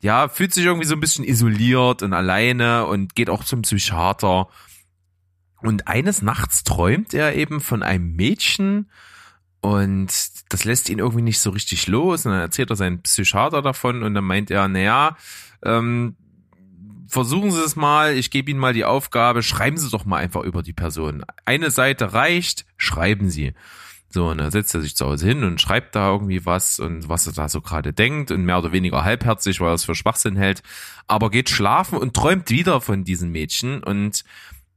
ja, 0.00 0.28
fühlt 0.28 0.52
sich 0.52 0.64
irgendwie 0.64 0.86
so 0.86 0.94
ein 0.94 1.00
bisschen 1.00 1.24
isoliert 1.24 2.02
und 2.02 2.12
alleine 2.12 2.86
und 2.86 3.14
geht 3.14 3.30
auch 3.30 3.44
zum 3.44 3.62
Psychiater. 3.62 4.48
Und 5.62 5.88
eines 5.88 6.20
Nachts 6.20 6.64
träumt 6.64 7.14
er 7.14 7.36
eben 7.36 7.60
von 7.60 7.82
einem 7.82 8.14
Mädchen 8.14 8.90
und 9.60 10.10
das 10.48 10.64
lässt 10.64 10.88
ihn 10.88 10.98
irgendwie 10.98 11.22
nicht 11.22 11.40
so 11.40 11.50
richtig 11.50 11.86
los 11.86 12.26
und 12.26 12.32
dann 12.32 12.40
erzählt 12.40 12.70
er 12.70 12.76
seinen 12.76 13.02
Psychiater 13.02 13.62
davon 13.62 14.02
und 14.02 14.14
dann 14.14 14.24
meint 14.24 14.50
er, 14.50 14.68
naja, 14.68 15.16
ähm, 15.64 16.16
versuchen 17.08 17.50
Sie 17.50 17.60
es 17.60 17.76
mal, 17.76 18.14
ich 18.14 18.30
gebe 18.30 18.50
Ihnen 18.50 18.60
mal 18.60 18.74
die 18.74 18.84
Aufgabe, 18.84 19.42
schreiben 19.42 19.76
Sie 19.76 19.90
doch 19.90 20.04
mal 20.04 20.18
einfach 20.18 20.42
über 20.42 20.62
die 20.62 20.72
Person. 20.72 21.24
Eine 21.44 21.70
Seite 21.70 22.12
reicht, 22.12 22.66
schreiben 22.76 23.30
Sie. 23.30 23.54
So, 24.14 24.28
und 24.28 24.38
dann 24.38 24.52
setzt 24.52 24.74
er 24.74 24.80
sich 24.80 24.94
zu 24.94 25.06
Hause 25.06 25.26
hin 25.26 25.42
und 25.42 25.60
schreibt 25.60 25.96
da 25.96 26.12
irgendwie 26.12 26.46
was 26.46 26.78
und 26.78 27.08
was 27.08 27.26
er 27.26 27.32
da 27.32 27.48
so 27.48 27.60
gerade 27.60 27.92
denkt 27.92 28.30
und 28.30 28.44
mehr 28.44 28.58
oder 28.58 28.70
weniger 28.70 29.02
halbherzig, 29.02 29.60
weil 29.60 29.70
er 29.70 29.74
es 29.74 29.84
für 29.84 29.96
Schwachsinn 29.96 30.36
hält, 30.36 30.62
aber 31.08 31.30
geht 31.30 31.50
schlafen 31.50 31.98
und 31.98 32.14
träumt 32.14 32.48
wieder 32.50 32.80
von 32.80 33.02
diesem 33.02 33.32
Mädchen 33.32 33.82
und 33.82 34.22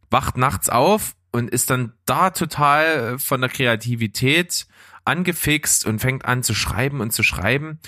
wacht 0.09 0.37
nachts 0.37 0.69
auf 0.69 1.15
und 1.31 1.51
ist 1.51 1.69
dann 1.69 1.93
da 2.05 2.31
total 2.31 3.19
von 3.19 3.41
der 3.41 3.51
Kreativität 3.51 4.65
angefixt 5.07 5.85
und 5.85 5.99
fängt 5.99 6.25
an 6.25 6.43
zu 6.43 6.53
schreiben 6.53 7.01
und 7.01 7.11
zu 7.11 7.23
schreiben 7.23 7.79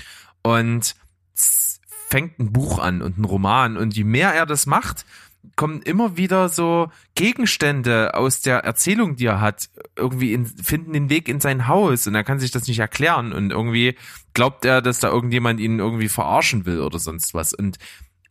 und 0.42 0.96
fängt 2.10 2.40
ein 2.40 2.52
Buch 2.52 2.80
an 2.80 3.02
und 3.02 3.18
ein 3.18 3.26
Roman. 3.26 3.78
Und 3.78 3.96
je 3.96 4.04
mehr 4.04 4.34
er 4.34 4.46
das 4.46 4.66
macht, 4.66 5.06
kommen 5.56 5.82
immer 5.82 6.18
wieder 6.18 6.50
so 6.50 6.92
Gegenstände 7.16 8.14
aus 8.14 8.42
der 8.42 8.60
Erzählung, 8.60 9.16
die 9.16 9.26
er 9.26 9.42
hat, 9.42 9.70
irgendwie 9.96 10.34
in, 10.34 10.46
finden 10.46 10.94
den 10.94 11.10
Weg 11.10 11.30
in 11.30 11.40
sein 11.40 11.68
Haus 11.68 12.08
und 12.08 12.16
er 12.16 12.24
kann 12.24 12.40
sich 12.40 12.52
das 12.52 12.68
nicht 12.68 12.80
erklären. 12.80 13.32
Und 13.32 13.52
irgendwie 13.52 13.96
glaubt 14.34 14.66
er, 14.66 14.82
dass 14.82 15.00
da 15.00 15.10
irgendjemand 15.10 15.60
ihn 15.60 15.80
irgendwie 15.80 16.10
verarschen 16.10 16.66
will 16.66 16.82
oder 16.82 17.00
sonst 17.00 17.34
was. 17.34 17.54
Und 17.54 17.78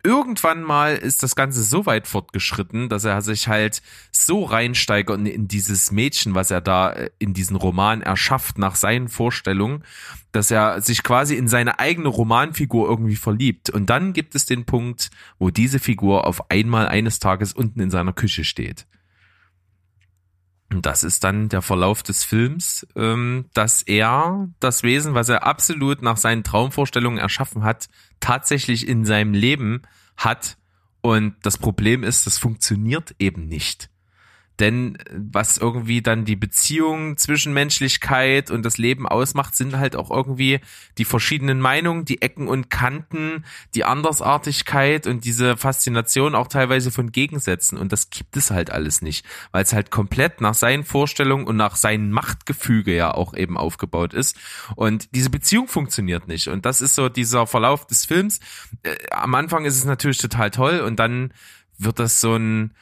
irgendwann 0.03 0.63
mal 0.63 0.97
ist 0.97 1.23
das 1.23 1.37
Ganze 1.37 1.63
so 1.63 1.87
weit 1.87 2.07
fortgeschritten, 2.07 2.89
dass 2.89 3.05
er 3.05 3.23
sich 3.23 3.49
halt 3.49 3.83
so 4.11 4.45
reinsteigert 4.45 5.21
in 5.27 5.49
dieses 5.49 5.93
Mädchen, 5.93 6.35
was 6.35 6.51
er 6.51 6.61
da 6.61 6.91
äh, 6.91 7.11
in 7.19 7.35
diesen 7.35 7.57
Roman 7.57 8.03
erschafft, 8.03 8.59
nach 8.59 8.75
seinen 8.75 9.09
Vorstellungen, 9.09 9.85
dass 10.33 10.51
er 10.51 10.81
sich 10.81 11.03
quasi 11.03 11.37
in 11.37 11.49
seine 11.49 11.79
eigene 11.79 12.09
Romanfigur 12.09 12.89
irgendwie 12.89 13.17
verliebt. 13.17 13.71
Und 13.71 13.91
dann 13.91 14.13
gibt 14.13 14.35
es 14.35 14.47
den 14.47 14.65
Punkt, 14.65 15.11
wo 15.39 15.51
diese 15.51 15.79
Figur 15.79 16.27
auf 16.27 16.51
einmal 16.51 16.89
eines 16.89 17.19
Tages 17.19 17.53
unten 17.53 17.81
in 17.81 17.91
seiner 17.91 18.13
Küche 18.13 18.45
steht. 18.45 18.87
Und 20.71 20.85
das 20.85 21.03
ist 21.03 21.25
dann 21.25 21.49
der 21.49 21.63
Verlauf 21.63 22.03
des 22.03 22.25
Films, 22.25 22.87
ähm, 22.95 23.47
dass 23.55 23.83
er 23.83 24.49
das 24.61 24.83
Wesen, 24.83 25.15
was 25.15 25.29
er 25.29 25.45
absolut 25.45 26.03
nach 26.03 26.19
seinen 26.19 26.45
Traumvorstellungen 26.45 27.19
erschaffen 27.19 27.65
hat, 27.65 27.89
tatsächlich 28.21 28.87
in 28.87 29.05
seinem 29.05 29.33
Leben 29.33 29.83
hat. 30.17 30.59
Und 31.01 31.37
das 31.43 31.57
Problem 31.57 32.03
ist, 32.05 32.27
das 32.27 32.39
funktioniert 32.39 33.15
eben 33.19 33.47
nicht. 33.47 33.89
Denn 34.61 34.99
was 35.13 35.57
irgendwie 35.57 36.03
dann 36.03 36.25
die 36.25 36.37
Beziehung, 36.37 37.17
Zwischenmenschlichkeit 37.17 38.51
und 38.51 38.65
das 38.65 38.77
Leben 38.77 39.07
ausmacht, 39.07 39.55
sind 39.55 39.77
halt 39.77 39.95
auch 39.95 40.11
irgendwie 40.11 40.61
die 40.99 41.05
verschiedenen 41.05 41.61
Meinungen, 41.61 42.05
die 42.05 42.23
Ecken 42.23 42.49
und 42.49 42.69
Kanten, 42.69 43.45
die 43.75 43.85
Andersartigkeit 43.85 45.07
und 45.07 45.25
diese 45.25 45.57
Faszination 45.57 46.35
auch 46.35 46.49
teilweise 46.49 46.91
von 46.91 47.13
Gegensätzen. 47.13 47.79
Und 47.79 47.93
das 47.93 48.11
gibt 48.11 48.37
es 48.37 48.51
halt 48.51 48.71
alles 48.71 49.01
nicht, 49.01 49.25
weil 49.53 49.63
es 49.63 49.73
halt 49.73 49.91
komplett 49.91 50.41
nach 50.41 50.55
seinen 50.55 50.85
Vorstellungen 50.85 51.47
und 51.47 51.57
nach 51.57 51.77
seinem 51.77 52.11
Machtgefüge 52.11 52.95
ja 52.95 53.15
auch 53.15 53.35
eben 53.35 53.57
aufgebaut 53.57 54.13
ist. 54.13 54.37
Und 54.75 55.15
diese 55.15 55.31
Beziehung 55.31 55.69
funktioniert 55.69 56.27
nicht. 56.27 56.49
Und 56.49 56.67
das 56.67 56.81
ist 56.81 56.97
so 56.97 57.09
dieser 57.09 57.47
Verlauf 57.47 57.87
des 57.87 58.05
Films. 58.05 58.41
Äh, 58.83 58.97
am 59.11 59.35
Anfang 59.35 59.65
ist 59.65 59.77
es 59.77 59.85
natürlich 59.85 60.19
total 60.19 60.51
toll 60.51 60.81
und 60.81 60.99
dann 60.99 61.33
wird 61.79 62.01
das 62.01 62.21
so 62.21 62.35
ein 62.35 62.75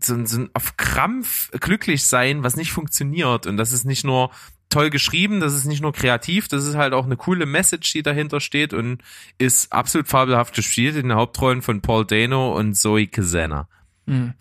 so, 0.00 0.24
so 0.24 0.46
auf 0.54 0.76
Krampf 0.76 1.50
glücklich 1.52 2.06
sein, 2.06 2.42
was 2.42 2.56
nicht 2.56 2.72
funktioniert. 2.72 3.46
Und 3.46 3.56
das 3.56 3.72
ist 3.72 3.84
nicht 3.84 4.04
nur 4.04 4.30
toll 4.70 4.90
geschrieben, 4.90 5.40
das 5.40 5.54
ist 5.54 5.66
nicht 5.66 5.82
nur 5.82 5.92
kreativ, 5.92 6.48
das 6.48 6.64
ist 6.64 6.74
halt 6.74 6.94
auch 6.94 7.04
eine 7.04 7.16
coole 7.16 7.46
Message, 7.46 7.92
die 7.92 8.02
dahinter 8.02 8.40
steht 8.40 8.72
und 8.72 9.02
ist 9.38 9.72
absolut 9.72 10.08
fabelhaft 10.08 10.54
gespielt 10.54 10.96
in 10.96 11.08
den 11.08 11.16
Hauptrollen 11.16 11.62
von 11.62 11.80
Paul 11.80 12.04
Dano 12.04 12.56
und 12.56 12.74
Zoe 12.74 13.06
Kazana. 13.06 13.68
Hm. 14.06 14.34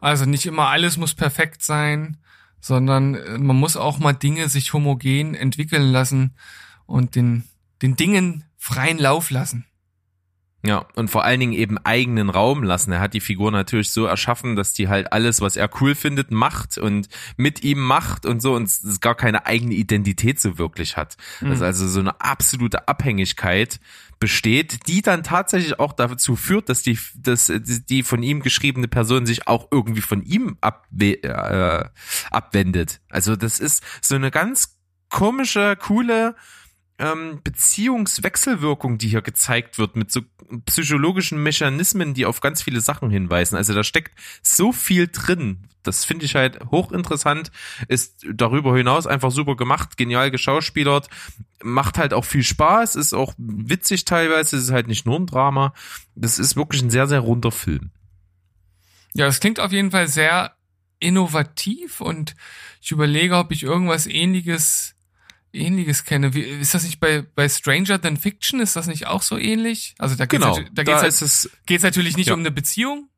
Also 0.00 0.26
nicht 0.26 0.46
immer 0.46 0.68
alles 0.68 0.96
muss 0.96 1.14
perfekt 1.14 1.62
sein, 1.62 2.18
sondern 2.60 3.14
äh, 3.14 3.38
man 3.38 3.56
muss 3.56 3.76
auch 3.76 3.98
mal 3.98 4.12
Dinge 4.12 4.48
sich 4.48 4.72
homogen 4.72 5.34
entwickeln 5.34 5.90
lassen 5.90 6.34
und 6.86 7.14
den, 7.14 7.44
den 7.82 7.96
Dingen 7.96 8.44
freien 8.58 8.98
Lauf 8.98 9.30
lassen. 9.30 9.64
Ja, 10.64 10.86
und 10.96 11.08
vor 11.08 11.22
allen 11.22 11.38
Dingen 11.38 11.52
eben 11.52 11.78
eigenen 11.78 12.30
Raum 12.30 12.64
lassen. 12.64 12.90
Er 12.90 12.98
hat 12.98 13.14
die 13.14 13.20
Figur 13.20 13.52
natürlich 13.52 13.92
so 13.92 14.06
erschaffen, 14.06 14.56
dass 14.56 14.72
die 14.72 14.88
halt 14.88 15.12
alles, 15.12 15.40
was 15.40 15.56
er 15.56 15.70
cool 15.80 15.94
findet, 15.94 16.32
macht 16.32 16.78
und 16.78 17.08
mit 17.36 17.62
ihm 17.62 17.80
macht 17.80 18.26
und 18.26 18.42
so 18.42 18.54
und 18.56 18.64
es 18.64 19.00
gar 19.00 19.14
keine 19.14 19.46
eigene 19.46 19.74
Identität 19.74 20.40
so 20.40 20.58
wirklich 20.58 20.96
hat. 20.96 21.16
Dass 21.40 21.62
also 21.62 21.86
so 21.86 22.00
eine 22.00 22.20
absolute 22.20 22.88
Abhängigkeit 22.88 23.78
besteht, 24.18 24.88
die 24.88 25.00
dann 25.00 25.22
tatsächlich 25.22 25.78
auch 25.78 25.92
dazu 25.92 26.34
führt, 26.34 26.68
dass 26.68 26.82
die, 26.82 26.98
dass 27.14 27.52
die 27.88 28.02
von 28.02 28.24
ihm 28.24 28.42
geschriebene 28.42 28.88
Person 28.88 29.26
sich 29.26 29.46
auch 29.46 29.68
irgendwie 29.70 30.00
von 30.00 30.22
ihm 30.24 30.56
abwe 30.60 31.22
äh, 31.22 31.88
abwendet. 32.32 33.00
Also 33.10 33.36
das 33.36 33.60
ist 33.60 33.84
so 34.02 34.16
eine 34.16 34.32
ganz 34.32 34.76
komische, 35.08 35.76
coole 35.76 36.34
ähm, 36.98 37.40
Beziehungswechselwirkung, 37.44 38.98
die 38.98 39.08
hier 39.08 39.22
gezeigt 39.22 39.78
wird, 39.78 39.96
mit 39.96 40.10
so 40.10 40.22
psychologischen 40.64 41.42
Mechanismen, 41.42 42.14
die 42.14 42.26
auf 42.26 42.40
ganz 42.40 42.62
viele 42.62 42.80
Sachen 42.80 43.10
hinweisen. 43.10 43.56
Also 43.56 43.74
da 43.74 43.84
steckt 43.84 44.18
so 44.42 44.72
viel 44.72 45.08
drin. 45.08 45.68
Das 45.82 46.04
finde 46.04 46.24
ich 46.24 46.34
halt 46.34 46.58
hochinteressant, 46.70 47.50
ist 47.88 48.26
darüber 48.32 48.76
hinaus 48.76 49.06
einfach 49.06 49.30
super 49.30 49.56
gemacht, 49.56 49.96
genial 49.96 50.30
geschauspielert, 50.30 51.08
macht 51.62 51.98
halt 51.98 52.12
auch 52.12 52.24
viel 52.24 52.42
Spaß, 52.42 52.96
ist 52.96 53.14
auch 53.14 53.34
witzig 53.38 54.04
teilweise, 54.04 54.56
ist 54.56 54.70
halt 54.70 54.88
nicht 54.88 55.06
nur 55.06 55.18
ein 55.18 55.26
Drama. 55.26 55.72
Das 56.14 56.38
ist 56.38 56.56
wirklich 56.56 56.82
ein 56.82 56.90
sehr, 56.90 57.06
sehr 57.06 57.20
runder 57.20 57.52
Film. 57.52 57.90
Ja, 59.14 59.26
das 59.26 59.40
klingt 59.40 59.60
auf 59.60 59.72
jeden 59.72 59.90
Fall 59.90 60.08
sehr 60.08 60.54
innovativ 61.00 62.00
und 62.00 62.34
ich 62.80 62.90
überlege, 62.90 63.36
ob 63.36 63.52
ich 63.52 63.62
irgendwas 63.62 64.06
ähnliches 64.06 64.94
ähnliches 65.52 66.04
kenne. 66.04 66.34
Wie, 66.34 66.40
ist 66.42 66.74
das 66.74 66.84
nicht 66.84 67.00
bei, 67.00 67.22
bei 67.34 67.48
Stranger 67.48 68.00
Than 68.00 68.16
Fiction? 68.16 68.60
Ist 68.60 68.76
das 68.76 68.86
nicht 68.86 69.06
auch 69.06 69.22
so 69.22 69.36
ähnlich? 69.38 69.94
Also 69.98 70.14
da 70.16 70.26
geht's, 70.26 70.42
Genau, 70.44 70.58
da 70.72 70.82
da 70.84 71.00
geht's, 71.00 71.20
ist 71.20 71.46
es 71.46 71.50
geht's 71.66 71.82
natürlich 71.84 72.16
nicht 72.16 72.28
ja. 72.28 72.34
um 72.34 72.40
eine 72.40 72.50
Beziehung. 72.50 73.08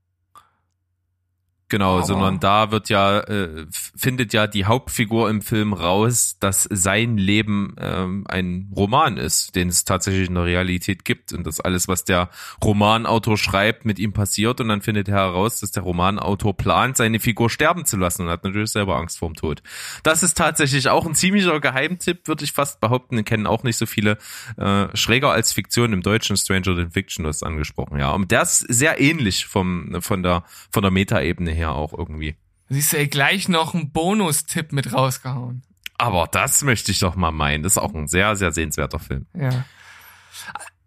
Genau, 1.69 1.99
Aber- 1.99 2.07
sondern 2.07 2.41
da 2.41 2.71
wird 2.71 2.89
ja, 2.89 3.21
äh, 3.21 3.67
findet 4.01 4.33
ja 4.33 4.47
die 4.47 4.65
Hauptfigur 4.65 5.29
im 5.29 5.43
Film 5.43 5.75
raus, 5.75 6.37
dass 6.41 6.63
sein 6.71 7.19
Leben 7.19 7.77
ähm, 7.79 8.25
ein 8.29 8.73
Roman 8.75 9.19
ist, 9.19 9.55
den 9.55 9.69
es 9.69 9.85
tatsächlich 9.85 10.29
in 10.29 10.35
der 10.35 10.47
Realität 10.47 11.05
gibt 11.05 11.35
und 11.35 11.47
dass 11.47 11.61
alles, 11.61 11.87
was 11.87 12.05
der 12.05 12.31
Romanautor 12.65 13.37
schreibt, 13.37 13.85
mit 13.85 13.99
ihm 13.99 14.15
passiert 14.15 14.61
und 14.63 14.69
dann 14.69 14.81
findet 14.81 15.09
er 15.09 15.17
heraus, 15.17 15.61
dass 15.61 15.73
der 15.73 15.83
Romanautor 15.83 16.57
plant, 16.57 16.97
seine 16.97 17.21
Figur 17.21 17.51
sterben 17.51 17.85
zu 17.85 17.99
lassen 17.99 18.23
und 18.23 18.31
hat 18.31 18.43
natürlich 18.43 18.71
selber 18.71 18.97
Angst 18.97 19.19
vorm 19.19 19.35
Tod. 19.35 19.63
Das 20.03 20.23
ist 20.23 20.37
tatsächlich 20.37 20.89
auch 20.89 21.07
ein 21.07 21.15
ziemlicher 21.15 21.61
Geheimtipp, 21.61 22.27
würde 22.27 22.45
ich 22.45 22.53
fast 22.53 22.81
behaupten, 22.81 23.17
den 23.17 23.27
kennen 23.27 23.47
auch 23.47 23.65
nicht 23.65 23.77
so 23.77 23.85
viele. 23.85 24.17
Äh, 24.57 24.89
schräger 24.97 25.31
als 25.31 25.53
Fiktion 25.53 25.93
im 25.93 26.01
Deutschen, 26.01 26.39
Stranger 26.39 26.75
Than 26.75 26.91
Fiction, 26.91 27.25
du 27.25 27.29
hast 27.29 27.43
angesprochen, 27.43 27.99
ja. 27.99 28.13
Und 28.13 28.31
der 28.31 28.43
ist 28.43 28.61
sehr 28.61 28.99
ähnlich 28.99 29.45
vom, 29.45 30.01
von 30.01 30.23
der, 30.23 30.45
von 30.73 30.83
der 30.83 30.91
Metaebene 30.91 31.51
her 31.51 31.73
auch 31.73 31.93
irgendwie. 31.93 32.37
Siehst 32.73 32.93
du, 32.93 32.99
ey, 32.99 33.09
gleich 33.09 33.49
noch 33.49 33.75
einen 33.75 33.91
Bonustipp 33.91 34.73
mit 34.73 34.93
rausgehauen. 34.93 35.63
Aber 35.99 36.29
das 36.31 36.63
möchte 36.63 36.93
ich 36.93 37.01
doch 37.01 37.17
mal 37.17 37.33
meinen. 37.33 37.65
Das 37.65 37.73
ist 37.73 37.79
auch 37.79 37.93
ein 37.93 38.07
sehr, 38.07 38.37
sehr 38.37 38.53
sehenswerter 38.53 39.01
Film. 39.01 39.27
Ja. 39.35 39.65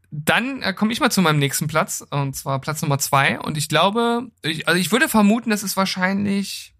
Dann 0.10 0.62
äh, 0.62 0.74
komme 0.74 0.94
ich 0.94 1.02
mal 1.02 1.12
zu 1.12 1.22
meinem 1.22 1.40
nächsten 1.40 1.68
Platz, 1.68 2.06
und 2.10 2.36
zwar 2.36 2.60
Platz 2.62 2.82
Nummer 2.82 3.00
zwei. 3.00 3.38
Und 3.38 3.58
ich 3.58 3.68
glaube, 3.68 4.32
ich, 4.44 4.68
also 4.68 4.80
ich 4.80 4.92
würde 4.92 5.10
vermuten, 5.10 5.50
das 5.50 5.62
ist 5.62 5.76
wahrscheinlich 5.76 6.74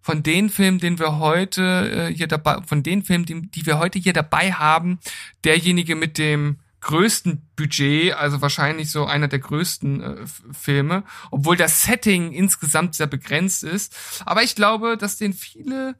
von 0.00 0.22
den 0.22 0.48
Filmen, 0.48 0.78
den 0.78 0.98
wir 0.98 1.18
heute 1.18 2.08
äh, 2.10 2.14
hier 2.14 2.26
dabei, 2.26 2.62
von 2.64 2.82
den 2.82 3.02
Filmen, 3.02 3.26
die, 3.26 3.42
die 3.50 3.66
wir 3.66 3.78
heute 3.78 3.98
hier 3.98 4.12
dabei 4.14 4.52
haben, 4.52 4.98
derjenige 5.44 5.94
mit 5.94 6.16
dem 6.16 6.58
größten 6.86 7.42
Budget, 7.56 8.14
also 8.14 8.40
wahrscheinlich 8.40 8.92
so 8.92 9.06
einer 9.06 9.26
der 9.26 9.40
größten 9.40 10.02
äh, 10.02 10.24
Filme, 10.52 11.02
obwohl 11.32 11.56
das 11.56 11.82
Setting 11.82 12.32
insgesamt 12.32 12.94
sehr 12.94 13.08
begrenzt 13.08 13.64
ist. 13.64 13.96
Aber 14.24 14.44
ich 14.44 14.54
glaube, 14.54 14.96
dass 14.96 15.16
den 15.16 15.32
viele 15.32 15.96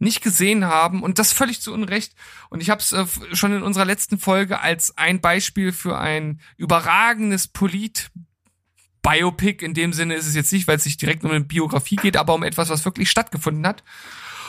nicht 0.00 0.20
gesehen 0.20 0.64
haben 0.64 1.04
und 1.04 1.20
das 1.20 1.32
völlig 1.32 1.60
zu 1.60 1.72
Unrecht. 1.72 2.14
Und 2.50 2.60
ich 2.60 2.68
habe 2.68 2.80
es 2.80 2.90
äh, 2.90 3.06
schon 3.32 3.52
in 3.52 3.62
unserer 3.62 3.84
letzten 3.84 4.18
Folge 4.18 4.60
als 4.60 4.98
ein 4.98 5.20
Beispiel 5.20 5.70
für 5.72 5.98
ein 5.98 6.40
überragendes 6.56 7.46
Polit 7.46 8.10
Biopic 9.00 9.64
in 9.64 9.72
dem 9.74 9.92
Sinne 9.92 10.14
ist 10.14 10.26
es 10.26 10.34
jetzt 10.34 10.52
nicht, 10.52 10.66
weil 10.66 10.78
es 10.78 10.84
sich 10.84 10.96
direkt 10.96 11.22
um 11.22 11.30
eine 11.30 11.44
Biografie 11.44 11.94
geht, 11.96 12.16
aber 12.16 12.34
um 12.34 12.42
etwas, 12.42 12.70
was 12.70 12.84
wirklich 12.84 13.08
stattgefunden 13.08 13.64
hat. 13.64 13.84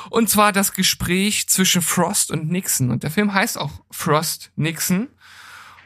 Und 0.10 0.30
zwar 0.30 0.52
das 0.52 0.74
Gespräch 0.74 1.48
zwischen 1.48 1.84
Frost 1.84 2.32
und 2.32 2.50
Nixon. 2.50 2.90
Und 2.90 3.04
der 3.04 3.12
Film 3.12 3.36
heißt 3.36 3.60
auch 3.60 3.84
Frost 3.92 4.52
Nixon. 4.56 5.10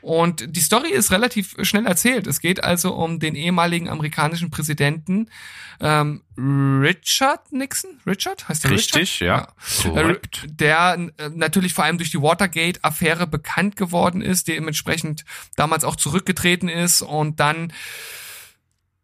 Und 0.04 0.56
die 0.56 0.60
Story 0.60 0.90
ist 0.92 1.12
relativ 1.12 1.56
schnell 1.62 1.86
erzählt. 1.88 2.28
Es 2.28 2.42
geht 2.42 2.62
also 2.62 2.94
um 2.94 3.20
den 3.20 3.36
ehemaligen 3.36 3.88
amerikanischen 3.88 4.52
Präsidenten 4.52 5.30
ähm, 5.80 6.22
Richard 6.38 7.54
Nixon. 7.54 8.02
Richard 8.06 8.48
heißt 8.50 8.66
der 8.66 8.72
Richtig, 8.72 9.22
Richard? 9.22 9.54
ja. 9.86 9.92
Korrekt. 9.92 10.44
Äh, 10.44 10.48
Der 10.52 11.10
äh, 11.18 11.30
natürlich 11.34 11.74
vor 11.74 11.86
allem 11.86 11.98
durch 11.98 12.12
die 12.12 12.22
Watergate-Affäre 12.22 13.28
bekannt 13.28 13.78
geworden 13.78 14.22
ist, 14.22 14.50
dementsprechend 14.50 15.24
damals 15.56 15.86
auch 15.86 15.96
zurückgetreten 15.96 16.68
ist 16.68 17.02
und 17.02 17.40
dann 17.40 17.72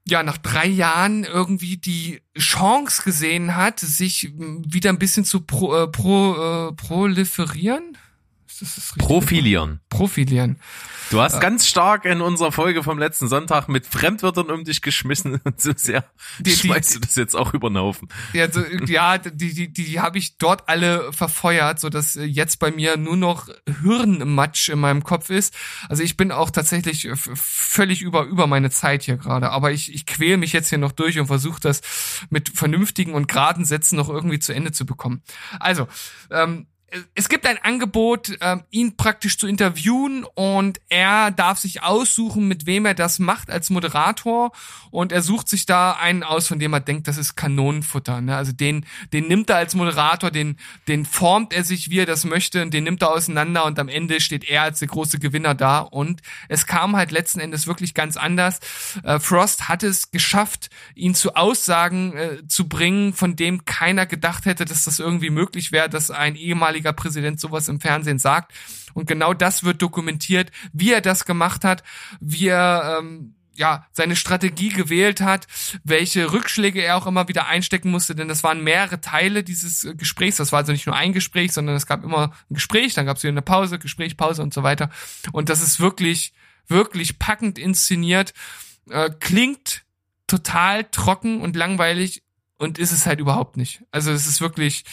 ja 0.06 0.22
nach 0.24 0.38
drei 0.38 0.68
Jahren 0.68 1.24
irgendwie 1.24 1.78
die 1.78 2.22
Chance 2.38 3.04
gesehen 3.04 3.56
hat, 3.56 3.80
sich 3.80 4.26
m, 4.26 4.64
wieder 4.68 4.90
ein 4.90 5.00
bisschen 5.00 5.24
zu 5.24 5.42
pro, 5.42 5.76
äh, 5.76 5.88
pro, 5.88 6.70
äh, 6.70 6.74
proliferieren. 6.74 7.98
Ist 8.62 8.78
das 8.78 8.86
richtige 8.96 9.06
Profilieren. 9.06 9.80
Profilieren. 9.90 10.60
Du 11.10 11.20
hast 11.22 11.40
ganz 11.42 11.66
stark 11.68 12.06
in 12.06 12.22
unserer 12.22 12.52
Folge 12.52 12.84
vom 12.84 13.00
letzten 13.00 13.28
Sonntag 13.28 13.68
mit 13.68 13.88
Fremdwörtern 13.88 14.52
um 14.52 14.64
dich 14.64 14.82
geschmissen 14.82 15.40
und 15.44 15.60
so 15.62 15.72
sehr 15.76 16.06
Die- 16.40 16.44
die- 16.44 16.56
schmeißt 16.56 16.96
du 16.96 17.00
das 17.00 17.16
jetzt 17.16 17.36
auch 17.36 17.54
über 17.54 17.70
den 17.70 17.78
Haufen. 17.78 18.10
Ja, 18.34 18.52
so, 18.52 18.64
ja, 18.88 19.18
die, 19.18 19.54
die, 19.54 19.74
die 19.74 20.00
habe 20.00 20.18
ich 20.20 20.38
dort 20.38 20.70
alle 20.70 21.12
verfeuert, 21.14 21.80
so 21.80 21.90
dass 21.90 22.16
äh, 22.16 22.24
jetzt 22.26 22.60
bei 22.60 22.70
mir 22.72 22.98
nur 22.98 23.18
noch 23.18 23.48
Hirnmatsch 23.82 24.70
in 24.70 24.80
meinem 24.80 25.04
Kopf 25.04 25.30
ist. 25.30 25.54
Also 25.90 26.04
ich 26.04 26.16
bin 26.18 26.32
auch 26.32 26.50
tatsächlich 26.52 27.06
äh, 27.06 27.16
völlig 27.16 28.02
über 28.02 28.24
über 28.26 28.46
meine 28.48 28.70
Zeit 28.70 29.04
hier 29.04 29.18
gerade, 29.18 29.50
aber 29.52 29.72
ich, 29.72 29.94
ich 29.94 30.06
quäle 30.06 30.38
mich 30.38 30.54
jetzt 30.54 30.70
hier 30.70 30.78
noch 30.78 30.92
durch 30.92 31.18
und 31.20 31.28
versuche 31.28 31.60
das 31.60 31.82
mit 32.30 32.50
vernünftigen 32.50 33.14
und 33.14 33.28
geraden 33.28 33.66
Sätzen 33.66 33.96
noch 33.96 34.10
irgendwie 34.10 34.40
zu 34.40 34.54
Ende 34.54 34.72
zu 34.72 34.86
bekommen. 34.86 35.24
Also, 35.60 35.88
ähm, 36.32 36.68
es 37.16 37.30
gibt 37.30 37.46
ein 37.46 37.58
Angebot, 37.58 38.38
ähm, 38.42 38.64
ihn 38.72 38.98
praktisch 38.98 39.38
zu 39.38 39.48
interviewen 39.48 40.26
und 40.36 40.80
er 40.90 41.32
darf 41.32 41.60
sich 41.60 41.84
aussuchen, 41.84 42.48
mit 42.48 42.66
wem 42.66 42.86
er 42.86 42.94
das 42.94 43.20
macht 43.20 43.50
als 43.50 43.70
Moderator 43.70 44.52
und 44.92 45.12
er 45.12 45.22
sucht 45.22 45.50
sich 45.50 45.66
da 45.66 45.94
einen 45.94 46.24
aus, 46.24 46.48
von 46.48 46.60
dem 46.60 46.74
er 46.74 46.80
denkt, 46.80 47.08
das 47.08 47.18
ist 47.18 47.36
Kanonenfutter. 47.36 48.22
Ne? 48.22 48.36
Also 48.36 48.52
den, 48.52 48.86
den 49.14 49.28
nimmt 49.28 49.50
er 49.50 49.58
als 49.58 49.76
Moderator, 49.76 50.32
den, 50.32 50.58
den 50.88 51.06
formt 51.06 51.54
er 51.54 51.64
sich, 51.64 51.90
wie 51.90 52.00
er 52.00 52.06
das 52.06 52.26
möchte 52.26 52.62
und 52.62 52.74
den 52.74 52.84
nimmt 52.84 53.02
er 53.02 53.12
auseinander 53.12 53.66
und 53.66 53.78
am 53.80 53.90
Ende 53.90 54.20
steht 54.20 54.50
er 54.50 54.64
als 54.64 54.80
der 54.80 54.88
große 54.88 55.20
Gewinner 55.20 55.56
da 55.56 55.80
und 55.80 56.22
es 56.48 56.66
kam 56.66 56.96
halt 56.96 57.12
letzten 57.12 57.40
Endes 57.40 57.68
wirklich 57.68 57.94
ganz 57.94 58.18
anders. 58.18 58.60
Äh, 59.04 59.20
Frost 59.20 59.70
hat 59.70 59.84
es 59.84 60.12
geschafft, 60.12 60.70
ihn 60.96 61.14
zu 61.14 61.36
Aussagen 61.36 62.16
äh, 62.16 62.48
zu 62.48 62.68
bringen, 62.68 63.14
von 63.14 63.36
dem 63.36 63.66
keiner 63.66 64.06
gedacht 64.06 64.46
hätte, 64.46 64.66
dass 64.66 64.86
das 64.86 65.00
irgendwie 65.00 65.30
möglich 65.30 65.72
wäre, 65.72 65.90
dass 65.90 66.12
ein 66.12 66.36
ehemaliger 66.36 66.79
Präsident 66.82 67.40
sowas 67.40 67.68
im 67.68 67.80
Fernsehen 67.80 68.20
sagt. 68.20 68.54
Und 68.94 69.08
genau 69.08 69.34
das 69.34 69.64
wird 69.64 69.82
dokumentiert, 69.82 70.52
wie 70.74 70.92
er 70.92 71.02
das 71.02 71.26
gemacht 71.26 71.64
hat, 71.64 71.84
wie 72.20 72.48
er 72.48 73.00
ähm, 73.00 73.36
ja, 73.60 73.86
seine 73.92 74.16
Strategie 74.16 74.70
gewählt 74.70 75.20
hat, 75.20 75.46
welche 75.84 76.32
Rückschläge 76.32 76.82
er 76.82 76.96
auch 76.96 77.06
immer 77.06 77.28
wieder 77.28 77.48
einstecken 77.48 77.92
musste, 77.92 78.16
denn 78.16 78.30
das 78.30 78.42
waren 78.42 78.64
mehrere 78.64 79.02
Teile 79.02 79.44
dieses 79.44 79.84
äh, 79.84 79.94
Gesprächs. 79.96 80.38
Das 80.38 80.54
war 80.54 80.60
also 80.60 80.72
nicht 80.72 80.88
nur 80.88 80.96
ein 80.96 81.12
Gespräch, 81.12 81.52
sondern 81.52 81.76
es 81.76 81.86
gab 81.86 82.06
immer 82.06 82.32
ein 82.50 82.54
Gespräch, 82.54 82.94
dann 82.94 83.06
gab 83.06 83.18
es 83.18 83.24
wieder 83.24 83.34
eine 83.34 83.42
Pause, 83.42 83.78
Gespräch, 83.78 84.16
Pause 84.16 84.44
und 84.44 84.54
so 84.54 84.64
weiter. 84.64 84.90
Und 85.34 85.50
das 85.50 85.62
ist 85.62 85.82
wirklich, 85.82 86.34
wirklich 86.68 87.20
packend 87.20 87.60
inszeniert, 87.60 88.34
äh, 88.90 89.10
klingt 89.20 89.84
total 90.26 90.86
trocken 90.86 91.42
und 91.42 91.58
langweilig 91.58 92.24
und 92.60 92.78
ist 92.78 92.92
es 92.92 93.08
halt 93.08 93.20
überhaupt 93.20 93.58
nicht. 93.58 93.84
Also 93.90 94.12
es 94.12 94.28
ist 94.28 94.42
wirklich 94.42 94.84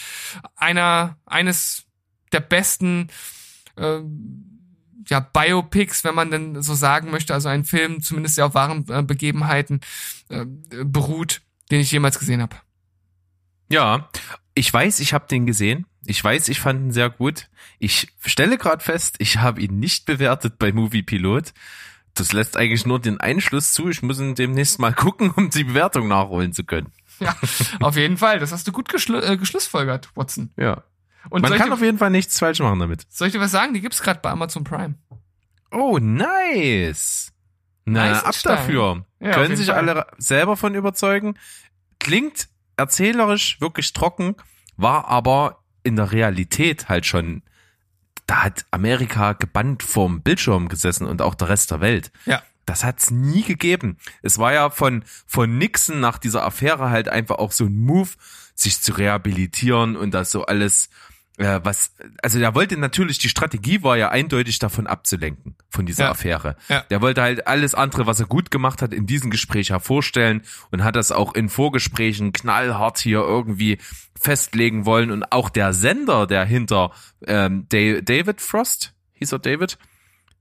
einer, 0.55 1.17
eines 1.25 1.85
der 2.31 2.39
besten 2.39 3.09
äh, 3.75 3.99
ja, 5.07 5.19
Biopics, 5.19 6.03
wenn 6.03 6.15
man 6.15 6.31
denn 6.31 6.61
so 6.61 6.73
sagen 6.73 7.11
möchte, 7.11 7.33
also 7.33 7.49
ein 7.49 7.65
Film, 7.65 8.01
zumindest 8.01 8.37
der 8.37 8.47
auf 8.47 8.55
wahren 8.55 8.85
äh, 8.89 9.03
Begebenheiten 9.03 9.81
äh, 10.29 10.45
beruht, 10.83 11.41
den 11.69 11.81
ich 11.81 11.91
jemals 11.91 12.19
gesehen 12.19 12.41
habe. 12.41 12.55
Ja, 13.69 14.09
ich 14.55 14.73
weiß, 14.73 15.01
ich 15.01 15.13
habe 15.13 15.27
den 15.27 15.45
gesehen. 15.45 15.85
Ich 16.05 16.23
weiß, 16.23 16.47
ich 16.47 16.61
fand 16.61 16.81
ihn 16.81 16.91
sehr 16.91 17.09
gut. 17.09 17.49
Ich 17.79 18.07
stelle 18.25 18.57
gerade 18.57 18.83
fest, 18.83 19.15
ich 19.19 19.37
habe 19.37 19.61
ihn 19.61 19.77
nicht 19.77 20.05
bewertet 20.05 20.57
bei 20.57 20.71
Movie 20.71 21.03
Pilot. 21.03 21.53
Das 22.13 22.31
lässt 22.31 22.55
eigentlich 22.55 22.85
nur 22.85 22.99
den 22.99 23.19
Einschluss 23.19 23.73
zu. 23.73 23.89
Ich 23.89 24.01
muss 24.01 24.19
ihn 24.19 24.35
demnächst 24.35 24.79
mal 24.79 24.93
gucken, 24.95 25.31
um 25.31 25.49
die 25.49 25.65
Bewertung 25.65 26.07
nachholen 26.07 26.53
zu 26.53 26.63
können. 26.63 26.91
Ja, 27.19 27.35
auf 27.79 27.95
jeden 27.95 28.17
Fall. 28.17 28.39
Das 28.39 28.51
hast 28.51 28.67
du 28.67 28.71
gut 28.71 28.89
geschlu 28.89 29.19
äh, 29.19 29.37
geschlussfolgert, 29.37 30.09
Watson. 30.15 30.51
Ja. 30.57 30.83
Und 31.29 31.41
Man 31.41 31.53
kann 31.57 31.71
auf 31.73 31.81
jeden 31.81 31.97
Fall 31.97 32.09
nichts 32.09 32.39
falsch 32.39 32.59
machen 32.59 32.79
damit. 32.79 33.05
soll 33.09 33.27
ich 33.27 33.33
dir 33.33 33.39
was 33.41 33.51
sagen? 33.51 33.73
Die 33.73 33.81
gibt's 33.81 34.01
gerade 34.01 34.19
bei 34.21 34.29
Amazon 34.29 34.63
Prime. 34.63 34.95
Oh, 35.71 35.97
nice. 35.99 37.33
Na, 37.85 38.11
ab 38.11 38.27
Eisenstein. 38.27 38.55
dafür. 38.55 39.05
Ja, 39.19 39.31
Können 39.31 39.55
sich 39.55 39.67
Fall. 39.67 39.75
alle 39.89 40.07
selber 40.17 40.57
von 40.57 40.75
überzeugen. 40.75 41.37
Klingt 41.99 42.47
erzählerisch 42.77 43.59
wirklich 43.59 43.93
trocken, 43.93 44.35
war 44.77 45.07
aber 45.07 45.63
in 45.83 45.95
der 45.95 46.11
Realität 46.11 46.89
halt 46.89 47.05
schon, 47.05 47.41
da 48.27 48.43
hat 48.43 48.65
Amerika 48.71 49.33
gebannt 49.33 49.83
vorm 49.83 50.21
Bildschirm 50.21 50.67
gesessen 50.69 51.07
und 51.07 51.21
auch 51.21 51.33
der 51.35 51.49
Rest 51.49 51.71
der 51.71 51.81
Welt. 51.81 52.11
Ja. 52.25 52.41
Das 52.67 52.83
hat's 52.83 53.09
nie 53.09 53.41
gegeben. 53.41 53.97
Es 54.21 54.37
war 54.37 54.53
ja 54.53 54.69
von, 54.69 55.03
von 55.25 55.57
Nixon 55.57 55.99
nach 55.99 56.19
dieser 56.19 56.43
Affäre 56.43 56.91
halt 56.91 57.09
einfach 57.09 57.37
auch 57.39 57.51
so 57.51 57.65
ein 57.65 57.79
Move, 57.83 58.09
sich 58.53 58.79
zu 58.81 58.91
rehabilitieren 58.93 59.95
und 59.95 60.11
das 60.13 60.29
so 60.31 60.45
alles 60.45 60.89
äh, 61.37 61.59
was, 61.63 61.91
also 62.23 62.39
der 62.39 62.55
wollte 62.55 62.75
natürlich, 62.77 63.19
die 63.19 63.29
Strategie 63.29 63.83
war 63.83 63.95
ja 63.95 64.09
eindeutig 64.09 64.57
davon 64.57 64.87
abzulenken, 64.87 65.55
von 65.69 65.85
dieser 65.85 66.05
Ja. 66.05 66.11
Affäre. 66.11 66.55
Ja. 66.67 66.81
Der 66.89 66.99
wollte 67.01 67.21
halt 67.21 67.45
alles 67.45 67.75
andere, 67.75 68.07
was 68.07 68.19
er 68.19 68.25
gut 68.25 68.49
gemacht 68.49 68.81
hat, 68.81 68.91
in 68.91 69.05
diesem 69.05 69.29
Gespräch 69.29 69.69
hervorstellen 69.69 70.41
und 70.71 70.83
hat 70.83 70.95
das 70.95 71.11
auch 71.11 71.35
in 71.35 71.49
Vorgesprächen 71.49 72.33
knallhart 72.33 72.97
hier 72.97 73.19
irgendwie 73.19 73.77
festlegen 74.19 74.85
wollen. 74.87 75.11
Und 75.11 75.31
auch 75.31 75.49
der 75.49 75.73
Sender, 75.73 76.25
der 76.25 76.43
hinter 76.43 76.91
ähm, 77.27 77.67
Da- 77.69 78.01
David 78.01 78.41
Frost, 78.41 78.93
hieß 79.13 79.31
er 79.33 79.39
David, 79.39 79.77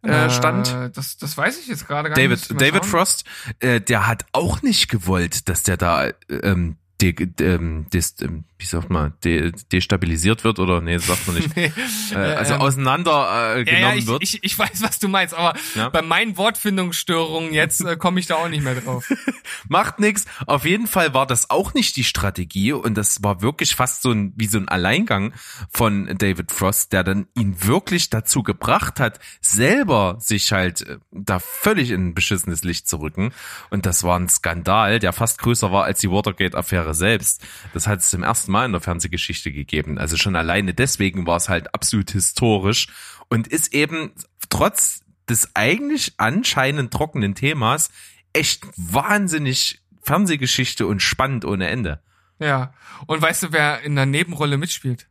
äh, 0.08 0.30
stand. 0.30 0.68
Äh, 0.68 0.90
das, 0.90 1.16
das 1.16 1.36
weiß 1.36 1.58
ich 1.60 1.68
jetzt 1.68 1.86
gerade 1.86 2.10
gar 2.10 2.16
nicht. 2.16 2.30
David, 2.30 2.42
ich 2.42 2.50
mal 2.50 2.58
David 2.58 2.84
schauen. 2.84 2.90
Frost, 2.90 3.24
äh, 3.60 3.80
der 3.80 4.06
hat 4.06 4.26
auch 4.32 4.62
nicht 4.62 4.88
gewollt, 4.88 5.48
dass 5.48 5.62
der 5.62 5.76
da 5.76 6.10
ähm, 6.28 6.76
de, 7.00 7.28
ähm, 7.40 7.86
des, 7.92 8.20
ähm, 8.20 8.44
wie 8.58 8.64
sagt 8.66 8.90
man, 8.90 9.12
de, 9.24 9.52
destabilisiert 9.72 10.44
wird 10.44 10.58
oder 10.58 10.80
nee, 10.80 10.94
das 10.94 11.06
sagt 11.06 11.26
man 11.26 11.36
nicht. 11.36 11.56
Nee, 11.56 11.72
äh, 12.12 12.34
also 12.34 12.54
ähm, 12.54 12.60
auseinander 12.60 13.56
äh, 13.56 13.58
ja, 13.58 13.64
genommen 13.64 13.82
ja, 13.82 13.94
ich, 13.94 14.06
wird. 14.06 14.22
ich, 14.22 14.44
ich 14.44 14.58
weiß, 14.58 14.82
was 14.82 14.98
du 14.98 15.08
meinst, 15.08 15.34
aber 15.34 15.58
Ja. 15.74 15.88
bei 15.88 16.02
meinen 16.02 16.36
Wortfindungsstörungen 16.36 17.52
jetzt 17.52 17.80
äh, 17.84 17.96
komme 17.96 18.20
ich 18.20 18.26
da 18.26 18.36
auch 18.36 18.48
nicht 18.48 18.62
mehr 18.62 18.74
drauf. 18.74 19.08
Macht 19.68 19.98
nix. 20.00 20.24
Auf 20.46 20.64
jeden 20.64 20.86
Fall 20.86 21.14
war 21.14 21.26
das 21.26 21.50
auch 21.50 21.74
nicht 21.74 21.96
die 21.96 22.04
Strategie 22.04 22.72
und 22.72 22.94
das 22.96 23.22
war 23.22 23.42
wirklich 23.42 23.74
fast 23.74 24.02
so 24.02 24.10
ein, 24.10 24.32
wie 24.36 24.46
so 24.46 24.58
ein 24.58 24.68
Alleingang 24.68 25.32
von 25.70 26.06
David 26.18 26.52
Frost, 26.52 26.92
der 26.92 27.04
dann 27.04 27.26
ihn 27.34 27.62
wirklich 27.64 28.10
dazu 28.10 28.42
gebracht 28.42 29.00
hat, 29.00 29.20
selber 29.40 30.16
sich 30.20 30.52
halt 30.52 30.82
äh, 30.82 30.98
da 31.10 31.38
völlig 31.38 31.90
in 31.90 32.08
ein 32.08 32.14
beschissenes 32.14 32.64
Licht 32.64 32.88
zu 32.88 32.98
rücken. 32.98 33.32
Und 33.70 33.86
das 33.86 34.02
war 34.02 34.18
ein 34.18 34.28
Skandal, 34.28 34.98
der 34.98 35.12
fast 35.12 35.38
größer 35.38 35.72
war 35.72 35.84
als 35.84 36.00
die 36.00 36.10
Watergate-Affäre 36.10 36.94
selbst. 36.94 37.42
Das 37.74 37.86
hat 37.86 38.00
es 38.00 38.10
zum 38.10 38.22
ersten 38.22 38.45
Mal 38.48 38.66
in 38.66 38.72
der 38.72 38.80
Fernsehgeschichte 38.80 39.52
gegeben. 39.52 39.98
Also 39.98 40.16
schon 40.16 40.36
alleine 40.36 40.74
deswegen 40.74 41.26
war 41.26 41.36
es 41.36 41.48
halt 41.48 41.74
absolut 41.74 42.10
historisch 42.10 42.88
und 43.28 43.48
ist 43.48 43.74
eben 43.74 44.12
trotz 44.48 45.00
des 45.28 45.50
eigentlich 45.54 46.14
anscheinend 46.18 46.92
trockenen 46.92 47.34
Themas 47.34 47.90
echt 48.32 48.64
wahnsinnig 48.76 49.80
Fernsehgeschichte 50.02 50.86
und 50.86 51.00
spannend 51.00 51.44
ohne 51.44 51.68
Ende. 51.68 52.00
Ja. 52.38 52.74
Und 53.06 53.20
weißt 53.22 53.44
du, 53.44 53.52
wer 53.52 53.80
in 53.80 53.96
der 53.96 54.06
Nebenrolle 54.06 54.56
mitspielt? 54.56 55.08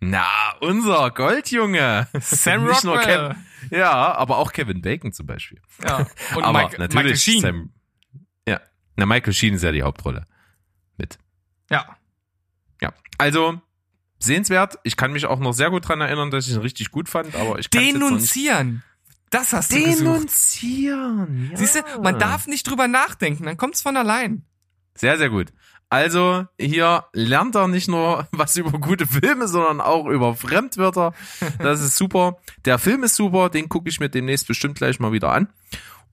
Na, 0.00 0.26
unser 0.60 1.10
Goldjunge. 1.12 2.08
Sam 2.20 2.64
Nicht 2.68 2.82
nur 2.82 2.96
Rockwell. 2.96 3.36
Kevin, 3.60 3.78
ja, 3.78 4.14
aber 4.14 4.38
auch 4.38 4.52
Kevin 4.52 4.82
Bacon 4.82 5.12
zum 5.12 5.26
Beispiel. 5.26 5.60
Ja. 5.84 6.08
Und 6.34 6.42
aber 6.42 6.64
Mike, 6.64 6.78
natürlich 6.78 6.94
Michael 6.94 7.16
Sheen. 7.16 7.40
Sam, 7.40 7.70
ja, 8.48 8.60
na 8.96 9.06
Michael 9.06 9.32
Sheen 9.32 9.54
ist 9.54 9.62
ja 9.62 9.70
die 9.70 9.84
Hauptrolle 9.84 10.26
mit. 10.96 11.18
Ja. 11.70 11.96
Also 13.22 13.60
sehenswert. 14.18 14.80
Ich 14.82 14.96
kann 14.96 15.12
mich 15.12 15.26
auch 15.26 15.38
noch 15.38 15.52
sehr 15.52 15.70
gut 15.70 15.86
dran 15.86 16.00
erinnern, 16.00 16.32
dass 16.32 16.48
ich 16.48 16.54
ihn 16.54 16.60
richtig 16.60 16.90
gut 16.90 17.08
fand, 17.08 17.36
aber 17.36 17.60
ich 17.60 17.70
kann 17.70 17.84
Denunzieren. 17.84 18.82
Das 19.30 19.52
hast 19.52 19.70
du. 19.70 19.76
Denunzieren. 19.76 21.50
Ja. 21.52 21.56
Siehst 21.56 21.76
du, 21.76 22.00
man 22.02 22.18
darf 22.18 22.48
nicht 22.48 22.68
drüber 22.68 22.88
nachdenken, 22.88 23.44
dann 23.44 23.56
kommt's 23.56 23.80
von 23.80 23.96
allein. 23.96 24.44
Sehr, 24.96 25.18
sehr 25.18 25.30
gut. 25.30 25.52
Also 25.88 26.46
hier 26.58 27.04
lernt 27.12 27.54
er 27.54 27.68
nicht 27.68 27.86
nur 27.86 28.26
was 28.32 28.56
über 28.56 28.72
gute 28.72 29.06
Filme, 29.06 29.46
sondern 29.46 29.80
auch 29.80 30.06
über 30.06 30.34
Fremdwörter. 30.34 31.14
Das 31.60 31.80
ist 31.80 31.96
super. 31.96 32.38
Der 32.64 32.80
Film 32.80 33.04
ist 33.04 33.14
super, 33.14 33.50
den 33.50 33.68
gucke 33.68 33.88
ich 33.88 34.00
mir 34.00 34.08
demnächst 34.08 34.48
bestimmt 34.48 34.78
gleich 34.78 34.98
mal 34.98 35.12
wieder 35.12 35.30
an. 35.32 35.48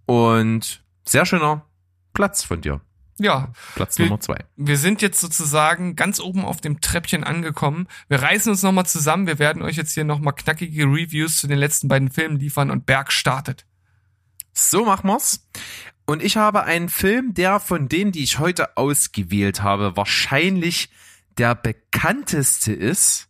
Und 0.06 0.84
sehr 1.08 1.26
schöner 1.26 1.66
Platz 2.14 2.44
von 2.44 2.62
dir. 2.62 2.82
Ja, 3.20 3.52
Platz 3.76 3.98
Wir- 3.98 4.06
Nummer 4.06 4.20
zwei. 4.20 4.46
wir 4.56 4.78
sind 4.78 5.02
jetzt 5.02 5.20
sozusagen 5.20 5.96
ganz 5.96 6.20
oben 6.20 6.44
auf 6.46 6.62
dem 6.62 6.82
Treppchen 6.82 7.24
angekommen. 7.24 7.88
Wir 8.08 8.22
reißen 8.22 8.52
uns 8.52 8.64
nochmal 8.64 8.86
zusammen. 8.86 9.28
Wir 9.28 9.40
werden 9.40 9.62
euch 9.62 9.76
jetzt 9.76 9.94
hier 9.94 10.04
nochmal 10.06 10.34
knackige 10.34 10.86
Reviews 10.86 11.40
zu 11.40 11.48
den 11.48 11.60
letzten 11.60 11.88
beiden 11.88 12.10
Filmen 12.10 12.38
liefern 12.40 12.72
und 12.72 12.86
Berg 12.86 13.12
startet. 13.12 13.66
So 14.54 14.86
machen 14.86 15.08
wir's. 15.08 15.48
Und 16.06 16.24
ich 16.24 16.38
habe 16.38 16.64
einen 16.64 16.90
Film, 16.90 17.34
der 17.34 17.60
von 17.60 17.88
denen, 17.88 18.12
die 18.12 18.24
ich 18.24 18.40
heute 18.40 18.76
ausgewählt 18.78 19.62
habe, 19.62 19.96
wahrscheinlich 19.96 20.90
der 21.38 21.56
bekannteste 21.56 22.74
ist, 22.74 23.29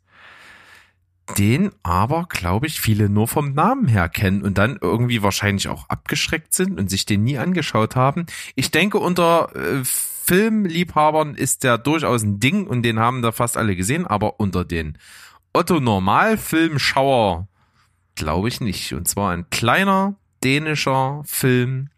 den 1.38 1.72
aber, 1.84 2.26
glaube 2.30 2.68
ich, 2.68 2.82
viele 2.82 3.10
nur 3.10 3.28
vom 3.28 3.54
Namen 3.54 3.88
her 3.88 4.10
kennen 4.10 4.42
und 4.42 4.58
dann 4.58 4.78
irgendwie 4.82 5.22
wahrscheinlich 5.22 5.68
auch 5.68 5.88
abgeschreckt 5.90 6.54
sind 6.54 6.80
und 6.80 6.90
sich 6.90 7.06
den 7.06 7.24
nie 7.24 7.38
angeschaut 7.38 7.96
haben. 7.96 8.26
Ich 8.56 8.72
denke, 8.72 8.98
unter 8.98 9.56
äh, 9.56 9.84
Filmliebhabern 9.84 11.36
ist 11.36 11.64
der 11.64 11.78
durchaus 11.78 12.24
ein 12.24 12.40
Ding 12.40 12.68
und 12.68 12.84
den 12.84 13.00
haben 13.00 13.22
da 13.22 13.32
fast 13.32 13.58
alle 13.58 13.76
gesehen, 13.76 14.06
aber 14.06 14.40
unter 14.40 14.66
den 14.66 14.98
Otto 15.54 15.80
Normalfilmschauer 15.80 17.48
glaube 18.16 18.48
ich 18.48 18.62
nicht. 18.62 18.94
Und 18.94 19.08
zwar 19.08 19.32
ein 19.32 19.50
kleiner 19.50 20.16
dänischer 20.44 21.22
Film 21.26 21.90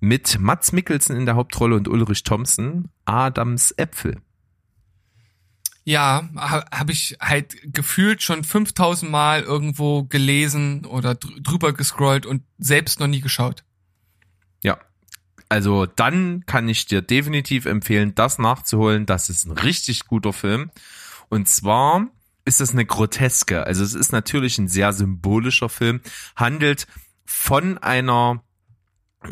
mit 0.00 0.38
Mats 0.40 0.72
Mikkelsen 0.72 1.16
in 1.16 1.26
der 1.26 1.36
Hauptrolle 1.36 1.76
und 1.76 1.88
Ulrich 1.88 2.24
Thompson, 2.24 2.88
Adams 3.04 3.72
Äpfel. 3.72 4.20
Ja, 5.88 6.28
ha, 6.36 6.66
habe 6.70 6.92
ich 6.92 7.16
halt 7.18 7.56
gefühlt 7.72 8.22
schon 8.22 8.44
5000 8.44 9.10
Mal 9.10 9.42
irgendwo 9.42 10.02
gelesen 10.04 10.84
oder 10.84 11.14
dr 11.14 11.40
drüber 11.40 11.72
gescrollt 11.72 12.26
und 12.26 12.42
selbst 12.58 13.00
noch 13.00 13.06
nie 13.06 13.22
geschaut. 13.22 13.64
Ja. 14.62 14.76
Also 15.48 15.86
dann 15.86 16.44
kann 16.44 16.68
ich 16.68 16.84
dir 16.84 17.00
definitiv 17.00 17.64
empfehlen, 17.64 18.14
das 18.14 18.38
nachzuholen. 18.38 19.06
Das 19.06 19.30
ist 19.30 19.46
ein 19.46 19.52
richtig 19.52 20.04
guter 20.04 20.34
Film. 20.34 20.70
Und 21.30 21.48
zwar 21.48 22.06
ist 22.44 22.60
das 22.60 22.72
eine 22.72 22.84
Groteske. 22.84 23.64
Also 23.64 23.82
es 23.82 23.94
ist 23.94 24.12
natürlich 24.12 24.58
ein 24.58 24.68
sehr 24.68 24.92
symbolischer 24.92 25.70
Film, 25.70 26.02
handelt 26.36 26.86
von 27.24 27.78
einer 27.78 28.42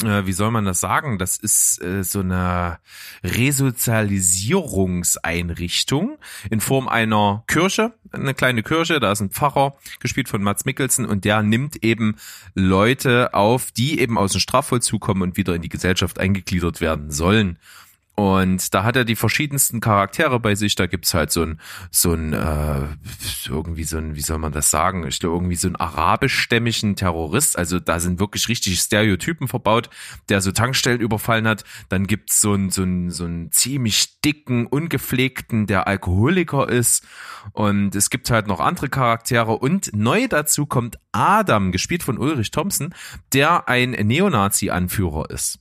wie 0.02 0.32
soll 0.32 0.50
man 0.50 0.64
das 0.64 0.80
sagen? 0.80 1.16
Das 1.16 1.36
ist 1.36 1.80
äh, 1.80 2.02
so 2.02 2.18
eine 2.20 2.80
Resozialisierungseinrichtung 3.22 6.18
in 6.50 6.60
Form 6.60 6.88
einer 6.88 7.44
Kirche, 7.46 7.92
eine 8.10 8.34
kleine 8.34 8.64
Kirche, 8.64 8.98
da 8.98 9.12
ist 9.12 9.20
ein 9.20 9.30
Pfarrer, 9.30 9.76
gespielt 10.00 10.28
von 10.28 10.42
Mats 10.42 10.64
Mikkelsen, 10.64 11.06
und 11.06 11.24
der 11.24 11.40
nimmt 11.42 11.84
eben 11.84 12.16
Leute 12.54 13.32
auf, 13.32 13.70
die 13.70 14.00
eben 14.00 14.18
aus 14.18 14.32
dem 14.32 14.40
Strafvollzug 14.40 15.00
kommen 15.00 15.22
und 15.22 15.36
wieder 15.36 15.54
in 15.54 15.62
die 15.62 15.68
Gesellschaft 15.68 16.18
eingegliedert 16.18 16.80
werden 16.80 17.12
sollen. 17.12 17.60
Und 18.16 18.72
da 18.72 18.82
hat 18.82 18.96
er 18.96 19.04
die 19.04 19.14
verschiedensten 19.14 19.80
Charaktere 19.80 20.40
bei 20.40 20.54
sich. 20.54 20.74
Da 20.74 20.86
gibt's 20.86 21.12
halt 21.12 21.30
so 21.30 21.42
ein, 21.42 21.60
so 21.90 22.14
ein, 22.14 22.32
äh, 22.32 22.86
irgendwie 23.46 23.84
so 23.84 23.98
ein, 23.98 24.16
wie 24.16 24.22
soll 24.22 24.38
man 24.38 24.52
das 24.52 24.70
sagen? 24.70 25.06
Ich 25.06 25.20
glaube, 25.20 25.36
irgendwie 25.36 25.56
so 25.56 25.68
ein 25.68 25.76
arabischstämmigen 25.76 26.96
Terrorist. 26.96 27.58
Also 27.58 27.78
da 27.78 28.00
sind 28.00 28.18
wirklich 28.18 28.48
richtig 28.48 28.80
Stereotypen 28.80 29.48
verbaut, 29.48 29.90
der 30.30 30.40
so 30.40 30.50
Tankstellen 30.50 31.02
überfallen 31.02 31.46
hat. 31.46 31.64
Dann 31.90 32.06
gibt's 32.06 32.40
so 32.40 32.54
einen, 32.54 32.70
so 32.70 32.82
einen, 32.82 33.10
so 33.10 33.26
einen 33.26 33.52
ziemlich 33.52 34.18
dicken, 34.22 34.66
ungepflegten, 34.66 35.66
der 35.66 35.86
Alkoholiker 35.86 36.70
ist. 36.70 37.04
Und 37.52 37.94
es 37.94 38.08
gibt 38.08 38.30
halt 38.30 38.46
noch 38.46 38.60
andere 38.60 38.88
Charaktere. 38.88 39.58
Und 39.58 39.90
neu 39.94 40.26
dazu 40.26 40.64
kommt 40.64 40.96
Adam, 41.12 41.70
gespielt 41.70 42.02
von 42.02 42.16
Ulrich 42.16 42.50
Thompson, 42.50 42.94
der 43.34 43.68
ein 43.68 43.90
Neonazi-Anführer 43.90 45.28
ist 45.28 45.58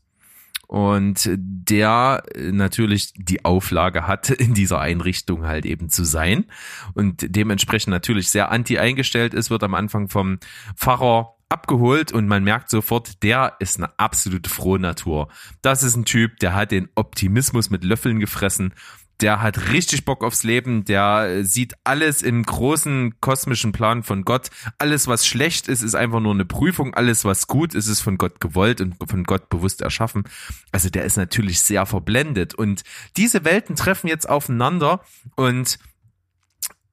und 0.76 1.30
der 1.38 2.22
natürlich 2.52 3.14
die 3.16 3.46
Auflage 3.46 4.08
hat, 4.08 4.30
in 4.30 4.54
dieser 4.54 4.82
Einrichtung 4.82 5.48
halt 5.48 5.66
eben 5.66 5.88
zu 5.90 6.04
sein 6.04 6.48
und 6.94 7.26
dementsprechend 7.34 7.92
natürlich 7.92 8.30
sehr 8.30 8.52
anti 8.52 8.78
eingestellt 8.78 9.34
ist, 9.34 9.50
wird 9.50 9.64
am 9.64 9.74
Anfang 9.74 10.10
vom 10.10 10.38
Pfarrer 10.76 11.38
abgeholt 11.48 12.12
und 12.12 12.28
man 12.28 12.44
merkt 12.44 12.70
sofort, 12.70 13.24
der 13.24 13.56
ist 13.60 13.78
eine 13.78 13.98
absolute 13.98 14.50
Frohnatur. 14.50 15.30
Das 15.62 15.82
ist 15.82 15.96
ein 15.96 16.04
Typ, 16.04 16.40
der 16.40 16.54
hat 16.54 16.72
den 16.72 16.90
Optimismus 16.96 17.70
mit 17.70 17.86
Löffeln 17.86 18.20
gefressen. 18.20 18.74
Der 19.22 19.42
hat 19.42 19.72
richtig 19.72 20.04
Bock 20.06 20.24
aufs 20.24 20.44
Leben, 20.44 20.84
der 20.84 21.46
sieht 21.46 21.74
alles 21.84 22.22
im 22.22 22.44
großen 22.44 23.20
kosmischen 23.22 23.72
Plan 23.72 24.04
von 24.04 24.26
Gott. 24.26 24.50
Alles, 24.78 25.08
was 25.08 25.26
schlecht 25.26 25.68
ist, 25.68 25.82
ist 25.82 25.96
einfach 25.96 26.20
nur 26.20 26.34
eine 26.34 26.46
Prüfung. 26.46 26.94
Alles, 26.94 27.24
was 27.24 27.48
gut 27.48 27.74
ist, 27.74 27.88
ist 27.88 28.02
von 28.02 28.18
Gott 28.18 28.42
gewollt 28.42 28.82
und 28.82 28.96
von 29.08 29.24
Gott 29.24 29.50
bewusst 29.50 29.82
erschaffen. 29.82 30.24
Also 30.72 30.90
der 30.90 31.06
ist 31.06 31.18
natürlich 31.18 31.62
sehr 31.62 31.86
verblendet. 31.86 32.54
Und 32.54 32.84
diese 33.16 33.46
Welten 33.46 33.76
treffen 33.76 34.08
jetzt 34.08 34.28
aufeinander 34.30 35.02
und 35.36 35.76
äh, 35.76 35.78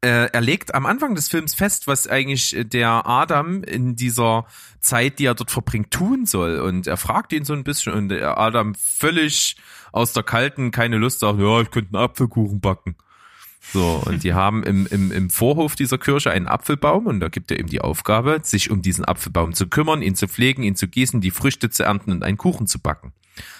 er 0.09 0.41
legt 0.41 0.75
am 0.75 0.85
Anfang 0.85 1.15
des 1.15 1.29
Films 1.29 1.55
fest, 1.55 1.87
was 1.87 2.09
eigentlich 2.09 2.57
der 2.59 3.07
Adam 3.07 3.63
in 3.63 3.95
dieser 3.95 4.47
Zeit, 4.81 5.21
die 5.21 5.27
er 5.27 5.35
dort 5.35 5.51
verbringt, 5.51 5.93
tun 5.93 6.27
soll. 6.27 6.59
Und 6.59 6.89
er 6.89 6.97
fragt 6.97 7.33
ihn 7.33 7.45
so 7.45 7.53
ein 7.53 7.63
bisschen 7.63 7.93
und 7.93 8.09
der 8.09 8.37
Adam 8.37 8.75
völlig 8.75 9.57
aus 9.93 10.13
der 10.13 10.25
Kalten, 10.25 10.73
keine 10.73 10.99
Lust, 10.99 11.21
sagt, 11.21 11.39
ja, 11.39 11.61
ich 11.61 11.71
könnte 11.71 11.95
einen 11.95 12.05
Apfelkuchen 12.05 12.61
backen. 12.61 12.97
So, 13.73 14.03
und 14.05 14.25
die 14.25 14.35
haben 14.35 14.65
im, 14.65 14.87
im, 14.87 15.13
im 15.13 15.31
Vorhof 15.31 15.77
dieser 15.77 15.99
Kirche 15.99 16.33
einen 16.33 16.49
Apfelbaum 16.49 17.07
und 17.07 17.21
da 17.21 17.29
gibt 17.29 17.51
er 17.51 17.61
ihm 17.61 17.69
die 17.69 17.81
Aufgabe, 17.81 18.41
sich 18.43 18.71
um 18.71 18.83
diesen 18.83 19.05
Apfelbaum 19.05 19.53
zu 19.53 19.69
kümmern, 19.69 20.03
ihn 20.03 20.17
zu 20.17 20.27
pflegen, 20.27 20.65
ihn 20.65 20.75
zu 20.75 20.89
gießen, 20.89 21.21
die 21.21 21.31
Früchte 21.31 21.71
zu 21.71 21.85
ernten 21.85 22.11
und 22.11 22.25
einen 22.25 22.39
Kuchen 22.39 22.67
zu 22.67 22.81
backen. 22.81 23.13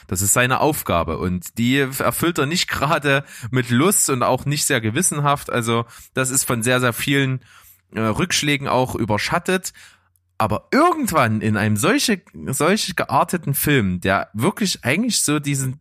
Das 0.07 0.23
ist 0.23 0.33
seine 0.33 0.61
Aufgabe 0.61 1.19
und 1.19 1.59
die 1.59 1.79
erfüllt 1.79 2.39
er 2.39 2.47
nicht 2.47 2.69
gerade 2.69 3.25
mit 3.51 3.71
Lust 3.71 4.11
und 4.11 4.23
auch 4.23 4.45
nicht 4.45 4.67
sehr 4.67 4.81
gewissenhaft. 4.81 5.51
Also 5.51 5.87
das 6.15 6.31
ist 6.31 6.45
von 6.45 6.63
sehr, 6.63 6.81
sehr 6.81 6.93
vielen 6.93 7.41
äh, 7.95 8.01
Rückschlägen 8.01 8.69
auch 8.69 8.95
überschattet. 8.95 9.73
Aber 10.39 10.69
irgendwann 10.73 11.41
in 11.41 11.57
einem 11.57 11.77
solche, 11.77 12.21
solch 12.49 12.97
gearteten 12.97 13.55
Film, 13.55 14.01
der 14.01 14.29
wirklich 14.33 14.85
eigentlich 14.85 15.23
so 15.23 15.39
diesen, 15.39 15.81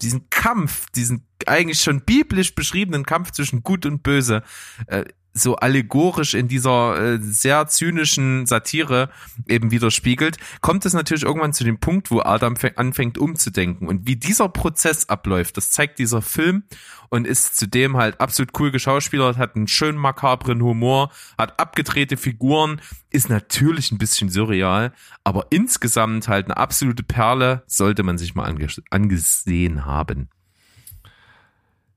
diesen 0.00 0.30
Kampf, 0.30 0.88
diesen 0.90 1.26
eigentlich 1.46 1.80
schon 1.80 2.02
biblisch 2.02 2.54
beschriebenen 2.54 3.04
Kampf 3.04 3.32
zwischen 3.32 3.62
Gut 3.62 3.84
und 3.84 4.02
Böse 4.02 4.44
äh, 4.86 5.04
so 5.34 5.56
allegorisch 5.56 6.34
in 6.34 6.48
dieser 6.48 7.14
äh, 7.14 7.18
sehr 7.20 7.66
zynischen 7.66 8.46
Satire 8.46 9.08
eben 9.48 9.70
widerspiegelt, 9.70 10.36
kommt 10.60 10.84
es 10.84 10.92
natürlich 10.92 11.24
irgendwann 11.24 11.52
zu 11.52 11.64
dem 11.64 11.78
Punkt, 11.78 12.10
wo 12.10 12.20
Adam 12.20 12.54
anfängt 12.76 13.18
umzudenken. 13.18 13.88
Und 13.88 14.06
wie 14.06 14.16
dieser 14.16 14.48
Prozess 14.48 15.08
abläuft, 15.08 15.56
das 15.56 15.70
zeigt 15.70 15.98
dieser 15.98 16.22
Film 16.22 16.64
und 17.08 17.26
ist 17.26 17.56
zudem 17.56 17.96
halt 17.96 18.20
absolut 18.20 18.58
cool 18.58 18.70
geschauspielert, 18.70 19.36
hat 19.36 19.56
einen 19.56 19.68
schön 19.68 19.96
makabren 19.96 20.62
Humor, 20.62 21.10
hat 21.38 21.58
abgedrehte 21.58 22.16
Figuren, 22.16 22.80
ist 23.10 23.28
natürlich 23.28 23.92
ein 23.92 23.98
bisschen 23.98 24.28
surreal, 24.28 24.92
aber 25.24 25.46
insgesamt 25.50 26.28
halt 26.28 26.46
eine 26.46 26.56
absolute 26.56 27.02
Perle, 27.02 27.62
sollte 27.66 28.02
man 28.02 28.18
sich 28.18 28.34
mal 28.34 28.44
ange 28.44 28.66
angesehen 28.90 29.84
haben. 29.84 30.28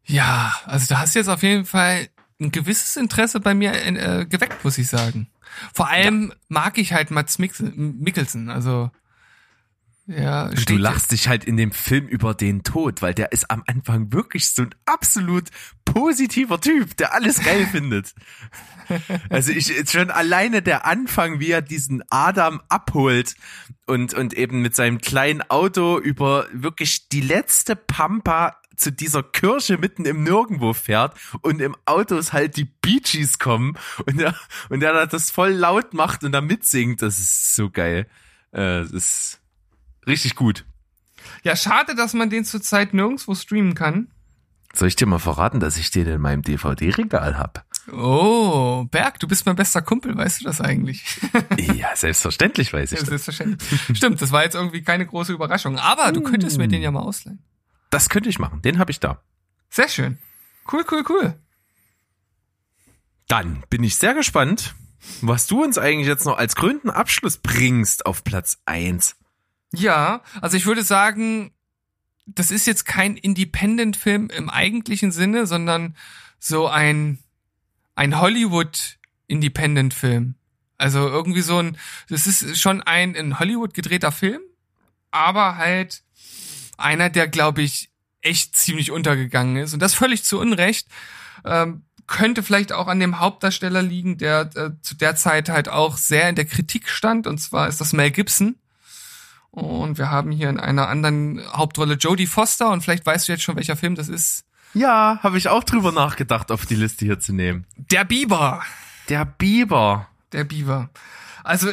Ja, 0.05 0.53
also 0.65 0.93
du 0.93 0.99
hast 0.99 1.15
jetzt 1.15 1.29
auf 1.29 1.41
jeden 1.41 1.65
Fall 1.65 2.09
ein 2.39 2.51
gewisses 2.51 2.95
Interesse 2.97 3.39
bei 3.39 3.53
mir 3.53 3.73
äh, 3.73 4.25
geweckt, 4.25 4.63
muss 4.63 4.77
ich 4.77 4.87
sagen. 4.87 5.27
Vor 5.73 5.89
allem 5.89 6.29
ja. 6.29 6.35
mag 6.49 6.77
ich 6.77 6.93
halt 6.93 7.11
Mats 7.11 7.39
Mikkelsen, 7.39 8.49
also 8.49 8.91
ja, 10.07 10.49
du 10.49 10.77
lachst 10.77 11.11
dich 11.11 11.27
halt 11.27 11.45
in 11.45 11.57
dem 11.57 11.71
Film 11.71 12.07
über 12.07 12.35
den 12.35 12.61
Tod, 12.61 13.01
weil 13.01 13.15
der 13.15 13.31
ist 13.31 13.49
am 13.49 13.63
Anfang 13.65 14.13
wirklich 14.13 14.49
so 14.49 14.61
ein 14.61 14.75
absolut 14.85 15.49
positiver 15.83 16.61
Typ, 16.61 16.95
der 16.97 17.13
alles 17.13 17.43
geil 17.43 17.65
findet. 17.71 18.13
Also 19.29 19.51
ich 19.51 19.73
schon 19.89 20.11
alleine 20.11 20.61
der 20.61 20.85
Anfang, 20.85 21.39
wie 21.39 21.49
er 21.49 21.63
diesen 21.63 22.03
Adam 22.11 22.61
abholt 22.69 23.35
und 23.87 24.13
und 24.13 24.35
eben 24.35 24.61
mit 24.61 24.75
seinem 24.75 24.99
kleinen 24.99 25.41
Auto 25.49 25.97
über 25.97 26.47
wirklich 26.53 27.09
die 27.09 27.21
letzte 27.21 27.75
Pampa 27.75 28.57
zu 28.75 28.91
dieser 28.91 29.23
Kirche 29.23 29.79
mitten 29.79 30.05
im 30.05 30.23
Nirgendwo 30.23 30.73
fährt 30.73 31.17
und 31.41 31.61
im 31.61 31.75
Auto 31.85 32.15
ist 32.15 32.31
halt 32.31 32.57
die 32.57 32.65
Bee 32.65 32.99
Gees 32.99 33.39
kommen 33.39 33.75
und 34.05 34.19
er, 34.21 34.35
und 34.69 34.83
er 34.83 35.07
das 35.07 35.31
voll 35.31 35.51
laut 35.51 35.95
macht 35.95 36.23
und 36.23 36.31
da 36.31 36.41
mitsingt, 36.41 37.01
das 37.01 37.17
ist 37.17 37.55
so 37.55 37.71
geil. 37.71 38.07
Äh, 38.51 38.81
das 38.81 38.91
ist 38.91 39.41
richtig 40.07 40.35
gut. 40.35 40.65
Ja, 41.43 41.55
schade, 41.55 41.95
dass 41.95 42.13
man 42.13 42.29
den 42.29 42.45
zurzeit 42.45 42.93
nirgendwo 42.93 43.35
streamen 43.35 43.75
kann. 43.75 44.11
Soll 44.73 44.89
ich 44.89 44.95
dir 44.95 45.05
mal 45.05 45.19
verraten, 45.19 45.59
dass 45.59 45.77
ich 45.77 45.89
den 45.89 46.05
in 46.07 46.21
meinem 46.21 46.41
DVD-Regal 46.41 47.37
hab? 47.37 47.65
Oh, 47.91 48.85
Berg, 48.91 49.19
du 49.19 49.27
bist 49.27 49.45
mein 49.45 49.55
bester 49.55 49.81
Kumpel, 49.81 50.17
weißt 50.17 50.41
du 50.41 50.45
das 50.45 50.59
eigentlich? 50.59 51.05
ja, 51.57 51.95
selbstverständlich 51.95 52.73
weiß 52.73 52.91
ich 52.91 52.97
ja, 52.97 53.01
das. 53.01 53.09
Selbstverständlich. 53.09 53.79
Stimmt, 53.93 54.21
das 54.21 54.31
war 54.31 54.43
jetzt 54.43 54.55
irgendwie 54.55 54.81
keine 54.81 55.05
große 55.05 55.31
Überraschung, 55.31 55.77
aber 55.77 56.11
du 56.11 56.21
könntest 56.21 56.57
mir 56.57 56.67
den 56.67 56.81
ja 56.81 56.91
mal 56.91 57.01
ausleihen. 57.01 57.43
Das 57.89 58.09
könnte 58.09 58.27
ich 58.27 58.39
machen. 58.39 58.61
Den 58.63 58.79
habe 58.79 58.91
ich 58.91 58.99
da. 58.99 59.21
Sehr 59.69 59.87
schön. 59.87 60.17
Cool, 60.71 60.83
cool, 60.91 61.03
cool. 61.09 61.35
Dann 63.27 63.63
bin 63.69 63.83
ich 63.83 63.95
sehr 63.95 64.13
gespannt, 64.13 64.75
was 65.21 65.47
du 65.47 65.63
uns 65.63 65.77
eigentlich 65.77 66.07
jetzt 66.07 66.25
noch 66.25 66.37
als 66.37 66.55
gründen 66.55 66.89
Abschluss 66.89 67.37
bringst 67.37 68.05
auf 68.05 68.23
Platz 68.23 68.57
eins. 68.65 69.15
Ja, 69.75 70.23
also 70.41 70.57
ich 70.57 70.65
würde 70.65 70.83
sagen, 70.83 71.51
das 72.25 72.49
ist 72.51 72.67
jetzt 72.67 72.85
kein 72.85 73.17
Independent-Film 73.17 74.29
im 74.29 74.49
eigentlichen 74.49 75.11
Sinne, 75.11 75.45
sondern 75.45 75.97
so 76.39 76.67
ein, 76.67 77.19
ein 77.95 78.17
Hollywood-Independent-Film. 78.19 80.35
Also 80.77 81.07
irgendwie 81.07 81.41
so 81.41 81.59
ein, 81.59 81.77
das 82.09 82.27
ist 82.27 82.59
schon 82.59 82.81
ein 82.81 83.15
in 83.15 83.39
Hollywood 83.39 83.73
gedrehter 83.73 84.11
Film, 84.11 84.41
aber 85.11 85.55
halt 85.57 86.03
einer, 86.77 87.09
der, 87.09 87.27
glaube 87.27 87.61
ich, 87.61 87.89
echt 88.21 88.57
ziemlich 88.57 88.91
untergegangen 88.91 89.57
ist. 89.57 89.73
Und 89.73 89.81
das 89.81 89.93
völlig 89.93 90.23
zu 90.23 90.39
Unrecht. 90.39 90.87
Ähm, 91.45 91.83
könnte 92.07 92.43
vielleicht 92.43 92.71
auch 92.71 92.87
an 92.87 92.99
dem 92.99 93.19
Hauptdarsteller 93.19 93.81
liegen, 93.81 94.17
der 94.17 94.49
äh, 94.55 94.71
zu 94.81 94.95
der 94.95 95.15
Zeit 95.15 95.49
halt 95.49 95.69
auch 95.69 95.97
sehr 95.97 96.29
in 96.29 96.35
der 96.35 96.45
Kritik 96.45 96.89
stand. 96.89 97.27
Und 97.27 97.39
zwar 97.39 97.67
ist 97.67 97.81
das 97.81 97.93
Mel 97.93 98.11
Gibson. 98.11 98.55
Und 99.55 99.97
wir 99.97 100.11
haben 100.11 100.31
hier 100.31 100.49
in 100.49 100.59
einer 100.59 100.89
anderen 100.89 101.41
Hauptrolle 101.53 101.95
Jodie 101.95 102.27
Foster. 102.27 102.71
Und 102.71 102.81
vielleicht 102.81 103.05
weißt 103.05 103.27
du 103.27 103.31
jetzt 103.31 103.43
schon, 103.43 103.55
welcher 103.55 103.77
Film 103.77 103.95
das 103.95 104.09
ist. 104.09 104.43
Ja, 104.73 105.19
habe 105.23 105.37
ich 105.37 105.47
auch 105.47 105.63
drüber 105.63 105.93
nachgedacht, 105.93 106.51
auf 106.51 106.65
die 106.65 106.75
Liste 106.75 107.05
hier 107.05 107.19
zu 107.19 107.31
nehmen. 107.31 107.65
Der 107.77 108.03
Biber. 108.03 108.61
Der 109.07 109.23
Biber. 109.23 110.09
Der 110.33 110.43
Biber. 110.43 110.89
Also 111.45 111.69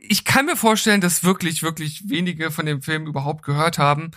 ich 0.00 0.24
kann 0.24 0.46
mir 0.46 0.56
vorstellen, 0.56 1.00
dass 1.00 1.22
wirklich, 1.22 1.62
wirklich 1.62 2.08
wenige 2.08 2.50
von 2.50 2.66
dem 2.66 2.82
Film 2.82 3.06
überhaupt 3.06 3.44
gehört 3.44 3.78
haben. 3.78 4.10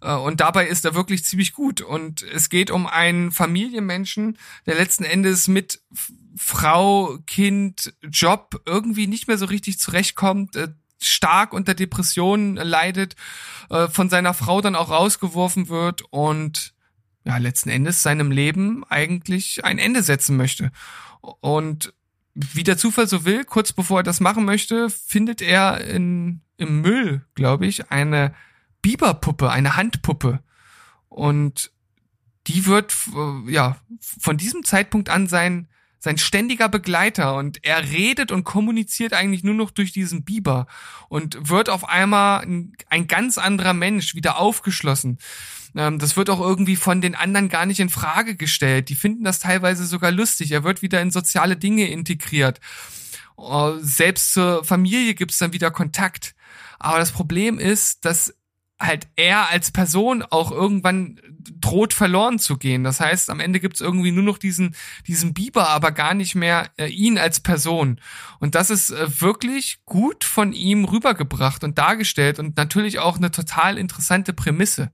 Äh, 0.00 0.14
und 0.14 0.40
dabei 0.40 0.66
ist 0.66 0.84
er 0.84 0.96
wirklich 0.96 1.24
ziemlich 1.24 1.52
gut. 1.52 1.80
Und 1.80 2.22
es 2.22 2.50
geht 2.50 2.72
um 2.72 2.88
einen 2.88 3.30
Familienmenschen, 3.30 4.38
der 4.66 4.74
letzten 4.74 5.04
Endes 5.04 5.46
mit 5.46 5.82
Frau, 6.36 7.18
Kind, 7.26 7.94
Job 8.02 8.60
irgendwie 8.66 9.06
nicht 9.06 9.28
mehr 9.28 9.38
so 9.38 9.46
richtig 9.46 9.78
zurechtkommt, 9.78 10.56
äh, 10.56 10.68
stark 11.00 11.52
unter 11.52 11.74
Depressionen 11.74 12.56
leidet, 12.56 13.16
äh, 13.70 13.88
von 13.88 14.08
seiner 14.08 14.34
Frau 14.34 14.60
dann 14.60 14.76
auch 14.76 14.90
rausgeworfen 14.90 15.68
wird 15.68 16.02
und 16.10 16.74
ja, 17.24 17.38
letzten 17.38 17.70
Endes 17.70 18.02
seinem 18.02 18.30
Leben 18.30 18.84
eigentlich 18.84 19.64
ein 19.64 19.78
Ende 19.78 20.02
setzen 20.02 20.36
möchte. 20.36 20.70
Und 21.20 21.92
wie 22.34 22.62
der 22.62 22.78
Zufall 22.78 23.08
so 23.08 23.24
will, 23.24 23.44
kurz 23.44 23.72
bevor 23.72 24.00
er 24.00 24.04
das 24.04 24.20
machen 24.20 24.44
möchte, 24.44 24.90
findet 24.90 25.42
er 25.42 25.80
in, 25.80 26.42
im 26.56 26.82
Müll, 26.82 27.26
glaube 27.34 27.66
ich, 27.66 27.90
eine 27.90 28.34
Biberpuppe, 28.82 29.50
eine 29.50 29.76
Handpuppe. 29.76 30.40
Und 31.08 31.72
die 32.46 32.66
wird, 32.66 32.94
äh, 33.14 33.50
ja, 33.50 33.76
von 34.00 34.36
diesem 34.36 34.64
Zeitpunkt 34.64 35.08
an 35.08 35.26
sein, 35.26 35.68
sein 35.98 36.18
ständiger 36.18 36.68
Begleiter 36.68 37.36
und 37.36 37.64
er 37.64 37.90
redet 37.90 38.30
und 38.30 38.44
kommuniziert 38.44 39.12
eigentlich 39.12 39.42
nur 39.42 39.54
noch 39.54 39.70
durch 39.70 39.92
diesen 39.92 40.24
Biber 40.24 40.66
und 41.08 41.48
wird 41.48 41.68
auf 41.68 41.88
einmal 41.88 42.46
ein, 42.88 43.06
ganz 43.08 43.38
anderer 43.38 43.72
Mensch, 43.72 44.14
wieder 44.14 44.38
aufgeschlossen. 44.38 45.18
Ähm, 45.74 45.98
das 45.98 46.16
wird 46.16 46.30
auch 46.30 46.40
irgendwie 46.40 46.76
von 46.76 47.00
den 47.00 47.14
anderen 47.14 47.48
gar 47.48 47.66
nicht 47.66 47.80
in 47.80 47.90
Frage 47.90 48.36
gestellt. 48.36 48.88
Die 48.88 48.94
finden 48.94 49.24
das 49.24 49.38
teilweise 49.38 49.84
sogar 49.86 50.12
lustig. 50.12 50.52
Er 50.52 50.64
wird 50.64 50.82
wieder 50.82 51.00
in 51.00 51.10
soziale 51.10 51.56
Dinge 51.56 51.88
integriert. 51.88 52.60
Uh, 53.38 53.76
selbst 53.80 54.32
zur 54.32 54.64
Familie 54.64 55.14
gibt's 55.14 55.36
dann 55.36 55.52
wieder 55.52 55.70
Kontakt. 55.70 56.34
Aber 56.78 56.98
das 56.98 57.12
Problem 57.12 57.58
ist, 57.58 58.04
dass 58.06 58.34
halt 58.78 59.08
er 59.16 59.48
als 59.50 59.70
Person 59.70 60.22
auch 60.22 60.52
irgendwann 60.52 61.18
droht 61.60 61.94
verloren 61.94 62.38
zu 62.38 62.58
gehen. 62.58 62.84
Das 62.84 63.00
heißt, 63.00 63.30
am 63.30 63.40
Ende 63.40 63.60
gibt's 63.60 63.80
irgendwie 63.80 64.12
nur 64.12 64.22
noch 64.22 64.38
diesen, 64.38 64.74
diesen 65.06 65.32
Biber, 65.32 65.68
aber 65.68 65.92
gar 65.92 66.14
nicht 66.14 66.34
mehr 66.34 66.70
äh, 66.76 66.86
ihn 66.86 67.18
als 67.18 67.40
Person. 67.40 68.00
Und 68.38 68.54
das 68.54 68.70
ist 68.70 68.90
äh, 68.90 69.20
wirklich 69.20 69.78
gut 69.86 70.24
von 70.24 70.52
ihm 70.52 70.84
rübergebracht 70.84 71.64
und 71.64 71.78
dargestellt 71.78 72.38
und 72.38 72.56
natürlich 72.56 72.98
auch 72.98 73.16
eine 73.16 73.30
total 73.30 73.78
interessante 73.78 74.32
Prämisse. 74.32 74.90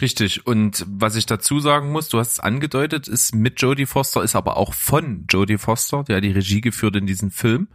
Richtig. 0.00 0.46
Und 0.46 0.86
was 0.88 1.16
ich 1.16 1.26
dazu 1.26 1.58
sagen 1.58 1.90
muss, 1.90 2.08
du 2.08 2.18
hast 2.18 2.32
es 2.32 2.40
angedeutet, 2.40 3.08
ist 3.08 3.34
mit 3.34 3.60
Jodie 3.60 3.86
Foster, 3.86 4.22
ist 4.22 4.36
aber 4.36 4.56
auch 4.56 4.72
von 4.72 5.26
Jodie 5.28 5.58
Foster, 5.58 6.04
der 6.04 6.20
die 6.20 6.30
Regie 6.30 6.60
geführt 6.60 6.96
in 6.96 7.06
diesem 7.06 7.30
Film 7.32 7.68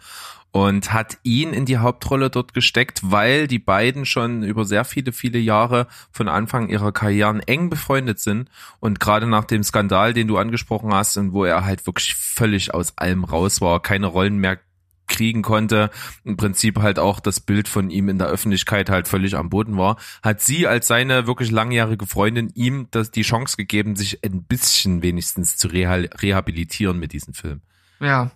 und 0.54 0.94
hat 0.94 1.18
ihn 1.24 1.52
in 1.52 1.66
die 1.66 1.80
Hauptrolle 1.80 2.30
dort 2.30 2.54
gesteckt, 2.54 3.02
weil 3.04 3.48
die 3.48 3.58
beiden 3.58 4.06
schon 4.06 4.44
über 4.44 4.66
sehr 4.66 4.86
viele, 4.86 5.12
viele 5.12 5.40
Jahre 5.40 5.88
von 6.12 6.30
Anfang 6.30 6.70
ihrer 6.70 6.92
Karrieren 6.92 7.40
eng 7.40 7.72
befreundet 7.72 8.20
sind 8.20 8.50
und 8.80 9.00
gerade 9.00 9.26
nach 9.26 9.46
dem 9.46 9.64
Skandal, 9.64 10.14
den 10.14 10.28
du 10.28 10.38
angesprochen 10.38 10.94
hast 10.94 11.18
und 11.18 11.34
wo 11.34 11.44
er 11.44 11.66
halt 11.66 11.88
wirklich 11.88 12.14
völlig 12.14 12.72
aus 12.72 13.00
allem 13.00 13.24
raus 13.24 13.62
war, 13.62 13.82
keine 13.82 14.06
Rollen 14.06 14.38
mehr 14.38 14.60
kriegen 15.08 15.42
konnte, 15.42 15.90
im 16.24 16.38
Prinzip 16.38 16.80
halt 16.80 17.00
auch 17.00 17.20
das 17.20 17.40
Bild 17.40 17.68
von 17.68 17.90
ihm 17.90 18.08
in 18.08 18.20
der 18.20 18.28
Öffentlichkeit 18.28 18.92
halt 18.92 19.08
völlig 19.08 19.36
am 19.36 19.50
Boden 19.50 19.76
war, 19.76 19.98
hat 20.22 20.40
sie 20.40 20.68
als 20.68 20.88
seine 20.88 21.26
wirklich 21.26 21.50
langjährige 21.50 22.06
Freundin 22.06 22.52
ihm 22.54 22.88
das 22.92 23.10
die 23.10 23.24
Chance 23.24 23.58
gegeben, 23.58 23.96
sich 23.96 24.24
ein 24.24 24.44
bisschen 24.44 25.02
wenigstens 25.02 25.58
zu 25.58 25.68
rehabilitieren 25.70 27.00
mit 27.00 27.12
diesem 27.12 27.34
Film. 27.34 27.62
Ja. 28.00 28.30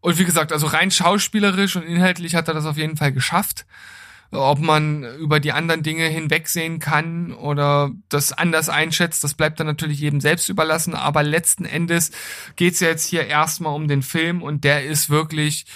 Und 0.00 0.18
wie 0.18 0.24
gesagt, 0.24 0.52
also 0.52 0.66
rein 0.66 0.90
schauspielerisch 0.90 1.76
und 1.76 1.82
inhaltlich 1.82 2.34
hat 2.34 2.48
er 2.48 2.54
das 2.54 2.66
auf 2.66 2.76
jeden 2.76 2.96
Fall 2.96 3.12
geschafft. 3.12 3.66
Ob 4.32 4.60
man 4.60 5.02
über 5.18 5.40
die 5.40 5.52
anderen 5.52 5.82
Dinge 5.82 6.04
hinwegsehen 6.04 6.78
kann 6.78 7.32
oder 7.32 7.90
das 8.08 8.32
anders 8.32 8.68
einschätzt, 8.68 9.24
das 9.24 9.34
bleibt 9.34 9.58
dann 9.58 9.66
natürlich 9.66 9.98
jedem 9.98 10.20
selbst 10.20 10.48
überlassen. 10.48 10.94
Aber 10.94 11.22
letzten 11.24 11.64
Endes 11.64 12.12
geht's 12.54 12.78
ja 12.80 12.88
jetzt 12.88 13.06
hier 13.06 13.26
erstmal 13.26 13.74
um 13.74 13.88
den 13.88 14.02
Film 14.02 14.42
und 14.42 14.62
der 14.62 14.84
ist 14.84 15.10
wirklich 15.10 15.66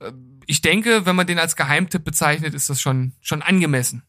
äh, 0.00 0.12
ich 0.46 0.62
denke, 0.62 1.06
wenn 1.06 1.14
man 1.14 1.28
den 1.28 1.38
als 1.38 1.54
Geheimtipp 1.54 2.02
bezeichnet, 2.02 2.54
ist 2.54 2.68
das 2.68 2.80
schon, 2.80 3.12
schon 3.20 3.40
angemessen. 3.40 4.02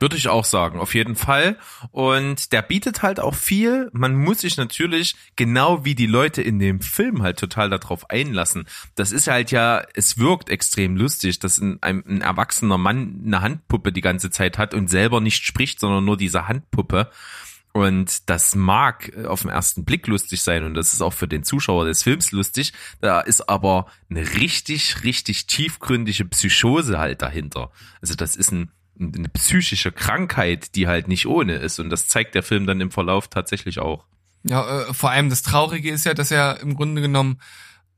Würde 0.00 0.16
ich 0.16 0.28
auch 0.28 0.44
sagen, 0.44 0.80
auf 0.80 0.94
jeden 0.94 1.14
Fall. 1.14 1.56
Und 1.92 2.52
der 2.52 2.62
bietet 2.62 3.02
halt 3.02 3.20
auch 3.20 3.34
viel. 3.34 3.90
Man 3.92 4.16
muss 4.16 4.40
sich 4.40 4.56
natürlich, 4.56 5.14
genau 5.36 5.84
wie 5.84 5.94
die 5.94 6.06
Leute 6.06 6.42
in 6.42 6.58
dem 6.58 6.80
Film 6.80 7.22
halt 7.22 7.38
total 7.38 7.70
darauf 7.70 8.10
einlassen. 8.10 8.66
Das 8.96 9.12
ist 9.12 9.28
halt 9.28 9.52
ja, 9.52 9.84
es 9.94 10.18
wirkt 10.18 10.50
extrem 10.50 10.96
lustig, 10.96 11.38
dass 11.38 11.58
ein, 11.58 11.78
ein, 11.80 12.20
erwachsener 12.20 12.76
Mann 12.76 13.22
eine 13.24 13.40
Handpuppe 13.40 13.92
die 13.92 14.00
ganze 14.00 14.30
Zeit 14.30 14.58
hat 14.58 14.74
und 14.74 14.90
selber 14.90 15.20
nicht 15.20 15.44
spricht, 15.44 15.78
sondern 15.78 16.04
nur 16.04 16.16
diese 16.16 16.48
Handpuppe. 16.48 17.10
Und 17.72 18.30
das 18.30 18.54
mag 18.54 19.12
auf 19.26 19.42
den 19.42 19.50
ersten 19.50 19.84
Blick 19.84 20.06
lustig 20.06 20.42
sein 20.42 20.62
und 20.62 20.74
das 20.74 20.92
ist 20.92 21.02
auch 21.02 21.12
für 21.12 21.26
den 21.26 21.42
Zuschauer 21.42 21.84
des 21.84 22.04
Films 22.04 22.30
lustig. 22.30 22.72
Da 23.00 23.20
ist 23.20 23.48
aber 23.48 23.86
eine 24.08 24.20
richtig, 24.34 25.02
richtig 25.02 25.48
tiefgründige 25.48 26.24
Psychose 26.24 26.98
halt 26.98 27.20
dahinter. 27.22 27.72
Also 28.00 28.14
das 28.14 28.36
ist 28.36 28.52
ein 28.52 28.70
eine 28.98 29.28
psychische 29.30 29.92
Krankheit, 29.92 30.74
die 30.74 30.86
halt 30.86 31.08
nicht 31.08 31.26
ohne 31.26 31.54
ist. 31.54 31.78
Und 31.78 31.90
das 31.90 32.08
zeigt 32.08 32.34
der 32.34 32.42
Film 32.42 32.66
dann 32.66 32.80
im 32.80 32.90
Verlauf 32.90 33.28
tatsächlich 33.28 33.78
auch. 33.78 34.04
Ja, 34.44 34.82
äh, 34.82 34.94
vor 34.94 35.10
allem 35.10 35.30
das 35.30 35.42
Traurige 35.42 35.90
ist 35.90 36.04
ja, 36.04 36.14
dass 36.14 36.30
er 36.30 36.60
im 36.60 36.74
Grunde 36.74 37.02
genommen 37.02 37.40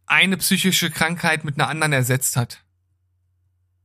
eine 0.07 0.36
psychische 0.36 0.90
Krankheit 0.90 1.44
mit 1.44 1.59
einer 1.59 1.68
anderen 1.68 1.92
ersetzt 1.92 2.36
hat. 2.36 2.62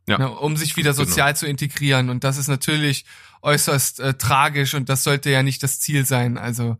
Ja. 0.07 0.19
ja 0.19 0.27
um 0.27 0.55
sich 0.55 0.77
wieder 0.77 0.93
genau. 0.93 1.05
sozial 1.05 1.29
genau. 1.29 1.39
zu 1.39 1.47
integrieren. 1.47 2.09
Und 2.09 2.23
das 2.23 2.37
ist 2.37 2.47
natürlich 2.47 3.05
äußerst 3.41 3.99
äh, 3.99 4.13
tragisch 4.13 4.73
und 4.73 4.87
das 4.89 5.03
sollte 5.03 5.29
ja 5.31 5.43
nicht 5.43 5.63
das 5.63 5.79
Ziel 5.79 6.05
sein. 6.05 6.37
Also 6.37 6.77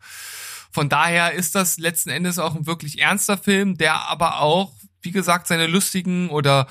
von 0.72 0.88
daher 0.88 1.34
ist 1.34 1.56
das 1.56 1.78
letzten 1.78 2.10
Endes 2.10 2.40
auch 2.40 2.56
ein 2.56 2.68
wirklich 2.68 3.02
ernster 3.02 3.38
Film, 3.38 3.78
der 3.78 4.08
aber 4.08 4.40
auch, 4.40 4.74
wie 5.02 5.12
gesagt, 5.12 5.48
seine 5.48 5.68
lustigen 5.68 6.30
oder 6.30 6.68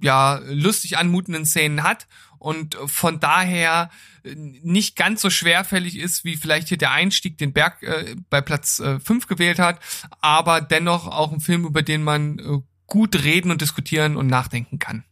ja, 0.00 0.40
lustig 0.46 0.96
anmutenden 0.96 1.44
Szenen 1.44 1.82
hat 1.82 2.06
und 2.40 2.74
von 2.86 3.20
daher 3.20 3.90
äh, 4.24 4.34
nicht 4.34 4.96
ganz 4.96 5.20
so 5.20 5.30
schwerfällig 5.30 5.96
ist, 5.96 6.24
wie 6.24 6.36
vielleicht 6.36 6.68
hier 6.68 6.78
der 6.78 6.90
Einstieg 6.90 7.38
den 7.38 7.52
Berg 7.52 7.82
äh, 7.82 8.16
bei 8.30 8.40
Platz 8.40 8.80
äh, 8.80 8.98
5 8.98 9.26
gewählt 9.26 9.58
hat, 9.58 9.78
aber 10.20 10.60
dennoch 10.60 11.06
auch 11.06 11.32
ein 11.32 11.40
Film, 11.40 11.64
über 11.64 11.82
den 11.82 12.02
man 12.02 12.38
äh, 12.38 12.58
gut 12.86 13.22
reden 13.22 13.50
und 13.50 13.60
diskutieren 13.60 14.16
und 14.16 14.26
nachdenken 14.26 14.78
kann. 14.78 15.04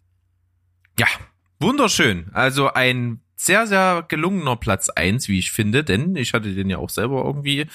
Ja, 0.98 1.06
wunderschön. 1.60 2.30
Also 2.32 2.72
ein 2.72 3.20
sehr, 3.40 3.68
sehr 3.68 4.04
gelungener 4.08 4.56
Platz 4.56 4.88
eins, 4.88 5.28
wie 5.28 5.38
ich 5.38 5.52
finde, 5.52 5.84
denn 5.84 6.16
ich 6.16 6.34
hatte 6.34 6.52
den 6.52 6.68
ja 6.68 6.78
auch 6.78 6.90
selber 6.90 7.24
irgendwie 7.24 7.66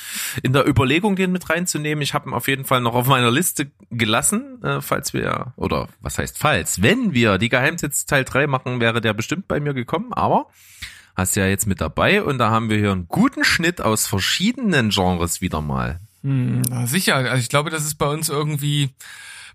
in 0.44 0.52
der 0.52 0.68
Überlegung, 0.68 1.16
den 1.16 1.32
mit 1.32 1.50
reinzunehmen. 1.50 2.02
Ich 2.02 2.14
habe 2.14 2.30
ihn 2.30 2.34
auf 2.34 2.50
jeden 2.50 2.66
Fall 2.66 2.82
noch 2.82 2.94
auf 2.94 3.08
meiner 3.08 3.32
Liste 3.32 3.72
gelassen, 3.90 4.62
äh, 4.62 4.82
falls 4.82 5.14
wir, 5.14 5.54
oder 5.56 5.88
was 6.02 6.18
heißt 6.18 6.38
falls, 6.38 6.82
wenn 6.82 7.14
wir 7.14 7.38
die 7.38 7.48
Geheimtipps 7.48 8.06
Teil 8.06 8.26
3 8.26 8.48
machen, 8.48 8.82
wäre 8.82 9.00
der 9.00 9.14
bestimmt 9.14 9.48
bei 9.48 9.62
mir 9.62 9.74
gekommen, 9.74 10.12
aber 10.12 10.48
hast 11.16 11.38
ja 11.38 11.48
jetzt 11.48 11.66
mit 11.66 11.80
dabei 11.80 12.24
und 12.24 12.40
da 12.40 12.50
haben 12.50 12.70
wir 12.70 12.78
hier 12.78 12.92
einen 12.92 13.08
guten 13.08 13.46
Schnitt 13.46 13.80
aus 13.80 14.06
verschiedenen 14.06 14.90
Genres 14.90 15.40
wieder 15.40 15.62
mal. 15.62 16.02
Hm, 16.24 16.62
sicher, 16.88 17.16
also 17.16 17.38
ich 17.38 17.50
glaube, 17.50 17.70
das 17.70 17.86
ist 17.86 17.96
bei 17.96 18.08
uns 18.08 18.28
irgendwie 18.28 18.90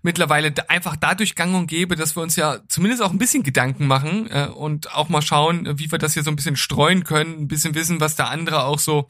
mittlerweile 0.01 0.53
einfach 0.69 0.95
dadurch 0.95 1.35
gang 1.35 1.55
und 1.55 1.67
gäbe, 1.67 1.95
dass 1.95 2.15
wir 2.15 2.23
uns 2.23 2.35
ja 2.35 2.59
zumindest 2.67 3.01
auch 3.01 3.11
ein 3.11 3.17
bisschen 3.17 3.43
Gedanken 3.43 3.87
machen 3.87 4.29
äh, 4.31 4.47
und 4.47 4.93
auch 4.95 5.09
mal 5.09 5.21
schauen, 5.21 5.77
wie 5.77 5.91
wir 5.91 5.99
das 5.99 6.13
hier 6.13 6.23
so 6.23 6.31
ein 6.31 6.35
bisschen 6.35 6.55
streuen 6.55 7.03
können, 7.03 7.41
ein 7.41 7.47
bisschen 7.47 7.75
wissen, 7.75 7.99
was 7.99 8.15
der 8.15 8.29
andere 8.29 8.63
auch 8.63 8.79
so 8.79 9.09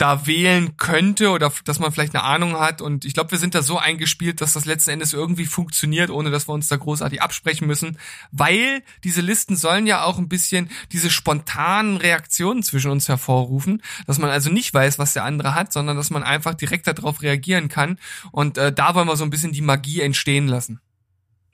da 0.00 0.26
wählen 0.26 0.78
könnte 0.78 1.28
oder 1.28 1.52
dass 1.64 1.78
man 1.78 1.92
vielleicht 1.92 2.14
eine 2.14 2.24
Ahnung 2.24 2.58
hat. 2.58 2.80
Und 2.80 3.04
ich 3.04 3.12
glaube, 3.12 3.32
wir 3.32 3.38
sind 3.38 3.54
da 3.54 3.60
so 3.60 3.78
eingespielt, 3.78 4.40
dass 4.40 4.54
das 4.54 4.64
letzten 4.64 4.90
Endes 4.90 5.12
irgendwie 5.12 5.44
funktioniert, 5.44 6.08
ohne 6.08 6.30
dass 6.30 6.48
wir 6.48 6.54
uns 6.54 6.68
da 6.68 6.76
großartig 6.76 7.20
absprechen 7.20 7.66
müssen. 7.66 7.98
Weil 8.32 8.82
diese 9.04 9.20
Listen 9.20 9.56
sollen 9.56 9.86
ja 9.86 10.04
auch 10.04 10.16
ein 10.16 10.28
bisschen 10.28 10.70
diese 10.90 11.10
spontanen 11.10 11.98
Reaktionen 11.98 12.62
zwischen 12.62 12.90
uns 12.90 13.08
hervorrufen, 13.08 13.82
dass 14.06 14.18
man 14.18 14.30
also 14.30 14.50
nicht 14.50 14.72
weiß, 14.72 14.98
was 14.98 15.12
der 15.12 15.24
andere 15.24 15.54
hat, 15.54 15.70
sondern 15.70 15.98
dass 15.98 16.08
man 16.08 16.22
einfach 16.22 16.54
direkt 16.54 16.86
darauf 16.86 17.20
reagieren 17.20 17.68
kann. 17.68 17.98
Und 18.32 18.56
äh, 18.56 18.72
da 18.72 18.94
wollen 18.94 19.06
wir 19.06 19.16
so 19.16 19.24
ein 19.24 19.30
bisschen 19.30 19.52
die 19.52 19.60
Magie 19.60 20.00
entstehen 20.00 20.48
lassen. 20.48 20.80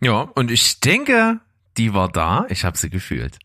Ja, 0.01 0.21
und 0.21 0.53
ich 0.53 0.79
denke, 0.79 1.41
die 1.77 1.95
war 1.95 2.09
da. 2.09 2.47
Ich 2.49 2.65
habe 2.65 2.79
sie 2.79 2.91
gefühlt. 2.91 3.39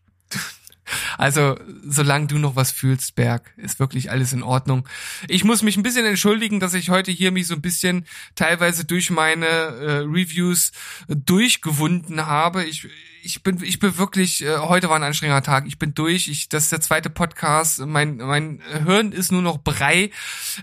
Also, 1.18 1.56
solange 1.86 2.26
du 2.26 2.38
noch 2.38 2.56
was 2.56 2.72
fühlst, 2.72 3.14
Berg, 3.14 3.52
ist 3.56 3.78
wirklich 3.78 4.10
alles 4.10 4.32
in 4.32 4.42
Ordnung. 4.42 4.88
Ich 5.28 5.44
muss 5.44 5.62
mich 5.62 5.76
ein 5.76 5.82
bisschen 5.82 6.06
entschuldigen, 6.06 6.60
dass 6.60 6.74
ich 6.74 6.90
heute 6.90 7.10
hier 7.10 7.30
mich 7.30 7.46
so 7.46 7.54
ein 7.54 7.62
bisschen 7.62 8.06
teilweise 8.34 8.84
durch 8.84 9.10
meine 9.10 9.46
äh, 9.46 9.92
Reviews 9.98 10.72
durchgewunden 11.08 12.26
habe. 12.26 12.64
Ich, 12.64 12.88
ich 13.22 13.42
bin, 13.42 13.62
ich 13.62 13.78
bin 13.78 13.96
wirklich, 13.98 14.44
äh, 14.44 14.58
heute 14.58 14.88
war 14.88 14.96
ein 14.96 15.02
anstrengender 15.02 15.42
Tag. 15.42 15.66
Ich 15.66 15.78
bin 15.78 15.94
durch. 15.94 16.28
Ich, 16.28 16.48
das 16.48 16.64
ist 16.64 16.72
der 16.72 16.80
zweite 16.80 17.10
Podcast. 17.10 17.80
Mein, 17.86 18.16
mein 18.16 18.60
Hirn 18.84 19.12
ist 19.12 19.32
nur 19.32 19.42
noch 19.42 19.58
Brei. 19.58 20.10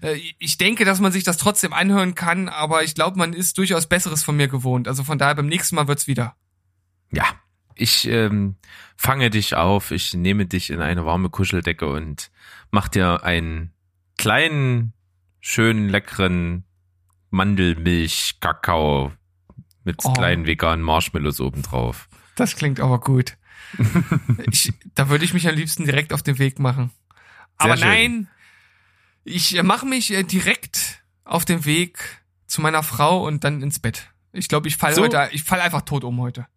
Äh, 0.02 0.20
ich 0.40 0.58
denke, 0.58 0.86
dass 0.86 1.00
man 1.00 1.12
sich 1.12 1.24
das 1.24 1.38
trotzdem 1.38 1.74
anhören 1.74 2.16
kann, 2.16 2.50
aber 2.50 2.84
ich 2.84 2.96
glaube, 2.96 3.18
man 3.18 3.34
ist 3.34 3.58
durchaus 3.58 3.88
Besseres 3.88 4.24
von 4.24 4.36
mir 4.36 4.48
gewohnt. 4.48 4.88
Also 4.88 5.04
von 5.04 5.18
daher 5.18 5.36
beim 5.36 5.48
nächsten 5.48 5.76
Mal 5.76 5.88
wird's 5.88 6.08
wieder. 6.08 6.36
Ja, 7.12 7.26
ich 7.80 8.08
ähm, 8.08 8.56
fange 8.96 9.30
dich 9.30 9.56
auf, 9.56 9.92
ich 9.92 10.14
nehme 10.14 10.46
dich 10.46 10.70
in 10.70 10.82
eine 10.82 11.06
warme 11.06 11.30
Kuscheldecke 11.30 11.88
und 11.88 12.32
mach 12.72 12.88
dir 12.88 13.24
einen 13.24 13.72
kleinen, 14.18 14.94
schönen, 15.40 15.90
leckeren 15.90 16.66
Mandelmilch-Kakao 17.32 19.14
mit 19.84 19.98
oh. 20.04 20.14
kleinen 20.14 20.46
veganen 20.46 20.84
Marshmallows 20.84 21.40
obendrauf. 21.40 22.10
Das 22.36 22.56
klingt 22.56 22.80
aber 22.80 23.00
gut. 23.00 23.38
ich, 24.52 24.74
da 24.96 25.10
würde 25.10 25.26
ich 25.26 25.34
mich 25.34 25.48
am 25.48 25.56
liebsten 25.56 25.86
direkt 25.86 26.14
auf 26.14 26.24
den 26.24 26.40
Weg 26.40 26.60
machen. 26.60 26.92
Sehr 27.10 27.72
aber 27.72 27.78
schön. 27.78 27.88
nein, 27.88 28.28
ich 29.24 29.62
mache 29.64 29.86
mich 29.86 30.12
äh, 30.12 30.24
direkt 30.24 31.04
auf 31.24 31.46
den 31.46 31.66
Weg 31.66 32.24
zu 32.48 32.62
meiner 32.62 32.84
Frau 32.84 33.26
und 33.26 33.44
dann 33.44 33.62
ins 33.62 33.80
Bett. 33.80 34.10
Ich 34.32 34.48
glaube, 34.48 34.68
ich 34.68 34.78
falle 34.78 34.96
so. 34.96 35.04
heute, 35.04 35.30
ich 35.32 35.44
falle 35.44 35.64
einfach 35.64 35.84
tot 35.84 36.04
um 36.04 36.20
heute. 36.20 36.48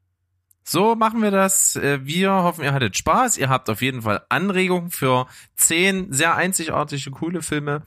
So 0.65 0.95
machen 0.95 1.23
wir 1.23 1.31
das. 1.31 1.77
Äh, 1.77 2.01
wir 2.05 2.33
hoffen, 2.33 2.65
ihr 2.65 2.73
hattet 2.73 2.97
Spaß. 2.97 3.39
Ihr 3.39 3.49
habt 3.49 3.69
auf 3.69 3.83
jeden 3.83 4.03
Fall 4.03 4.23
Anregungen 4.29 4.91
für 4.91 5.27
zehn 5.57 6.13
sehr 6.13 6.37
einzigartige, 6.37 7.11
coole 7.11 7.43
Filme. 7.43 7.83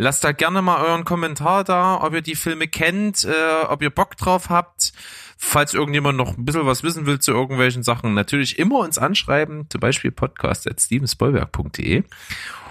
Lasst 0.00 0.22
da 0.22 0.32
gerne 0.32 0.62
mal 0.62 0.80
euren 0.84 1.04
Kommentar 1.04 1.64
da, 1.64 2.00
ob 2.00 2.14
ihr 2.14 2.22
die 2.22 2.36
Filme 2.36 2.68
kennt, 2.68 3.24
äh, 3.24 3.64
ob 3.68 3.82
ihr 3.82 3.90
Bock 3.90 4.16
drauf 4.16 4.48
habt. 4.48 4.92
Falls 5.36 5.74
irgendjemand 5.74 6.16
noch 6.18 6.36
ein 6.36 6.44
bisschen 6.44 6.66
was 6.66 6.82
wissen 6.82 7.06
will 7.06 7.20
zu 7.20 7.32
irgendwelchen 7.32 7.82
Sachen, 7.84 8.14
natürlich 8.14 8.58
immer 8.58 8.78
uns 8.78 8.98
anschreiben, 8.98 9.66
zum 9.70 9.80
Beispiel 9.80 10.10
podcast.stevensbollwerk.de 10.10 12.02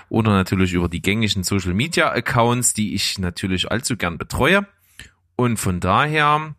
oder 0.10 0.32
natürlich 0.32 0.74
über 0.74 0.90
die 0.90 1.02
gängigen 1.02 1.44
Social 1.44 1.74
Media 1.74 2.12
Accounts, 2.12 2.74
die 2.74 2.94
ich 2.94 3.20
natürlich 3.20 3.72
allzu 3.72 3.98
gern 3.98 4.18
betreue. 4.18 4.66
Und 5.36 5.58
von 5.58 5.80
daher 5.80 6.56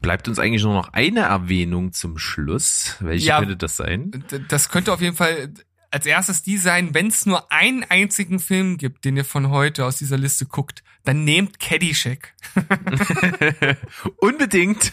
Bleibt 0.00 0.28
uns 0.28 0.38
eigentlich 0.38 0.62
nur 0.62 0.74
noch 0.74 0.92
eine 0.92 1.20
Erwähnung 1.20 1.92
zum 1.92 2.18
Schluss. 2.18 2.96
Welche 3.00 3.26
ja, 3.26 3.38
könnte 3.38 3.56
das 3.56 3.76
sein? 3.76 4.24
Das 4.48 4.68
könnte 4.68 4.92
auf 4.92 5.00
jeden 5.00 5.16
Fall 5.16 5.52
als 5.90 6.06
erstes 6.06 6.42
die 6.42 6.56
sein, 6.56 6.94
wenn 6.94 7.08
es 7.08 7.26
nur 7.26 7.52
einen 7.52 7.84
einzigen 7.84 8.38
Film 8.38 8.78
gibt, 8.78 9.04
den 9.04 9.16
ihr 9.16 9.24
von 9.24 9.50
heute 9.50 9.84
aus 9.84 9.96
dieser 9.96 10.18
Liste 10.18 10.46
guckt, 10.46 10.82
dann 11.04 11.24
nehmt 11.24 11.58
Caddyshack. 11.58 12.34
Unbedingt. 14.18 14.92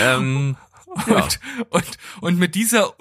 ähm, 0.00 0.56
und, 0.86 1.06
ja. 1.06 1.28
und, 1.68 1.98
und 2.20 2.38
mit 2.38 2.54
dieser 2.54 2.94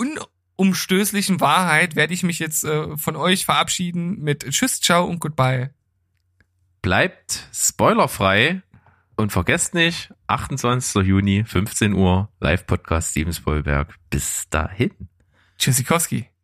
unumstößlichen 0.57 1.39
Wahrheit 1.39 1.95
werde 1.95 2.13
ich 2.13 2.23
mich 2.23 2.39
jetzt 2.39 2.65
äh, 2.65 2.97
von 2.97 3.15
euch 3.15 3.45
verabschieden 3.45 4.19
mit 4.19 4.43
Tschüss, 4.49 4.81
ciao 4.81 5.05
und 5.05 5.19
goodbye. 5.19 5.73
Bleibt 6.81 7.47
spoilerfrei 7.53 8.61
und 9.15 9.31
vergesst 9.31 9.73
nicht, 9.73 10.13
28. 10.27 11.03
Juni, 11.03 11.43
15 11.45 11.93
Uhr, 11.93 12.29
Live-Podcast 12.39 13.11
Steven 13.11 13.33
Spoilberg. 13.33 13.95
Bis 14.09 14.49
dahin. 14.49 14.91
Tschüssikowski. 15.57 16.34